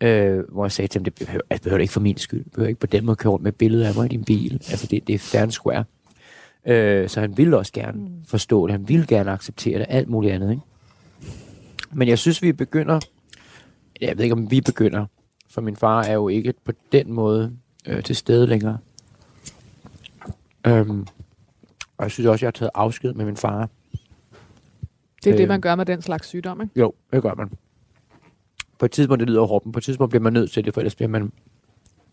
Øh, 0.00 0.44
hvor 0.48 0.64
jeg 0.64 0.72
sagde 0.72 0.88
til 0.88 0.98
ham, 0.98 1.04
det 1.04 1.14
behøver, 1.14 1.42
det 1.52 1.62
behøver 1.62 1.78
det 1.78 1.82
ikke 1.82 1.92
for 1.92 2.00
min 2.00 2.16
skyld, 2.16 2.44
det 2.44 2.52
behøver 2.52 2.68
ikke 2.68 2.80
på 2.80 2.86
den 2.86 3.06
måde 3.06 3.16
køre 3.16 3.30
rundt 3.32 3.42
med 3.42 3.52
et 3.52 3.58
billede 3.58 3.88
af 3.88 3.94
mig 3.94 4.04
i 4.04 4.08
din 4.08 4.24
bil, 4.24 4.52
altså 4.52 4.86
det, 4.86 5.06
det 5.06 5.14
er 5.14 5.18
fair 5.18 5.42
and 5.42 5.50
square. 5.50 5.84
Øh, 6.66 7.08
så 7.08 7.20
han 7.20 7.36
ville 7.36 7.58
også 7.58 7.72
gerne 7.72 8.10
forstå 8.26 8.66
det, 8.66 8.72
han 8.72 8.88
ville 8.88 9.06
gerne 9.06 9.30
acceptere 9.30 9.78
det, 9.78 9.86
alt 9.88 10.08
muligt 10.08 10.34
andet, 10.34 10.50
ikke? 10.50 10.62
Men 11.92 12.08
jeg 12.08 12.18
synes, 12.18 12.42
vi 12.42 12.52
begynder, 12.52 13.00
jeg 14.00 14.16
ved 14.16 14.24
ikke, 14.24 14.32
om 14.32 14.50
vi 14.50 14.60
begynder, 14.60 15.06
for 15.50 15.60
min 15.60 15.76
far 15.76 16.02
er 16.02 16.12
jo 16.12 16.28
ikke 16.28 16.54
på 16.64 16.72
den 16.92 17.12
måde 17.12 17.52
øh, 17.88 18.02
til 18.02 18.16
stede 18.16 18.46
længere. 18.46 18.78
Øhm, 20.66 21.06
og 21.96 22.04
jeg 22.04 22.10
synes 22.10 22.26
også, 22.26 22.44
jeg 22.44 22.46
har 22.46 22.52
taget 22.52 22.70
afsked 22.74 23.12
med 23.12 23.24
min 23.24 23.36
far. 23.36 23.68
Det 25.24 25.30
er 25.32 25.36
det, 25.36 25.42
Øh. 25.42 25.48
man 25.48 25.60
gør 25.60 25.74
med 25.74 25.86
den 25.86 26.02
slags 26.02 26.28
sygdom, 26.28 26.60
ikke? 26.60 26.80
Jo, 26.80 26.92
det 27.12 27.22
gør 27.22 27.34
man. 27.34 27.50
På 28.78 28.84
et 28.84 28.90
tidspunkt, 28.90 29.20
det 29.20 29.28
lyder 29.28 29.44
hårdt, 29.46 29.72
på 29.72 29.78
et 29.78 29.84
tidspunkt 29.84 30.10
bliver 30.10 30.22
man 30.22 30.32
nødt 30.32 30.50
til 30.50 30.64
det, 30.64 30.74
for 30.74 30.80
ellers 30.80 30.94
bliver 30.94 31.08
man, 31.08 31.32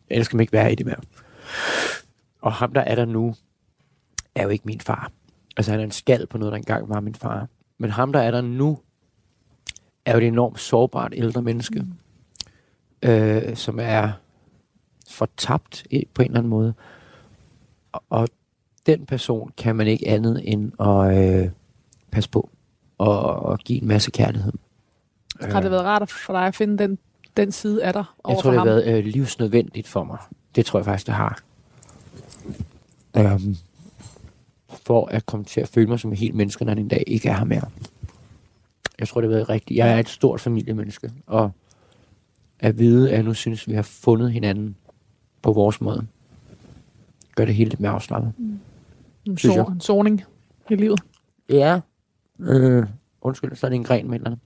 ellers 0.10 0.26
skal 0.26 0.38
man 0.38 0.41
ikke 0.41 0.53
være 0.53 0.72
i 0.72 0.76
det 0.76 0.86
mere. 0.86 0.99
Og 2.41 2.53
ham, 2.53 2.74
der 2.74 2.82
er 2.82 2.95
der 2.95 3.05
nu, 3.05 3.36
er 4.36 4.43
jo 4.43 4.49
ikke 4.49 4.66
min 4.66 4.80
far. 4.80 5.12
Altså, 5.57 5.72
han 5.72 5.80
er 5.80 5.84
en 5.84 5.91
skal 5.91 6.28
på 6.28 6.38
noget, 6.38 6.51
der 6.51 6.57
engang 6.57 6.89
var 6.89 6.99
min 6.99 7.16
far. 7.16 7.47
Men 7.78 7.89
ham, 7.89 8.14
der 8.14 8.20
er 8.20 8.32
der 8.32 8.41
nu, 8.41 8.80
er 10.05 10.12
jo 10.12 10.18
et 10.18 10.28
enormt 10.28 10.60
sårbart 10.60 11.14
ældre 11.16 11.41
menneske, 11.41 11.80
mm. 11.80 13.10
øh, 13.10 13.55
som 13.55 13.80
er 13.82 14.12
fortabt 15.10 15.88
på 16.14 16.22
en 16.22 16.26
eller 16.26 16.39
anden 16.39 16.49
måde. 16.49 16.74
Og, 17.91 18.03
og 18.10 18.28
den 18.86 19.05
person 19.05 19.51
kan 19.57 19.76
man 19.76 19.88
ikke 19.88 20.07
andet 20.07 20.41
end 20.43 20.82
at 20.82 21.43
øh, 21.43 21.51
passe 22.12 22.30
på 22.30 22.49
og, 23.00 23.22
og 23.22 23.60
give 23.60 23.82
en 23.82 23.88
masse 23.88 24.12
kærlighed. 24.12 24.54
Har 25.41 25.62
det 25.62 25.72
været 25.72 25.84
rart 25.84 26.12
for 26.12 26.34
dig 26.34 26.47
at 26.47 26.56
finde 26.56 26.78
den, 26.78 26.97
den 27.38 27.52
side 27.52 27.84
af 27.84 27.93
dig 27.93 28.04
over 28.24 28.36
Jeg 28.36 28.43
tror, 28.43 28.52
det 28.52 28.60
har 28.60 28.68
ham? 28.68 28.76
været 28.76 28.97
øh, 28.97 29.06
livsnødvendigt 29.06 29.88
for 29.88 30.04
mig. 30.04 30.18
Det 30.56 30.66
tror 30.66 30.80
jeg 30.80 30.86
faktisk, 30.86 31.08
det 31.08 31.16
har. 31.16 31.39
Øhm, 33.18 33.56
for 34.86 35.06
at 35.06 35.26
komme 35.26 35.45
til 35.45 35.62
at 35.62 35.68
føle 35.68 35.88
mig 35.89 36.00
som 36.00 36.12
et 36.12 36.18
helt 36.18 36.36
menneske, 36.36 36.66
når 36.66 36.74
den 36.74 36.88
dag 36.88 37.04
ikke 37.08 37.30
er 37.30 37.38
her 37.38 37.45
mere. 37.45 37.70
Jeg 39.00 39.08
tror, 39.08 39.22
det 39.22 39.30
har 39.30 39.36
været 39.36 39.50
rigtigt. 39.50 39.78
Jeg 39.78 39.91
er 39.91 40.00
et 40.00 40.10
stort 40.10 40.41
familiemenneske, 40.41 41.12
og 41.28 41.52
at 42.60 42.80
vide, 42.80 43.10
at 43.10 43.16
jeg 43.16 43.24
nu 43.24 43.34
synes, 43.34 43.68
vi 43.68 43.74
har 43.74 43.82
fundet 43.82 44.32
hinanden 44.32 44.76
på 45.41 45.54
vores 45.54 45.82
måde, 45.82 46.08
gør 47.36 47.45
det 47.45 47.56
hele 47.56 47.70
lidt 47.70 47.80
mere 47.80 47.91
afslappet. 47.91 48.34
En, 49.26 49.38
synes 49.38 49.56
jeg. 49.56 49.66
so, 49.66 49.72
en 49.72 49.82
soning 49.82 50.24
i 50.70 50.76
livet. 50.76 51.00
Ja. 51.50 51.80
Øh, 52.39 52.85
undskyld, 53.21 53.55
så 53.55 53.67
er 53.67 53.69
det 53.69 53.75
en 53.75 53.83
gren 53.83 54.13
andet. 54.13 54.39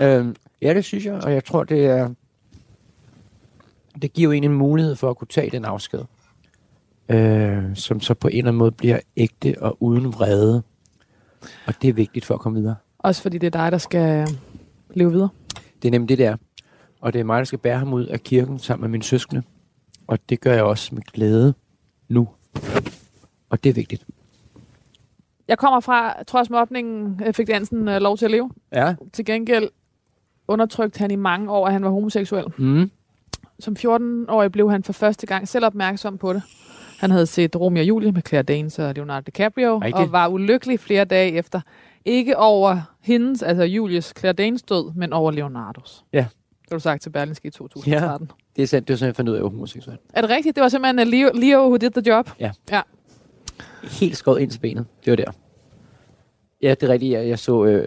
øh, 0.00 0.34
ja, 0.62 0.74
det 0.74 0.84
synes 0.84 1.04
jeg, 1.04 1.14
og 1.14 1.32
jeg 1.32 1.44
tror, 1.44 1.64
det 1.64 1.86
er... 1.86 2.14
Det 4.02 4.12
giver 4.12 4.28
jo 4.28 4.32
en 4.32 4.44
en 4.44 4.52
mulighed 4.52 4.96
for 4.96 5.10
at 5.10 5.16
kunne 5.16 5.28
tage 5.28 5.50
den 5.50 5.64
afsked. 5.64 6.00
Øh, 7.08 7.76
som 7.76 8.00
så 8.00 8.14
på 8.14 8.28
en 8.28 8.38
eller 8.38 8.48
anden 8.48 8.58
måde 8.58 8.70
bliver 8.70 8.98
ægte 9.16 9.54
og 9.62 9.76
uden 9.82 10.12
vrede. 10.12 10.62
Og 11.66 11.74
det 11.82 11.88
er 11.88 11.92
vigtigt 11.92 12.24
for 12.24 12.34
at 12.34 12.40
komme 12.40 12.58
videre. 12.58 12.76
Også 12.98 13.22
fordi 13.22 13.38
det 13.38 13.46
er 13.46 13.62
dig, 13.62 13.72
der 13.72 13.78
skal 13.78 14.28
leve 14.94 15.12
videre. 15.12 15.28
Det 15.82 15.88
er 15.88 15.90
nemlig 15.90 16.08
det 16.08 16.18
der. 16.18 16.36
Og 17.00 17.12
det 17.12 17.20
er 17.20 17.24
mig, 17.24 17.38
der 17.38 17.44
skal 17.44 17.58
bære 17.58 17.78
ham 17.78 17.92
ud 17.92 18.06
af 18.06 18.20
kirken 18.20 18.58
sammen 18.58 18.82
med 18.82 18.88
mine 18.88 19.02
søskende. 19.02 19.42
Og 20.06 20.18
det 20.28 20.40
gør 20.40 20.52
jeg 20.52 20.64
også 20.64 20.94
med 20.94 21.02
glæde 21.02 21.54
nu. 22.08 22.28
Og 23.50 23.64
det 23.64 23.70
er 23.70 23.74
vigtigt. 23.74 24.04
Jeg 25.48 25.58
kommer 25.58 25.80
fra, 25.80 26.22
trods 26.26 26.50
mobningen, 26.50 27.20
øh, 27.26 27.34
fik 27.34 27.46
Dansen 27.46 27.88
øh, 27.88 28.00
lov 28.00 28.16
til 28.16 28.24
at 28.24 28.30
leve. 28.30 28.50
Ja. 28.72 28.94
Til 29.12 29.24
gengæld 29.24 29.68
undertrykte 30.48 30.98
han 30.98 31.10
i 31.10 31.16
mange 31.16 31.50
år, 31.50 31.66
at 31.66 31.72
han 31.72 31.84
var 31.84 31.90
homoseksuel. 31.90 32.44
Mm. 32.58 32.90
Som 33.58 33.76
14-årig 33.78 34.52
blev 34.52 34.70
han 34.70 34.82
for 34.82 34.92
første 34.92 35.26
gang 35.26 35.48
selv 35.48 35.64
opmærksom 35.64 36.18
på 36.18 36.32
det. 36.32 36.42
Han 37.00 37.10
havde 37.10 37.26
set 37.26 37.56
Romeo 37.56 37.80
og 37.80 37.88
Julie 37.88 38.12
med 38.12 38.22
Claire 38.28 38.42
Danes 38.42 38.78
og 38.78 38.94
Leonardo 38.94 39.24
DiCaprio, 39.24 39.78
Rigtigt. 39.78 39.96
og 39.96 40.12
var 40.12 40.28
ulykkelig 40.28 40.80
flere 40.80 41.04
dage 41.04 41.32
efter. 41.32 41.60
Ikke 42.04 42.36
over 42.36 42.80
hendes, 43.00 43.42
altså 43.42 43.64
Julies 43.64 44.12
Claire 44.18 44.32
Danes 44.32 44.62
død, 44.62 44.92
men 44.94 45.12
over 45.12 45.30
Leonardos. 45.30 46.04
Ja. 46.12 46.26
Det 46.62 46.72
har 46.72 46.76
du 46.76 46.80
sagt 46.80 47.02
til 47.02 47.10
Berlingske 47.10 47.48
i 47.48 47.50
2013. 47.50 48.30
Det 48.56 48.62
er 48.62 48.66
sandt, 48.66 48.88
det 48.88 48.92
var 48.92 48.98
sådan, 48.98 49.06
jeg 49.08 49.16
fandt 49.16 49.28
ud 49.28 49.34
af, 49.34 49.36
at 49.36 49.40
jeg 49.40 49.44
var 49.44 49.50
homoseksuel. 49.50 49.98
Er 50.12 50.20
det 50.20 50.30
rigtigt? 50.30 50.56
Det 50.56 50.62
var 50.62 50.68
simpelthen 50.68 51.08
Leo, 51.08 51.30
Leo 51.34 51.60
who 51.60 51.76
did 51.76 51.90
the 51.90 52.02
job? 52.12 52.30
Ja. 52.40 52.50
Ja. 52.70 52.80
Helt 54.00 54.16
skåret 54.16 54.40
ind 54.40 54.50
til 54.50 54.58
benet. 54.60 54.86
Det 55.04 55.10
var 55.10 55.16
der. 55.16 55.30
Ja, 56.62 56.70
det 56.70 56.82
er 56.82 56.88
rigtigt. 56.92 57.12
Jeg, 57.12 57.28
jeg 57.28 57.38
så, 57.38 57.64
øh, 57.64 57.84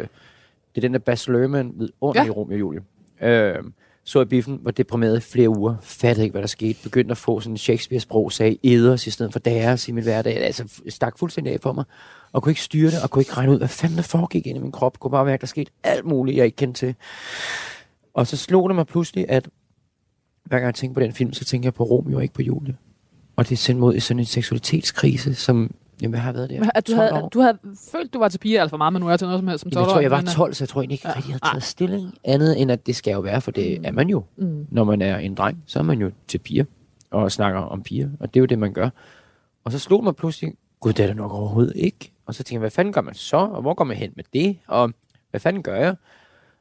det 0.75 0.77
er 0.77 0.81
den 0.81 0.93
der 0.93 0.99
Baz 0.99 1.27
Luhrmann 1.27 1.71
ved 1.79 1.89
under 2.01 2.21
Ja. 2.21 2.27
i 2.27 2.29
Romeo 2.29 2.53
og 2.55 2.59
Julie. 2.59 2.81
Øh, 3.21 3.55
så 4.03 4.19
jeg 4.19 4.29
biffen, 4.29 4.59
var 4.63 4.71
deprimeret 4.71 5.17
i 5.17 5.21
flere 5.21 5.49
uger. 5.49 5.75
Fattede 5.81 6.23
ikke, 6.25 6.31
hvad 6.33 6.41
der 6.41 6.47
skete. 6.47 6.79
Begyndte 6.83 7.11
at 7.11 7.17
få 7.17 7.39
sådan 7.39 7.53
en 7.53 7.57
Shakespeare-sprog, 7.57 8.31
sagde 8.31 8.57
eders 8.63 9.07
i 9.07 9.11
stedet 9.11 9.31
for 9.31 9.39
deres 9.39 9.87
i 9.87 9.91
min 9.91 10.03
hverdag. 10.03 10.37
Altså, 10.37 10.81
stak 10.89 11.19
fuldstændig 11.19 11.53
af 11.53 11.59
for 11.61 11.73
mig. 11.73 11.83
Og 12.31 12.43
kunne 12.43 12.51
ikke 12.51 12.61
styre 12.61 12.91
det, 12.91 13.03
og 13.03 13.09
kunne 13.09 13.21
ikke 13.21 13.33
regne 13.33 13.51
ud, 13.51 13.57
hvad 13.57 13.67
fanden 13.67 13.97
der 13.97 14.03
foregik 14.03 14.47
inde 14.47 14.59
i 14.59 14.61
min 14.61 14.71
krop. 14.71 14.99
Kunne 14.99 15.11
bare 15.11 15.25
mærke, 15.25 15.33
at 15.33 15.41
der 15.41 15.47
skete 15.47 15.71
alt 15.83 16.05
muligt, 16.05 16.37
jeg 16.37 16.45
ikke 16.45 16.55
kendte 16.55 16.79
til. 16.79 16.95
Og 18.13 18.27
så 18.27 18.37
slog 18.37 18.69
det 18.69 18.75
mig 18.75 18.87
pludselig, 18.87 19.25
at 19.29 19.49
hver 20.45 20.57
gang 20.57 20.65
jeg 20.65 20.75
tænker 20.75 20.93
på 20.93 20.99
den 20.99 21.13
film, 21.13 21.33
så 21.33 21.45
tænker 21.45 21.67
jeg 21.67 21.73
på 21.73 21.83
Romeo 21.83 22.17
og 22.17 22.21
ikke 22.23 22.33
på 22.33 22.41
Julie. 22.41 22.77
Og 23.35 23.45
det 23.45 23.51
er 23.51 23.57
sendt 23.57 23.79
mod 23.79 23.95
i 23.95 23.99
sådan 23.99 24.19
en 24.19 24.25
seksualitetskrise, 24.25 25.35
som 25.35 25.71
jamen, 26.01 26.13
jeg 26.15 26.21
har 26.23 26.31
været 26.31 26.49
der 26.49 26.69
At 26.75 26.87
du 26.87 26.91
12 26.91 27.01
havde, 27.11 27.23
år. 27.23 27.29
du 27.29 27.39
havde 27.39 27.57
følt, 27.91 28.13
du 28.13 28.19
var 28.19 28.27
til 28.29 28.37
piger 28.39 28.61
alt 28.61 28.69
for 28.69 28.77
meget, 28.77 28.93
men 28.93 28.99
nu 28.99 29.05
er 29.05 29.11
jeg 29.11 29.19
til 29.19 29.25
noget 29.27 29.39
som 29.39 29.47
helst 29.47 29.61
som 29.61 29.71
12 29.71 29.79
Jamen, 29.81 29.87
jeg 29.89 29.93
tror, 29.93 30.01
jeg 30.01 30.11
var 30.11 30.17
men, 30.17 30.27
øh, 30.27 30.33
12, 30.33 30.53
så 30.53 30.63
jeg 30.63 30.69
tror 30.69 30.81
egentlig 30.81 30.93
ikke, 30.95 31.07
Ja. 31.07 31.11
at 31.11 31.15
jeg 31.17 31.23
havde 31.23 31.39
taget 31.53 31.63
stilling 31.63 32.13
andet, 32.23 32.61
end 32.61 32.71
at 32.71 32.87
det 32.87 32.95
skal 32.95 33.11
jo 33.11 33.19
være, 33.19 33.41
for 33.41 33.51
det 33.51 33.85
er 33.87 33.91
man 33.91 34.09
jo. 34.09 34.23
Mm. 34.37 34.67
Når 34.71 34.83
man 34.83 35.01
er 35.01 35.17
en 35.17 35.35
dreng, 35.35 35.63
så 35.67 35.79
er 35.79 35.83
man 35.83 35.99
jo 36.01 36.11
til 36.27 36.37
piger 36.37 36.63
og 37.11 37.31
snakker 37.31 37.59
om 37.59 37.83
piger, 37.83 38.09
og 38.19 38.33
det 38.33 38.39
er 38.39 38.41
jo 38.41 38.45
det, 38.45 38.59
man 38.59 38.73
gør. 38.73 38.89
Og 39.63 39.71
så 39.71 39.79
slog 39.79 40.03
mig 40.03 40.15
pludselig, 40.15 40.53
gud, 40.79 40.93
det 40.93 41.03
er 41.03 41.07
det 41.07 41.15
nok 41.15 41.33
overhovedet 41.33 41.73
ikke. 41.75 42.11
Og 42.25 42.33
så 42.35 42.37
tænkte 42.43 42.53
jeg, 42.53 42.59
hvad 42.59 42.71
fanden 42.71 42.93
gør 42.93 43.01
man 43.01 43.13
så, 43.13 43.37
og 43.37 43.61
hvor 43.61 43.73
går 43.73 43.83
man 43.83 43.97
hen 43.97 44.11
med 44.15 44.23
det, 44.33 44.57
og 44.67 44.91
hvad 45.31 45.39
fanden 45.39 45.63
gør 45.63 45.75
jeg? 45.75 45.95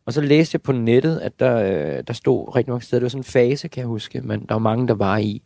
Og 0.06 0.12
så 0.12 0.20
læste 0.20 0.54
jeg 0.54 0.62
på 0.62 0.72
nettet, 0.72 1.18
at 1.18 1.40
der, 1.40 1.56
øh, 1.56 2.04
der 2.06 2.12
stod 2.12 2.56
rigtig 2.56 2.70
nok 2.72 2.82
steder, 2.82 3.00
det 3.00 3.04
var 3.04 3.08
sådan 3.08 3.20
en 3.20 3.24
fase, 3.24 3.68
kan 3.68 3.80
jeg 3.80 3.86
huske, 3.86 4.20
men 4.20 4.40
der 4.40 4.54
var 4.54 4.58
mange, 4.58 4.88
der 4.88 4.94
var 4.94 5.16
i. 5.18 5.42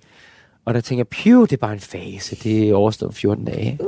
Og 0.64 0.74
der 0.74 0.80
tænker 0.80 1.00
jeg, 1.00 1.08
piv, 1.08 1.42
det 1.42 1.52
er 1.52 1.56
bare 1.56 1.72
en 1.72 1.80
fase, 1.80 2.36
det 2.36 2.68
er 2.68 2.74
overstået 2.74 3.08
om 3.08 3.14
14 3.14 3.44
dage. 3.44 3.78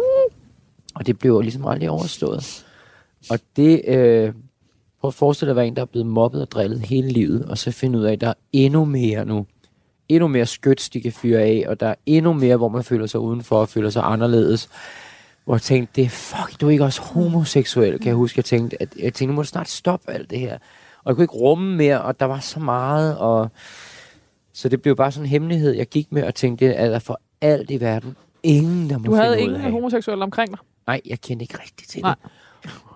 Og 0.95 1.07
det 1.07 1.19
blev 1.19 1.41
ligesom 1.41 1.67
aldrig 1.67 1.91
overstået. 1.91 2.67
Og 3.31 3.39
det, 3.57 3.83
øh, 3.89 4.33
prøv 5.01 5.09
at 5.09 5.15
forestille 5.15 5.49
dig 5.49 5.53
at 5.53 5.57
være 5.57 5.67
en, 5.67 5.77
der 5.77 5.83
er 5.83 5.87
blevet 5.87 6.07
mobbet 6.07 6.43
og 6.43 6.51
drillet 6.51 6.81
hele 6.81 7.09
livet, 7.09 7.45
og 7.45 7.59
så 7.59 7.71
finde 7.71 7.99
ud 7.99 8.05
af, 8.05 8.13
at 8.13 8.21
der 8.21 8.29
er 8.29 8.35
endnu 8.53 8.85
mere 8.85 9.25
nu. 9.25 9.47
Endnu 10.09 10.29
mere 10.29 10.47
skyts, 10.47 10.89
de 10.89 11.01
kan 11.01 11.13
fyre 11.13 11.41
af, 11.41 11.65
og 11.69 11.81
der 11.81 11.87
er 11.87 11.95
endnu 12.07 12.33
mere, 12.33 12.57
hvor 12.57 12.69
man 12.69 12.85
føler 12.85 13.07
sig 13.07 13.21
udenfor 13.21 13.61
og 13.61 13.69
føler 13.69 13.91
sig 13.91 14.03
anderledes. 14.05 14.69
Hvor 15.45 15.55
jeg 15.55 15.63
tænkte, 15.63 15.93
det 15.97 16.05
er 16.05 16.09
fuck, 16.09 16.61
du 16.61 16.67
er 16.67 16.71
ikke 16.71 16.85
også 16.85 17.03
homoseksuel, 17.03 17.99
kan 17.99 18.07
jeg 18.07 18.15
huske. 18.15 18.39
Jeg 18.39 18.45
tænkte, 18.45 18.83
at, 18.83 18.89
jeg 18.97 19.15
tænkte, 19.15 19.27
nu 19.27 19.33
må 19.33 19.43
du 19.43 19.49
snart 19.49 19.69
stoppe 19.69 20.13
alt 20.13 20.31
det 20.31 20.39
her. 20.39 20.59
Og 21.05 21.11
jeg 21.11 21.15
kunne 21.15 21.25
ikke 21.25 21.35
rumme 21.35 21.77
mere, 21.77 22.03
og 22.03 22.21
der 22.21 22.27
var 22.27 22.41
så 22.41 22.61
meget, 22.61 23.19
og 23.19 23.51
så 24.57 24.69
det 24.69 24.83
blev 24.83 24.97
bare 24.97 25.13
sådan 25.13 25.25
en 25.27 25.31
hemmelighed, 25.31 25.73
jeg 25.73 25.87
gik 25.87 26.13
med 26.13 26.23
og 26.25 26.35
tænkte, 26.35 26.67
er 26.67 26.91
der 26.91 26.99
for 26.99 27.21
alt 27.41 27.71
i 27.71 27.81
verden 27.81 28.17
ingen, 28.43 28.91
der 28.91 28.99
må 28.99 29.05
Du 29.05 29.15
havde 29.15 29.41
ingen 29.41 29.61
homoseksuelle 29.61 30.25
omkring 30.25 30.51
dig. 30.51 30.59
Nej, 30.87 31.01
jeg 31.07 31.21
kendte 31.21 31.43
ikke 31.43 31.59
rigtigt 31.63 31.91
til 31.91 32.03
Nej. 32.03 32.15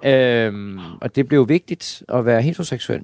det. 0.03 0.47
Øhm, 0.47 0.79
og 1.01 1.17
det 1.17 1.29
blev 1.29 1.49
vigtigt 1.49 2.03
at 2.09 2.27
være 2.27 2.43
heteroseksuel. 2.43 3.01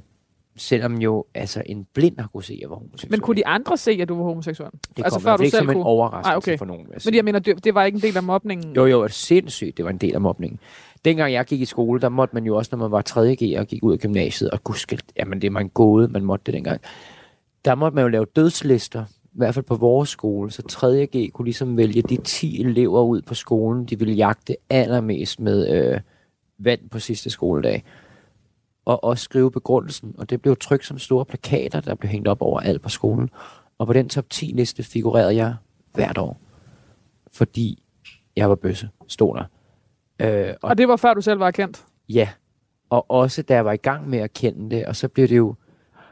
Selvom 0.59 1.01
jo 1.01 1.25
altså 1.35 1.63
en 1.67 1.87
blind 1.95 2.19
har 2.19 2.29
kunne 2.33 2.45
se, 2.45 2.53
at 2.53 2.61
jeg 2.61 2.71
var 2.71 2.77
homoseksuel. 2.77 3.11
Men 3.11 3.21
kunne 3.21 3.37
de 3.37 3.47
andre 3.47 3.77
se, 3.77 3.91
at 4.01 4.09
du 4.09 4.17
var 4.17 4.25
homoseksuel? 4.25 4.71
det 4.71 5.05
altså, 5.05 5.11
kom 5.11 5.23
før 5.23 5.31
før 5.31 5.37
du 5.37 5.43
ikke 5.43 5.57
selv 5.57 5.61
som 5.61 5.71
en 5.71 5.75
kunne- 5.75 5.85
overraskelse 5.87 6.31
Ej, 6.31 6.37
okay. 6.37 6.59
for 6.59 6.65
nogen. 6.65 6.87
jeg 6.93 7.01
Men 7.05 7.15
jeg 7.15 7.25
mener, 7.25 7.39
det, 7.39 7.75
var 7.75 7.85
ikke 7.85 7.97
en 7.97 8.03
del 8.03 8.17
af 8.17 8.23
mobningen. 8.23 8.77
Jo, 8.77 8.87
jo, 8.87 9.03
det 9.05 9.13
sindssygt. 9.13 9.77
Det 9.77 9.85
var 9.85 9.91
en 9.91 9.99
del 9.99 10.15
af 10.15 10.21
mobningen. 10.21 10.59
Dengang 11.05 11.33
jeg 11.33 11.45
gik 11.45 11.61
i 11.61 11.65
skole, 11.65 12.01
der 12.01 12.09
måtte 12.09 12.35
man 12.35 12.45
jo 12.45 12.57
også, 12.57 12.69
når 12.73 12.79
man 12.79 12.91
var 12.91 13.03
3.G 13.09 13.59
og 13.59 13.67
gik 13.67 13.83
ud 13.83 13.93
af 13.93 13.99
gymnasiet, 13.99 14.51
og 14.51 14.65
gud, 14.65 14.99
jamen 15.17 15.41
det 15.41 15.47
er 15.47 15.51
man 15.51 15.69
gåde, 15.69 16.09
man 16.09 16.25
måtte 16.25 16.43
det 16.47 16.55
dengang. 16.55 16.81
Der 17.67 17.75
måtte 17.75 17.95
man 17.95 18.03
jo 18.03 18.09
lave 18.09 18.27
dødslister, 18.37 19.05
i 19.05 19.39
hvert 19.39 19.55
fald 19.55 19.64
på 19.64 19.75
vores 19.75 20.09
skole, 20.09 20.51
så 20.51 20.62
3.G 20.73 21.33
kunne 21.33 21.45
ligesom 21.45 21.77
vælge 21.77 22.03
de 22.03 22.17
10 22.17 22.61
elever 22.61 23.03
ud 23.03 23.23
på 23.23 23.35
skolen, 23.35 23.85
de 23.85 23.99
ville 23.99 24.14
jagte 24.14 24.57
allermest 24.71 25.41
med 25.41 25.69
øh, 25.69 26.01
vand 26.59 26.91
på 26.91 26.99
sidste 26.99 27.31
skoledag. 27.31 27.85
Og 28.85 29.05
også 29.05 29.25
skrive 29.25 29.51
begrundelsen, 29.51 30.14
og 30.19 30.31
det 30.31 30.43
blev 30.43 30.57
trykt 30.57 30.87
som 30.87 30.99
store 30.99 31.25
plakater, 31.25 31.81
der 31.81 31.95
blev 31.95 32.11
hængt 32.11 32.29
op 32.29 32.43
over 32.43 32.61
alt 32.61 32.83
på 32.83 32.89
skolen. 32.89 33.31
Og 33.79 33.87
på 33.87 33.93
den 33.93 34.09
top 34.09 34.31
10 34.31 34.45
liste 34.45 34.83
figurerede 34.83 35.37
jeg 35.37 35.55
hvert 35.95 36.19
år, 36.19 36.41
fordi 37.33 37.83
jeg 38.37 38.49
var 38.49 38.55
bøsse, 38.55 38.89
stod 39.09 39.37
der. 39.37 39.45
Øh, 40.21 40.55
og 40.62 40.69
Og 40.69 40.79
det 40.79 40.89
var 40.89 40.97
før 40.97 41.14
du 41.14 41.21
selv 41.21 41.41
var 41.41 41.51
kendt. 41.51 41.85
Ja, 42.09 42.29
og 42.91 43.11
også 43.11 43.43
da 43.43 43.55
jeg 43.55 43.64
var 43.64 43.73
i 43.73 43.77
gang 43.77 44.09
med 44.09 44.19
at 44.19 44.33
kende 44.33 44.77
det, 44.77 44.87
og 44.87 44.97
så 44.97 45.09
blev 45.09 45.29
det 45.29 45.37
jo 45.37 45.55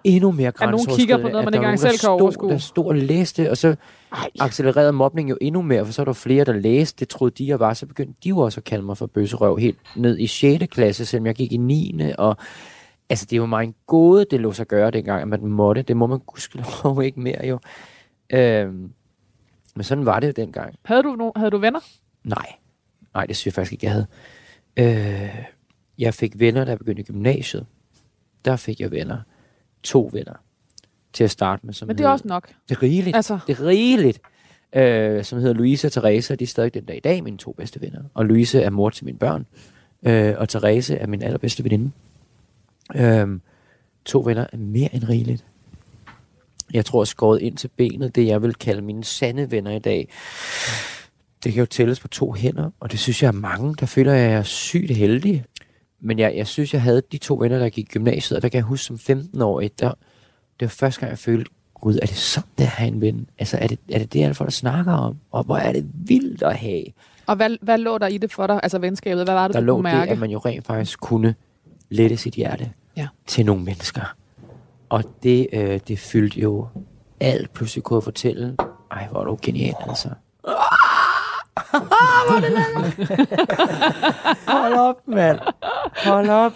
endnu 0.05 0.33
mere 0.33 0.49
At 0.49 0.55
nogen 0.61 0.71
grænseoverskridende. 0.73 1.01
kigger 1.03 1.17
på 1.17 1.29
noget, 1.29 1.45
man 1.45 1.55
ikke 1.55 1.57
engang 1.65 1.81
selv 1.81 1.99
kan 1.99 2.11
overskue. 2.11 2.51
der 2.51 2.59
stod 2.59 2.85
og 2.87 2.95
læste, 2.97 3.51
og 3.51 3.57
så 3.57 3.77
Ej. 4.13 4.31
accelererede 4.41 4.93
mobning 4.93 5.31
jo 5.31 5.39
endnu 5.41 5.63
mere, 5.63 5.85
for 5.87 5.93
så 5.93 6.03
var 6.03 6.05
der 6.05 6.13
flere, 6.13 6.45
der 6.45 6.53
læste. 6.53 7.01
Det 7.01 7.09
troede 7.09 7.35
de, 7.39 7.49
jeg 7.49 7.61
var. 7.61 7.75
Så 7.75 7.87
begyndte 7.87 8.15
de 8.25 8.29
jo 8.29 8.39
også 8.39 8.61
at 8.61 8.65
kalde 8.65 8.85
mig 8.85 8.97
for 8.99 9.07
bøsserøv 9.07 9.57
helt 9.57 9.79
ned 9.97 10.19
i 10.19 10.27
6. 10.27 10.65
klasse, 10.71 11.07
selvom 11.07 11.27
jeg 11.27 11.35
gik 11.35 11.53
i 11.53 11.57
9. 11.57 12.01
Og 12.19 12.37
altså, 13.11 13.27
det 13.31 13.41
var 13.41 13.47
mig 13.47 13.65
en 13.65 13.75
gåde, 13.87 14.27
det 14.31 14.41
lå 14.41 14.53
sig 14.53 14.67
gøre 14.67 14.91
dengang, 14.91 15.23
at 15.23 15.29
man 15.29 15.47
måtte. 15.47 15.83
Det 15.83 15.97
må 15.97 16.07
man 16.07 16.19
gudskelov 16.19 17.03
ikke 17.03 17.21
mere 17.21 17.47
jo. 17.47 17.59
Øhm, 18.33 18.91
men 19.77 19.85
sådan 19.85 20.07
var 20.07 20.21
det 20.21 20.27
jo 20.27 20.33
dengang. 20.37 20.75
Havde 20.85 21.03
du, 21.03 21.15
no- 21.15 21.39
havde 21.39 21.51
du 21.51 21.59
venner? 21.59 21.81
Nej. 22.25 22.47
Nej, 23.15 23.27
det 23.27 23.37
synes 23.37 23.47
jeg 23.47 23.55
faktisk 23.55 23.73
ikke, 23.73 23.87
jeg 23.87 23.93
havde. 23.93 24.07
Øh, 24.77 25.45
jeg 25.99 26.15
fik 26.15 26.39
venner, 26.39 26.65
da 26.65 26.71
jeg 26.71 26.79
begyndte 26.79 27.01
i 27.03 27.05
gymnasiet. 27.05 27.67
Der 28.45 28.57
fik 28.57 28.81
jeg 28.81 28.91
venner. 28.91 29.19
To 29.85 30.11
venner. 30.13 30.35
Til 31.13 31.25
at 31.25 31.31
starte 31.31 31.67
med. 31.67 31.75
Som 31.75 31.89
Men 31.89 31.99
det 31.99 32.05
er 32.05 32.09
også 32.09 32.29
nok. 32.29 32.49
Det 32.69 32.77
er 32.77 32.83
rigeligt. 32.83 33.17
Altså, 33.17 33.39
Det 33.47 33.59
er 33.59 33.67
rigeligt. 33.67 34.21
Øh, 34.77 35.25
som 35.25 35.39
hedder 35.39 35.55
Louise 35.55 35.87
og 35.87 35.93
Therese, 35.93 36.37
de 36.37 36.45
er 36.45 36.49
stadig 36.49 36.75
den 36.75 36.85
dag 36.85 36.97
i 36.97 37.01
dag 37.01 37.25
mine 37.25 37.39
to 37.39 37.53
bedste 37.53 37.81
venner. 37.81 38.01
Og 38.15 38.27
Louise 38.27 38.63
er 38.63 38.71
mor 38.71 38.91
til 38.91 39.05
mine 39.05 39.19
børn. 39.19 39.47
Øh, 40.07 40.35
og 40.39 40.49
Therese 40.49 40.97
er 40.97 41.07
min 41.07 41.23
allerbedste 41.23 41.65
veninde. 41.65 41.91
Øh, 42.97 43.29
to 44.05 44.21
venner 44.21 44.47
er 44.53 44.57
mere 44.57 44.95
end 44.95 45.09
rigeligt. 45.09 45.45
Jeg 46.73 46.85
tror, 46.85 47.05
skåret 47.05 47.43
ind 47.43 47.57
til 47.57 47.69
benet, 47.77 48.15
det 48.15 48.27
jeg 48.27 48.43
vil 48.43 48.55
kalde 48.55 48.83
mine 48.83 49.05
sande 49.05 49.51
venner 49.51 49.71
i 49.71 49.79
dag, 49.79 50.09
det 51.45 51.53
kan 51.53 51.61
jo 51.61 51.67
tælles 51.67 52.01
på 52.01 52.09
to 52.09 52.33
hænder, 52.33 52.71
og 52.81 52.93
det 52.93 52.99
synes 52.99 53.23
jeg 53.23 53.29
er 53.29 53.33
mange, 53.33 53.75
der 53.81 53.87
føler, 53.87 54.13
at 54.13 54.21
jeg 54.21 54.33
er 54.33 54.43
sygt 54.43 54.91
heldig. 54.91 55.45
Men 56.05 56.19
jeg, 56.19 56.37
jeg 56.37 56.47
synes, 56.47 56.73
jeg 56.75 56.83
havde 56.83 57.03
de 57.13 57.19
to 57.19 57.35
venner, 57.41 57.59
der 57.59 57.69
gik 57.69 57.89
i 57.89 57.93
gymnasiet, 57.93 58.37
og 58.37 58.43
der 58.43 58.49
kan 58.49 58.57
jeg 58.59 58.65
huske 58.65 58.85
som 58.85 58.97
15-årig, 59.19 59.81
der, 59.81 59.89
det 60.61 60.67
var 60.67 60.69
første 60.69 61.01
gang, 61.01 61.11
jeg 61.11 61.19
følte, 61.19 61.51
gud, 61.75 61.99
er 62.03 62.07
det 62.07 62.17
sådan, 62.17 62.49
det 62.59 62.69
er 62.79 62.85
en 62.85 63.01
ven? 63.01 63.27
Altså, 63.39 63.57
er 63.61 63.67
det 63.67 63.79
er 63.93 63.99
det, 63.99 64.13
det 64.13 64.23
alle 64.23 64.35
folk 64.35 64.53
snakker 64.53 64.93
om? 64.93 65.17
Og 65.31 65.45
hvor 65.45 65.57
er 65.57 65.73
det 65.73 65.87
vildt 65.95 66.43
at 66.43 66.57
have? 66.57 66.85
og 67.27 67.37
hvad, 67.37 67.51
hvad 67.63 67.79
lå 67.79 67.99
der 67.99 68.07
i 68.07 68.19
det 68.19 68.33
for 68.33 68.47
dig? 68.47 68.61
Altså 68.63 68.79
venskabet, 68.79 69.25
hvad 69.25 69.35
var 69.35 69.49
det, 69.49 69.55
Der 69.55 69.61
du 69.61 69.67
lå 69.67 69.75
kunne 69.77 69.91
det, 69.91 69.97
mærke? 69.97 70.11
at 70.13 70.19
man 70.19 70.31
jo 70.31 70.39
rent 70.39 70.67
faktisk 70.67 71.01
kunne 71.01 71.35
lette 71.91 72.17
sit 72.17 72.35
hjerte 72.35 72.71
Ja. 72.97 73.09
til 73.27 73.47
nogle 73.47 73.63
mennesker. 73.65 74.15
Og 74.89 75.05
det, 75.23 75.47
øh, 75.53 75.81
det 75.89 75.99
fyldte 75.99 76.41
jo 76.41 76.67
alt, 77.21 77.53
pludselig 77.53 77.85
kunne 77.85 77.97
jeg 77.97 78.03
fortælle. 78.03 78.57
Ej, 78.91 79.07
hvor 79.11 79.21
er 79.21 79.25
du 79.25 79.39
genial, 79.43 79.75
altså. 79.89 80.09
Hold 84.49 84.75
op, 84.75 84.97
mand. 85.07 85.39
Hold 86.05 86.29
op. 86.29 86.53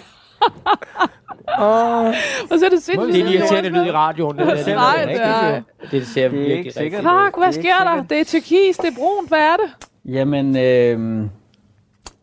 Åh, 1.60 2.06
Og 2.50 2.58
så 2.58 2.64
er 2.66 2.70
det 2.70 2.82
sindssygt. 2.82 3.12
det 3.14 3.20
er 3.22 3.26
en 3.26 3.32
irriterende 3.32 3.70
lyd 3.70 3.84
i 3.86 3.90
radioen. 3.92 4.38
Det, 4.38 4.46
der. 4.46 4.54
det, 4.56 4.66
Nej, 4.66 4.96
er 5.02 5.06
det 5.06 5.20
er- 5.20 5.62
det 5.90 6.06
ser 6.06 6.14
Det 6.14 6.24
er 6.24 6.28
virkelig 6.28 6.58
ikke 6.58 6.72
sikkert. 6.72 7.04
rigtigt. 7.04 7.24
Fuck, 7.26 7.38
hvad 7.38 7.48
Det 7.52 7.56
er 7.58 7.62
sker 7.62 7.84
der? 7.84 8.02
Det 8.02 8.20
er 8.20 8.24
turkis, 8.24 8.76
det 8.76 8.86
er 8.92 8.94
brunt, 8.96 9.28
hvad 9.28 9.38
er 9.38 9.56
det? 9.56 9.86
Jamen, 10.12 10.56
øh, 10.56 11.28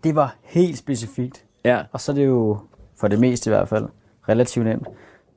det 0.03 0.15
var 0.15 0.35
helt 0.43 0.77
specifikt. 0.77 1.43
Ja. 1.65 1.81
Og 1.91 2.01
så 2.01 2.11
er 2.11 2.15
det 2.15 2.25
jo, 2.25 2.57
for 2.99 3.07
det 3.07 3.19
meste 3.19 3.49
i 3.49 3.51
hvert 3.53 3.69
fald, 3.69 3.85
relativt 4.29 4.65
nemt. 4.65 4.87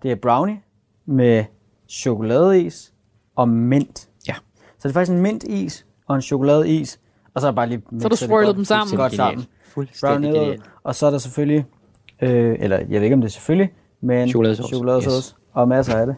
Det 0.02 0.10
er 0.10 0.14
brownie 0.16 0.60
med 1.06 1.44
chokoladeis 1.90 2.92
og 3.36 3.48
mint. 3.48 4.08
Ja. 4.28 4.34
Så 4.78 4.88
det 4.88 4.88
er 4.88 4.92
faktisk 4.92 5.12
en 5.12 5.20
mintis 5.22 5.86
og 6.06 6.16
en 6.16 6.22
chokoladeis, 6.22 7.00
og 7.34 7.40
så 7.40 7.46
er 7.46 7.50
jeg 7.50 7.54
bare 7.54 7.68
lige 7.68 7.82
Så 7.90 8.02
har 8.02 8.08
du 8.08 8.16
swirlet 8.16 8.56
dem 8.56 8.64
sammen. 8.64 8.96
Godt 8.96 9.14
sammen. 9.14 9.46
Fuldstændig 9.64 10.32
genialt. 10.32 10.62
og 10.84 10.94
så 10.94 11.06
er 11.06 11.10
der 11.10 11.18
selvfølgelig, 11.18 11.64
øh, 12.22 12.56
eller 12.60 12.76
jeg 12.78 12.88
ved 12.88 13.02
ikke 13.02 13.14
om 13.14 13.20
det 13.20 13.28
er 13.28 13.32
selvfølgelig, 13.32 13.72
men 14.00 14.28
Chokoladesauce. 14.28 14.68
chokoladesauce 14.74 15.16
Yes. 15.16 15.36
og 15.52 15.68
masser 15.68 15.96
af 15.96 16.06
det. 16.06 16.16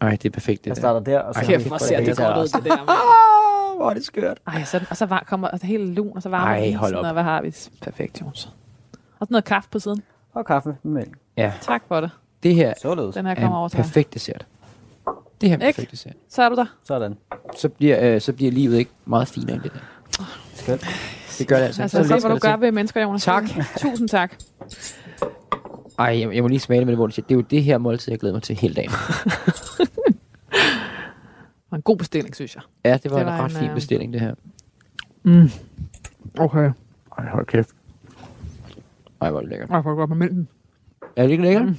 Ej, 0.00 0.10
det 0.10 0.24
er 0.24 0.30
perfekt, 0.30 0.64
det 0.64 0.66
Jeg 0.66 0.76
der. 0.76 0.80
starter 0.80 1.00
der, 1.00 1.20
og 1.20 1.34
så 1.34 1.40
Ej, 1.40 1.46
har 1.46 1.52
Kæft, 1.52 1.66
hvor 1.66 1.78
ser 1.78 1.96
det 1.96 2.06
hele 2.06 2.14
godt 2.24 2.38
ud, 2.38 2.60
det 2.60 2.64
der. 2.64 2.72
Ah, 2.72 3.76
hvor 3.76 3.90
er 3.90 3.94
det 3.94 4.04
skørt. 4.04 4.38
Ej, 4.46 4.64
så, 4.64 4.80
og 4.90 4.96
så 4.96 5.06
var, 5.06 5.24
kommer 5.28 5.48
altså, 5.48 5.66
helt 5.66 5.94
lun, 5.94 6.12
og 6.16 6.22
så 6.22 6.28
varmer 6.28 6.46
Ej, 6.52 6.72
hold 6.72 6.94
op. 6.94 7.04
og 7.04 7.12
hvad 7.12 7.22
har 7.22 7.42
vi? 7.42 7.54
Perfekt, 7.82 8.20
Jones. 8.20 8.46
Og 8.46 8.50
sådan 9.20 9.26
noget 9.30 9.44
kaffe 9.44 9.68
på 9.72 9.78
siden. 9.78 10.02
Og 10.34 10.46
kaffe 10.46 10.76
med 10.82 10.92
mælk. 10.92 11.18
Ja, 11.36 11.52
Tak 11.60 11.82
for 11.88 12.00
det. 12.00 12.10
det 12.42 12.54
her 12.54 12.74
Således. 12.82 13.14
Den 13.14 13.26
her 13.26 13.34
er 13.34 13.40
kommer 13.40 13.58
over 13.58 13.66
en 13.66 13.70
til 13.70 13.76
perfekt 13.76 14.14
dessert. 14.14 14.46
Det 15.40 15.48
her 15.48 15.56
er 15.56 15.60
en 15.60 15.60
perfekt 15.66 15.90
dessert. 15.90 16.12
Så 16.28 16.42
er 16.42 16.48
du 16.48 16.54
der. 16.54 16.66
Sådan. 16.84 17.14
Så 17.56 17.68
bliver, 17.68 18.14
øh, 18.14 18.20
så 18.20 18.32
bliver 18.32 18.52
livet 18.52 18.78
ikke 18.78 18.90
meget 19.04 19.28
finere 19.28 19.54
end 19.54 19.62
det 19.62 19.72
der. 19.72 19.78
Skønt. 20.68 20.86
Det 21.38 21.48
gør 21.48 21.56
det 21.56 21.64
altså. 21.64 21.82
Altså, 21.82 22.02
Så 22.02 22.08
se, 22.08 22.26
hvad 22.26 22.36
du 22.36 22.38
gør 22.38 22.56
ved 22.56 22.72
mennesker, 22.72 23.02
Jonas. 23.02 23.24
Tak. 23.24 23.44
Tusind 23.78 24.08
tak. 24.08 24.34
Ej, 25.98 26.20
jeg, 26.20 26.34
jeg 26.34 26.42
må 26.42 26.48
lige 26.48 26.60
smage 26.60 26.78
det 26.78 26.86
med 26.86 26.92
det 26.92 26.98
mål. 26.98 27.10
Det 27.10 27.18
er 27.30 27.34
jo 27.34 27.40
det 27.40 27.62
her 27.62 27.78
måltid, 27.78 28.12
jeg 28.12 28.18
glæder 28.18 28.34
mig 28.34 28.42
til 28.42 28.56
hele 28.56 28.74
dagen. 28.74 28.90
Det 31.68 31.72
var 31.72 31.76
en 31.76 31.82
god 31.82 31.96
bestilling, 31.96 32.34
synes 32.34 32.54
jeg. 32.54 32.62
Ja, 32.84 32.98
det 33.02 33.10
var, 33.10 33.16
Det 33.18 33.26
var 33.26 33.36
en 33.36 33.42
ret 33.44 33.50
en, 33.50 33.56
fin 33.56 33.68
øh, 33.68 33.74
bestilling, 33.74 34.12
det 34.12 34.20
her. 34.20 34.34
Mm. 35.22 35.50
Okay. 36.38 36.70
Ej, 37.18 37.28
hold 37.32 37.46
kæft. 37.46 37.70
Ej, 39.20 39.30
hvor 39.30 39.38
er 39.38 39.42
det 39.42 39.50
lækkert. 39.50 39.70
Jeg 39.70 39.82
får 39.82 39.94
godt 39.94 40.10
med 40.10 40.16
mælken. 40.16 40.48
Er 41.16 41.22
det 41.22 41.30
ikke 41.30 41.42
lækkert? 41.42 41.64
Mm. 41.64 41.76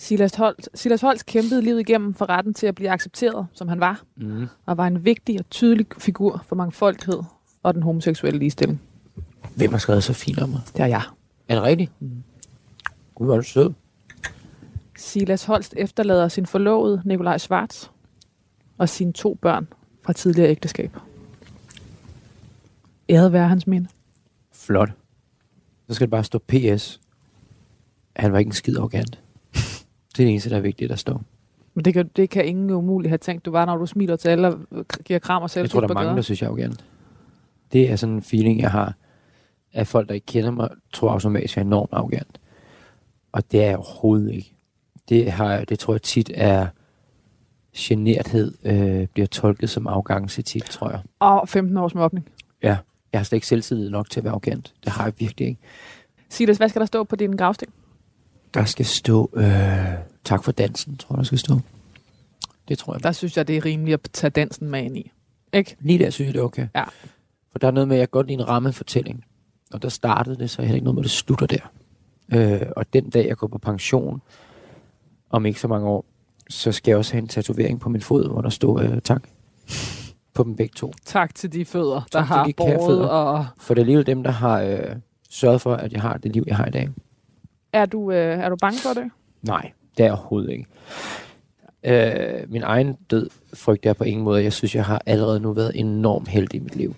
Silas 0.00 0.34
Holt, 0.34 0.68
Silas 0.74 1.00
Holst 1.00 1.26
kæmpede 1.26 1.62
livet 1.62 1.80
igennem 1.80 2.14
for 2.14 2.28
retten 2.28 2.54
til 2.54 2.66
at 2.66 2.74
blive 2.74 2.90
accepteret, 2.90 3.46
som 3.52 3.68
han 3.68 3.80
var, 3.80 4.02
Mm. 4.16 4.46
og 4.66 4.76
var 4.76 4.86
en 4.86 5.04
vigtig 5.04 5.38
og 5.38 5.50
tydelig 5.50 5.86
figur 5.98 6.44
for 6.48 6.56
mangfoldighed 6.56 7.22
og 7.62 7.74
den 7.74 7.82
homoseksuelle 7.82 8.38
ligestilling. 8.38 8.80
Hvem 9.56 9.70
har 9.70 9.78
skrevet 9.78 10.04
så 10.04 10.12
fint 10.12 10.38
om 10.38 10.48
mig? 10.48 10.60
Det 10.72 10.80
er 10.80 10.86
jeg. 10.86 11.02
Er 11.48 11.54
det 11.54 11.62
rigtigt? 11.64 11.92
Mm. 12.00 12.22
Gud, 13.14 13.26
hvor 13.26 13.34
er 13.34 13.38
du 13.40 13.46
sød. 13.46 13.72
Silas 14.96 15.44
Holst 15.44 15.74
efterlader 15.76 16.28
sin 16.28 16.46
forlovede 16.46 17.02
Nikolaj 17.04 17.38
Schwartz 17.38 17.86
og 18.78 18.88
sine 18.88 19.12
to 19.12 19.34
børn 19.34 19.68
fra 20.02 20.12
tidligere 20.12 20.50
ægteskab. 20.50 20.96
Æret 23.10 23.32
være 23.32 23.48
hans 23.48 23.66
minde. 23.66 23.88
Flot. 24.52 24.90
Så 25.88 25.94
skal 25.94 26.04
det 26.06 26.10
bare 26.10 26.24
stå 26.24 26.38
PS. 26.38 27.00
Han 28.16 28.32
var 28.32 28.38
ikke 28.38 28.48
en 28.48 28.52
skid 28.52 28.76
arrogant. 28.78 29.20
Det 30.18 30.22
er 30.24 30.26
det 30.26 30.30
eneste, 30.32 30.50
der 30.50 30.56
er 30.56 30.60
vigtigt, 30.60 30.90
der 30.90 30.96
står. 30.96 31.22
Men 31.74 31.84
det 31.84 31.94
kan, 31.94 32.10
det 32.16 32.30
kan 32.30 32.44
ingen 32.46 32.70
umuligt 32.70 33.10
have 33.10 33.18
tænkt, 33.18 33.44
du 33.44 33.50
var, 33.50 33.64
når 33.66 33.76
du 33.76 33.86
smiler 33.86 34.16
til 34.16 34.28
alle 34.28 34.48
og 34.48 34.58
giver 35.04 35.18
kram 35.18 35.42
og 35.42 35.50
selv. 35.50 35.62
Jeg 35.62 35.70
tror, 35.70 35.80
der 35.80 35.88
er 35.88 35.94
mange, 35.94 36.16
der 36.16 36.22
synes, 36.22 36.40
jeg 36.42 36.46
er 36.46 36.50
arrogant. 36.50 36.84
Det 37.72 37.90
er 37.90 37.96
sådan 37.96 38.14
en 38.14 38.22
feeling, 38.22 38.60
jeg 38.60 38.70
har, 38.70 38.94
at 39.72 39.86
folk, 39.86 40.08
der 40.08 40.14
ikke 40.14 40.26
kender 40.26 40.50
mig, 40.50 40.68
tror 40.92 41.10
automatisk, 41.10 41.56
jeg 41.56 41.62
er 41.62 41.66
enormt 41.66 41.92
arrogant. 41.92 42.40
Og 43.32 43.52
det 43.52 43.62
er 43.62 43.66
jeg 43.66 43.76
overhovedet 43.76 44.32
ikke. 44.34 44.54
Det, 45.08 45.32
har, 45.32 45.52
jeg- 45.52 45.68
det 45.68 45.78
tror 45.78 45.94
jeg 45.94 46.02
tit 46.02 46.30
er 46.34 46.66
generthed, 47.76 48.54
øh, 48.64 49.06
bliver 49.06 49.26
tolket 49.26 49.70
som 49.70 49.86
arrogance 49.86 50.42
tit, 50.42 50.62
tror 50.64 50.90
jeg. 50.90 51.00
Og 51.18 51.48
15 51.48 51.76
års 51.76 51.94
mobning. 51.94 52.28
Ja, 52.62 52.76
jeg 53.12 53.18
har 53.20 53.24
slet 53.24 53.36
ikke 53.36 53.46
selvtillid 53.46 53.90
nok 53.90 54.10
til 54.10 54.20
at 54.20 54.24
være 54.24 54.30
arrogant. 54.30 54.74
Det 54.84 54.92
har 54.92 55.04
jeg 55.04 55.12
virkelig 55.18 55.48
ikke. 55.48 55.60
Silas, 56.28 56.56
hvad 56.56 56.68
skal 56.68 56.80
der 56.80 56.86
stå 56.86 57.04
på 57.04 57.16
din 57.16 57.32
gravsten? 57.36 57.68
Der 58.54 58.64
skal 58.64 58.86
stå, 58.86 59.30
øh, 59.36 59.44
tak 60.24 60.44
for 60.44 60.52
dansen, 60.52 60.96
tror 60.96 61.14
jeg, 61.14 61.18
der 61.18 61.24
skal 61.24 61.38
stå. 61.38 61.60
Det 62.68 62.78
tror 62.78 62.94
jeg. 62.94 63.02
Der 63.02 63.12
synes 63.12 63.36
jeg, 63.36 63.48
det 63.48 63.56
er 63.56 63.64
rimeligt 63.64 63.94
at 63.94 64.10
tage 64.12 64.30
dansen 64.30 64.70
med 64.70 64.82
ind 64.82 64.96
i. 64.96 65.12
Ikke? 65.52 65.76
Lige 65.80 65.98
der 65.98 66.10
synes 66.10 66.26
jeg, 66.26 66.34
det 66.34 66.40
er 66.40 66.44
okay. 66.44 66.68
Ja. 66.74 66.84
For 67.52 67.58
der 67.58 67.66
er 67.66 67.70
noget 67.70 67.88
med, 67.88 67.96
at 67.96 68.00
jeg 68.00 68.10
godt 68.10 68.26
lide 68.26 68.40
en 68.40 68.48
rammefortælling. 68.48 69.24
Og 69.72 69.82
der 69.82 69.88
startede 69.88 70.36
det, 70.36 70.50
så 70.50 70.62
er 70.62 70.66
heller 70.66 70.76
ikke 70.76 70.84
noget 70.84 70.94
med, 70.94 71.02
at 71.02 71.04
det 71.04 71.10
slutter 71.10 71.46
der. 71.46 71.70
Øh, 72.32 72.66
og 72.76 72.92
den 72.92 73.10
dag, 73.10 73.26
jeg 73.26 73.36
går 73.36 73.46
på 73.46 73.58
pension, 73.58 74.22
om 75.30 75.46
ikke 75.46 75.60
så 75.60 75.68
mange 75.68 75.88
år, 75.88 76.04
så 76.50 76.72
skal 76.72 76.90
jeg 76.90 76.98
også 76.98 77.12
have 77.12 77.22
en 77.22 77.28
tatovering 77.28 77.80
på 77.80 77.88
min 77.88 78.00
fod, 78.00 78.28
hvor 78.28 78.40
der 78.40 78.48
står 78.48 78.78
øh, 78.80 79.00
tak. 79.00 79.22
På 80.34 80.44
dem 80.44 80.56
begge 80.56 80.72
to. 80.76 80.92
Tak 81.04 81.34
til 81.34 81.52
de 81.52 81.64
fødder, 81.64 81.94
der 81.94 82.00
Tak 82.00 82.26
til 82.26 82.34
har 82.34 82.44
de 82.44 82.52
båret. 82.52 83.10
Og 83.10 83.46
For 83.58 83.74
det 83.74 83.80
er 83.80 83.82
alligevel 83.82 84.06
dem, 84.06 84.22
der 84.22 84.30
har 84.30 84.62
øh, 84.62 84.96
sørget 85.30 85.60
for, 85.60 85.74
at 85.74 85.92
jeg 85.92 86.02
har 86.02 86.16
det 86.16 86.32
liv, 86.32 86.44
jeg 86.46 86.56
har 86.56 86.66
i 86.66 86.70
dag 86.70 86.88
er 87.72 87.86
du, 87.86 88.10
øh, 88.10 88.38
er 88.38 88.48
du 88.48 88.56
bange 88.56 88.78
for 88.78 89.00
det? 89.00 89.10
Nej, 89.42 89.72
det 89.96 90.00
er 90.00 90.04
jeg 90.04 90.12
overhovedet 90.12 90.50
ikke. 90.50 90.66
Øh, 91.84 92.50
min 92.50 92.62
egen 92.62 92.94
død 93.10 93.30
frygter 93.54 93.90
jeg 93.90 93.96
på 93.96 94.04
ingen 94.04 94.24
måde. 94.24 94.42
Jeg 94.42 94.52
synes, 94.52 94.74
jeg 94.74 94.84
har 94.84 95.02
allerede 95.06 95.40
nu 95.40 95.52
været 95.52 95.72
enormt 95.74 96.28
heldig 96.28 96.60
i 96.60 96.62
mit 96.62 96.76
liv. 96.76 96.96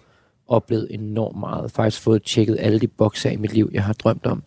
Oplevet 0.48 0.86
enormt 0.90 1.38
meget. 1.38 1.70
Faktisk 1.70 2.02
fået 2.02 2.22
tjekket 2.22 2.56
alle 2.60 2.80
de 2.80 2.88
bokser 2.88 3.30
i 3.30 3.36
mit 3.36 3.52
liv, 3.52 3.70
jeg 3.72 3.84
har 3.84 3.92
drømt 3.92 4.26
om. 4.26 4.42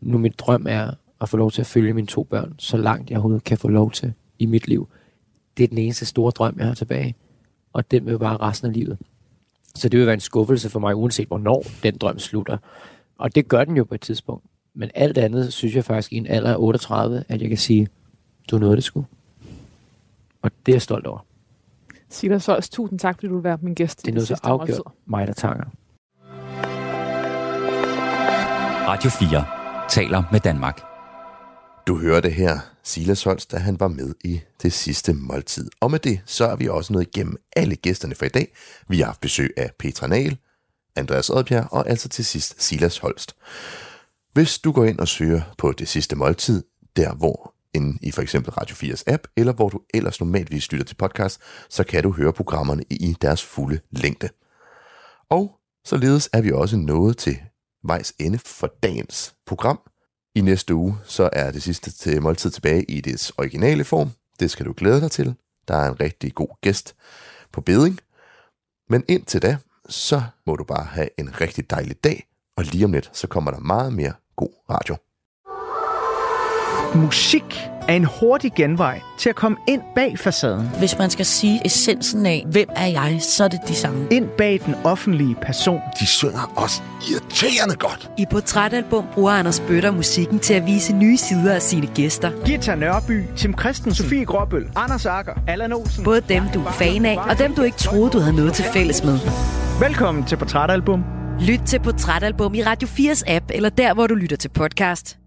Nu 0.00 0.18
mit 0.18 0.38
drøm 0.38 0.66
er 0.68 0.90
at 1.20 1.28
få 1.28 1.36
lov 1.36 1.50
til 1.50 1.60
at 1.60 1.66
følge 1.66 1.92
mine 1.92 2.06
to 2.06 2.24
børn, 2.24 2.54
så 2.58 2.76
langt 2.76 3.10
jeg 3.10 3.16
overhovedet 3.16 3.44
kan 3.44 3.58
få 3.58 3.68
lov 3.68 3.90
til 3.90 4.12
i 4.38 4.46
mit 4.46 4.68
liv. 4.68 4.88
Det 5.56 5.64
er 5.64 5.68
den 5.68 5.78
eneste 5.78 6.06
store 6.06 6.30
drøm, 6.30 6.54
jeg 6.58 6.66
har 6.66 6.74
tilbage. 6.74 7.14
Og 7.72 7.90
den 7.90 8.06
vil 8.06 8.18
bare 8.18 8.36
resten 8.36 8.68
af 8.68 8.74
livet. 8.74 8.98
Så 9.74 9.88
det 9.88 9.98
vil 9.98 10.06
være 10.06 10.14
en 10.14 10.20
skuffelse 10.20 10.70
for 10.70 10.80
mig, 10.80 10.96
uanset 10.96 11.28
hvornår 11.28 11.64
den 11.82 11.96
drøm 11.96 12.18
slutter. 12.18 12.56
Og 13.18 13.34
det 13.34 13.48
gør 13.48 13.64
den 13.64 13.76
jo 13.76 13.84
på 13.84 13.94
et 13.94 14.00
tidspunkt. 14.00 14.44
Men 14.74 14.90
alt 14.94 15.18
andet 15.18 15.52
synes 15.52 15.74
jeg 15.74 15.84
faktisk 15.84 16.12
i 16.12 16.16
en 16.16 16.26
alder 16.26 16.50
af 16.52 16.56
38, 16.58 17.24
at 17.28 17.40
jeg 17.40 17.48
kan 17.48 17.58
sige, 17.58 17.88
du 18.50 18.58
nåede 18.58 18.76
det 18.76 18.84
sgu. 18.84 19.04
Og 20.42 20.50
det 20.66 20.72
er 20.72 20.76
jeg 20.76 20.82
stolt 20.82 21.06
over. 21.06 21.26
Silas 22.08 22.46
Holst, 22.46 22.72
tusind 22.72 22.98
tak, 22.98 23.14
fordi 23.14 23.26
du 23.26 23.34
vil 23.34 23.44
være 23.44 23.58
min 23.62 23.74
gæst. 23.74 23.98
Det 23.98 24.08
er 24.08 24.12
i 24.12 24.14
noget 24.14 24.28
så 24.28 24.34
sidste 24.34 24.46
afgjort 24.46 24.68
måltid. 24.68 24.84
mig, 25.06 25.26
der 25.26 25.32
tanger. 25.32 25.64
Radio 28.88 29.10
4 29.10 29.44
taler 29.88 30.22
med 30.32 30.40
Danmark. 30.40 30.80
Du 31.86 31.98
hørte 31.98 32.30
her 32.30 32.58
Silas 32.82 33.24
Holst, 33.24 33.52
da 33.52 33.56
han 33.56 33.80
var 33.80 33.88
med 33.88 34.14
i 34.24 34.40
det 34.62 34.72
sidste 34.72 35.12
måltid. 35.12 35.70
Og 35.80 35.90
med 35.90 35.98
det, 35.98 36.20
så 36.26 36.44
er 36.44 36.56
vi 36.56 36.68
også 36.68 36.92
nået 36.92 37.06
igennem 37.14 37.36
alle 37.56 37.76
gæsterne 37.76 38.14
for 38.14 38.24
i 38.24 38.28
dag. 38.28 38.52
Vi 38.88 38.98
har 38.98 39.06
haft 39.06 39.20
besøg 39.20 39.54
af 39.56 39.70
Petra 39.78 40.06
Nahl, 40.06 40.38
Andreas 40.96 41.30
Oddbjerg 41.30 41.68
og 41.70 41.88
altså 41.88 42.08
til 42.08 42.24
sidst 42.24 42.62
Silas 42.62 42.98
Holst. 42.98 43.36
Hvis 44.32 44.58
du 44.58 44.72
går 44.72 44.84
ind 44.84 44.98
og 44.98 45.08
søger 45.08 45.42
på 45.58 45.72
det 45.72 45.88
sidste 45.88 46.16
måltid, 46.16 46.64
der 46.96 47.14
hvor 47.14 47.54
inde 47.74 47.98
i 48.02 48.10
for 48.10 48.22
eksempel 48.22 48.52
Radio 48.52 48.74
4's 48.74 49.02
app, 49.06 49.26
eller 49.36 49.52
hvor 49.52 49.68
du 49.68 49.80
ellers 49.94 50.20
normalvis 50.20 50.72
lytter 50.72 50.84
til 50.84 50.94
podcast, 50.94 51.40
så 51.68 51.84
kan 51.84 52.02
du 52.02 52.12
høre 52.12 52.32
programmerne 52.32 52.82
i 52.90 53.16
deres 53.22 53.42
fulde 53.42 53.80
længde. 53.90 54.28
Og 55.30 55.60
således 55.84 56.30
er 56.32 56.40
vi 56.40 56.52
også 56.52 56.76
nået 56.76 57.16
til 57.16 57.38
vejs 57.84 58.12
ende 58.18 58.38
for 58.38 58.74
dagens 58.82 59.34
program. 59.46 59.80
I 60.34 60.40
næste 60.40 60.74
uge, 60.74 60.98
så 61.04 61.30
er 61.32 61.50
det 61.50 61.62
sidste 61.62 61.90
til 61.90 62.22
måltid 62.22 62.50
tilbage 62.50 62.84
i 62.84 63.00
dets 63.00 63.30
originale 63.30 63.84
form. 63.84 64.10
Det 64.40 64.50
skal 64.50 64.66
du 64.66 64.74
glæde 64.76 65.00
dig 65.00 65.10
til. 65.10 65.34
Der 65.68 65.76
er 65.76 65.90
en 65.90 66.00
rigtig 66.00 66.34
god 66.34 66.60
gæst 66.60 66.94
på 67.52 67.60
beding. 67.60 68.00
Men 68.88 69.04
indtil 69.08 69.42
da, 69.42 69.56
så 69.88 70.22
må 70.46 70.56
du 70.56 70.64
bare 70.64 70.84
have 70.84 71.08
en 71.18 71.40
rigtig 71.40 71.70
dejlig 71.70 72.04
dag, 72.04 72.29
og 72.60 72.66
lige 72.66 72.84
om 72.84 72.92
lidt, 72.92 73.10
så 73.12 73.26
kommer 73.26 73.50
der 73.50 73.58
meget 73.58 73.92
mere 73.92 74.12
god 74.36 74.48
radio. 74.70 74.96
Musik 76.94 77.68
er 77.88 77.94
en 77.94 78.04
hurtig 78.20 78.52
genvej 78.56 79.00
til 79.18 79.28
at 79.28 79.36
komme 79.36 79.58
ind 79.68 79.82
bag 79.94 80.18
facaden. 80.18 80.70
Hvis 80.78 80.98
man 80.98 81.10
skal 81.10 81.26
sige 81.26 81.60
essensen 81.66 82.26
af, 82.26 82.46
hvem 82.50 82.68
er 82.76 82.86
jeg, 82.86 83.18
så 83.22 83.44
er 83.44 83.48
det 83.48 83.60
de 83.68 83.74
samme. 83.74 84.06
Ind 84.10 84.28
bag 84.38 84.60
den 84.66 84.74
offentlige 84.84 85.36
person. 85.42 85.80
De 86.00 86.06
synger 86.06 86.52
også 86.56 86.82
irriterende 87.10 87.76
godt. 87.76 88.10
I 88.18 88.26
Portrætalbum 88.30 89.04
bruger 89.14 89.32
Anders 89.32 89.60
Bøtter 89.60 89.90
musikken 89.90 90.38
til 90.38 90.54
at 90.54 90.66
vise 90.66 90.92
nye 90.92 91.16
sider 91.16 91.54
af 91.54 91.62
sine 91.62 91.86
gæster. 91.86 92.30
Gita 92.44 92.74
Nørby, 92.74 93.24
Tim 93.36 93.58
Christensen, 93.58 94.04
Sofie 94.04 94.24
Gråbøl, 94.24 94.70
Anders 94.76 95.06
Akker, 95.06 95.32
Allan 95.46 95.72
Olsen. 95.72 96.04
Både 96.04 96.20
dem, 96.20 96.42
du 96.54 96.64
er 96.64 96.70
fan 96.70 97.04
af, 97.04 97.18
og 97.30 97.38
dem, 97.38 97.54
du 97.54 97.62
ikke 97.62 97.78
troede, 97.78 98.10
du 98.10 98.18
havde 98.18 98.36
noget 98.36 98.52
til 98.54 98.64
fælles 98.64 99.04
med. 99.04 99.18
Velkommen 99.80 100.24
til 100.24 100.36
Portrætalbum. 100.36 101.19
Lyt 101.48 101.60
til 101.66 101.80
Portrætalbum 101.80 102.54
i 102.54 102.62
Radio 102.62 102.88
4's 102.88 103.22
app, 103.26 103.44
eller 103.54 103.68
der, 103.68 103.94
hvor 103.94 104.06
du 104.06 104.14
lytter 104.14 104.36
til 104.36 104.48
podcast. 104.48 105.19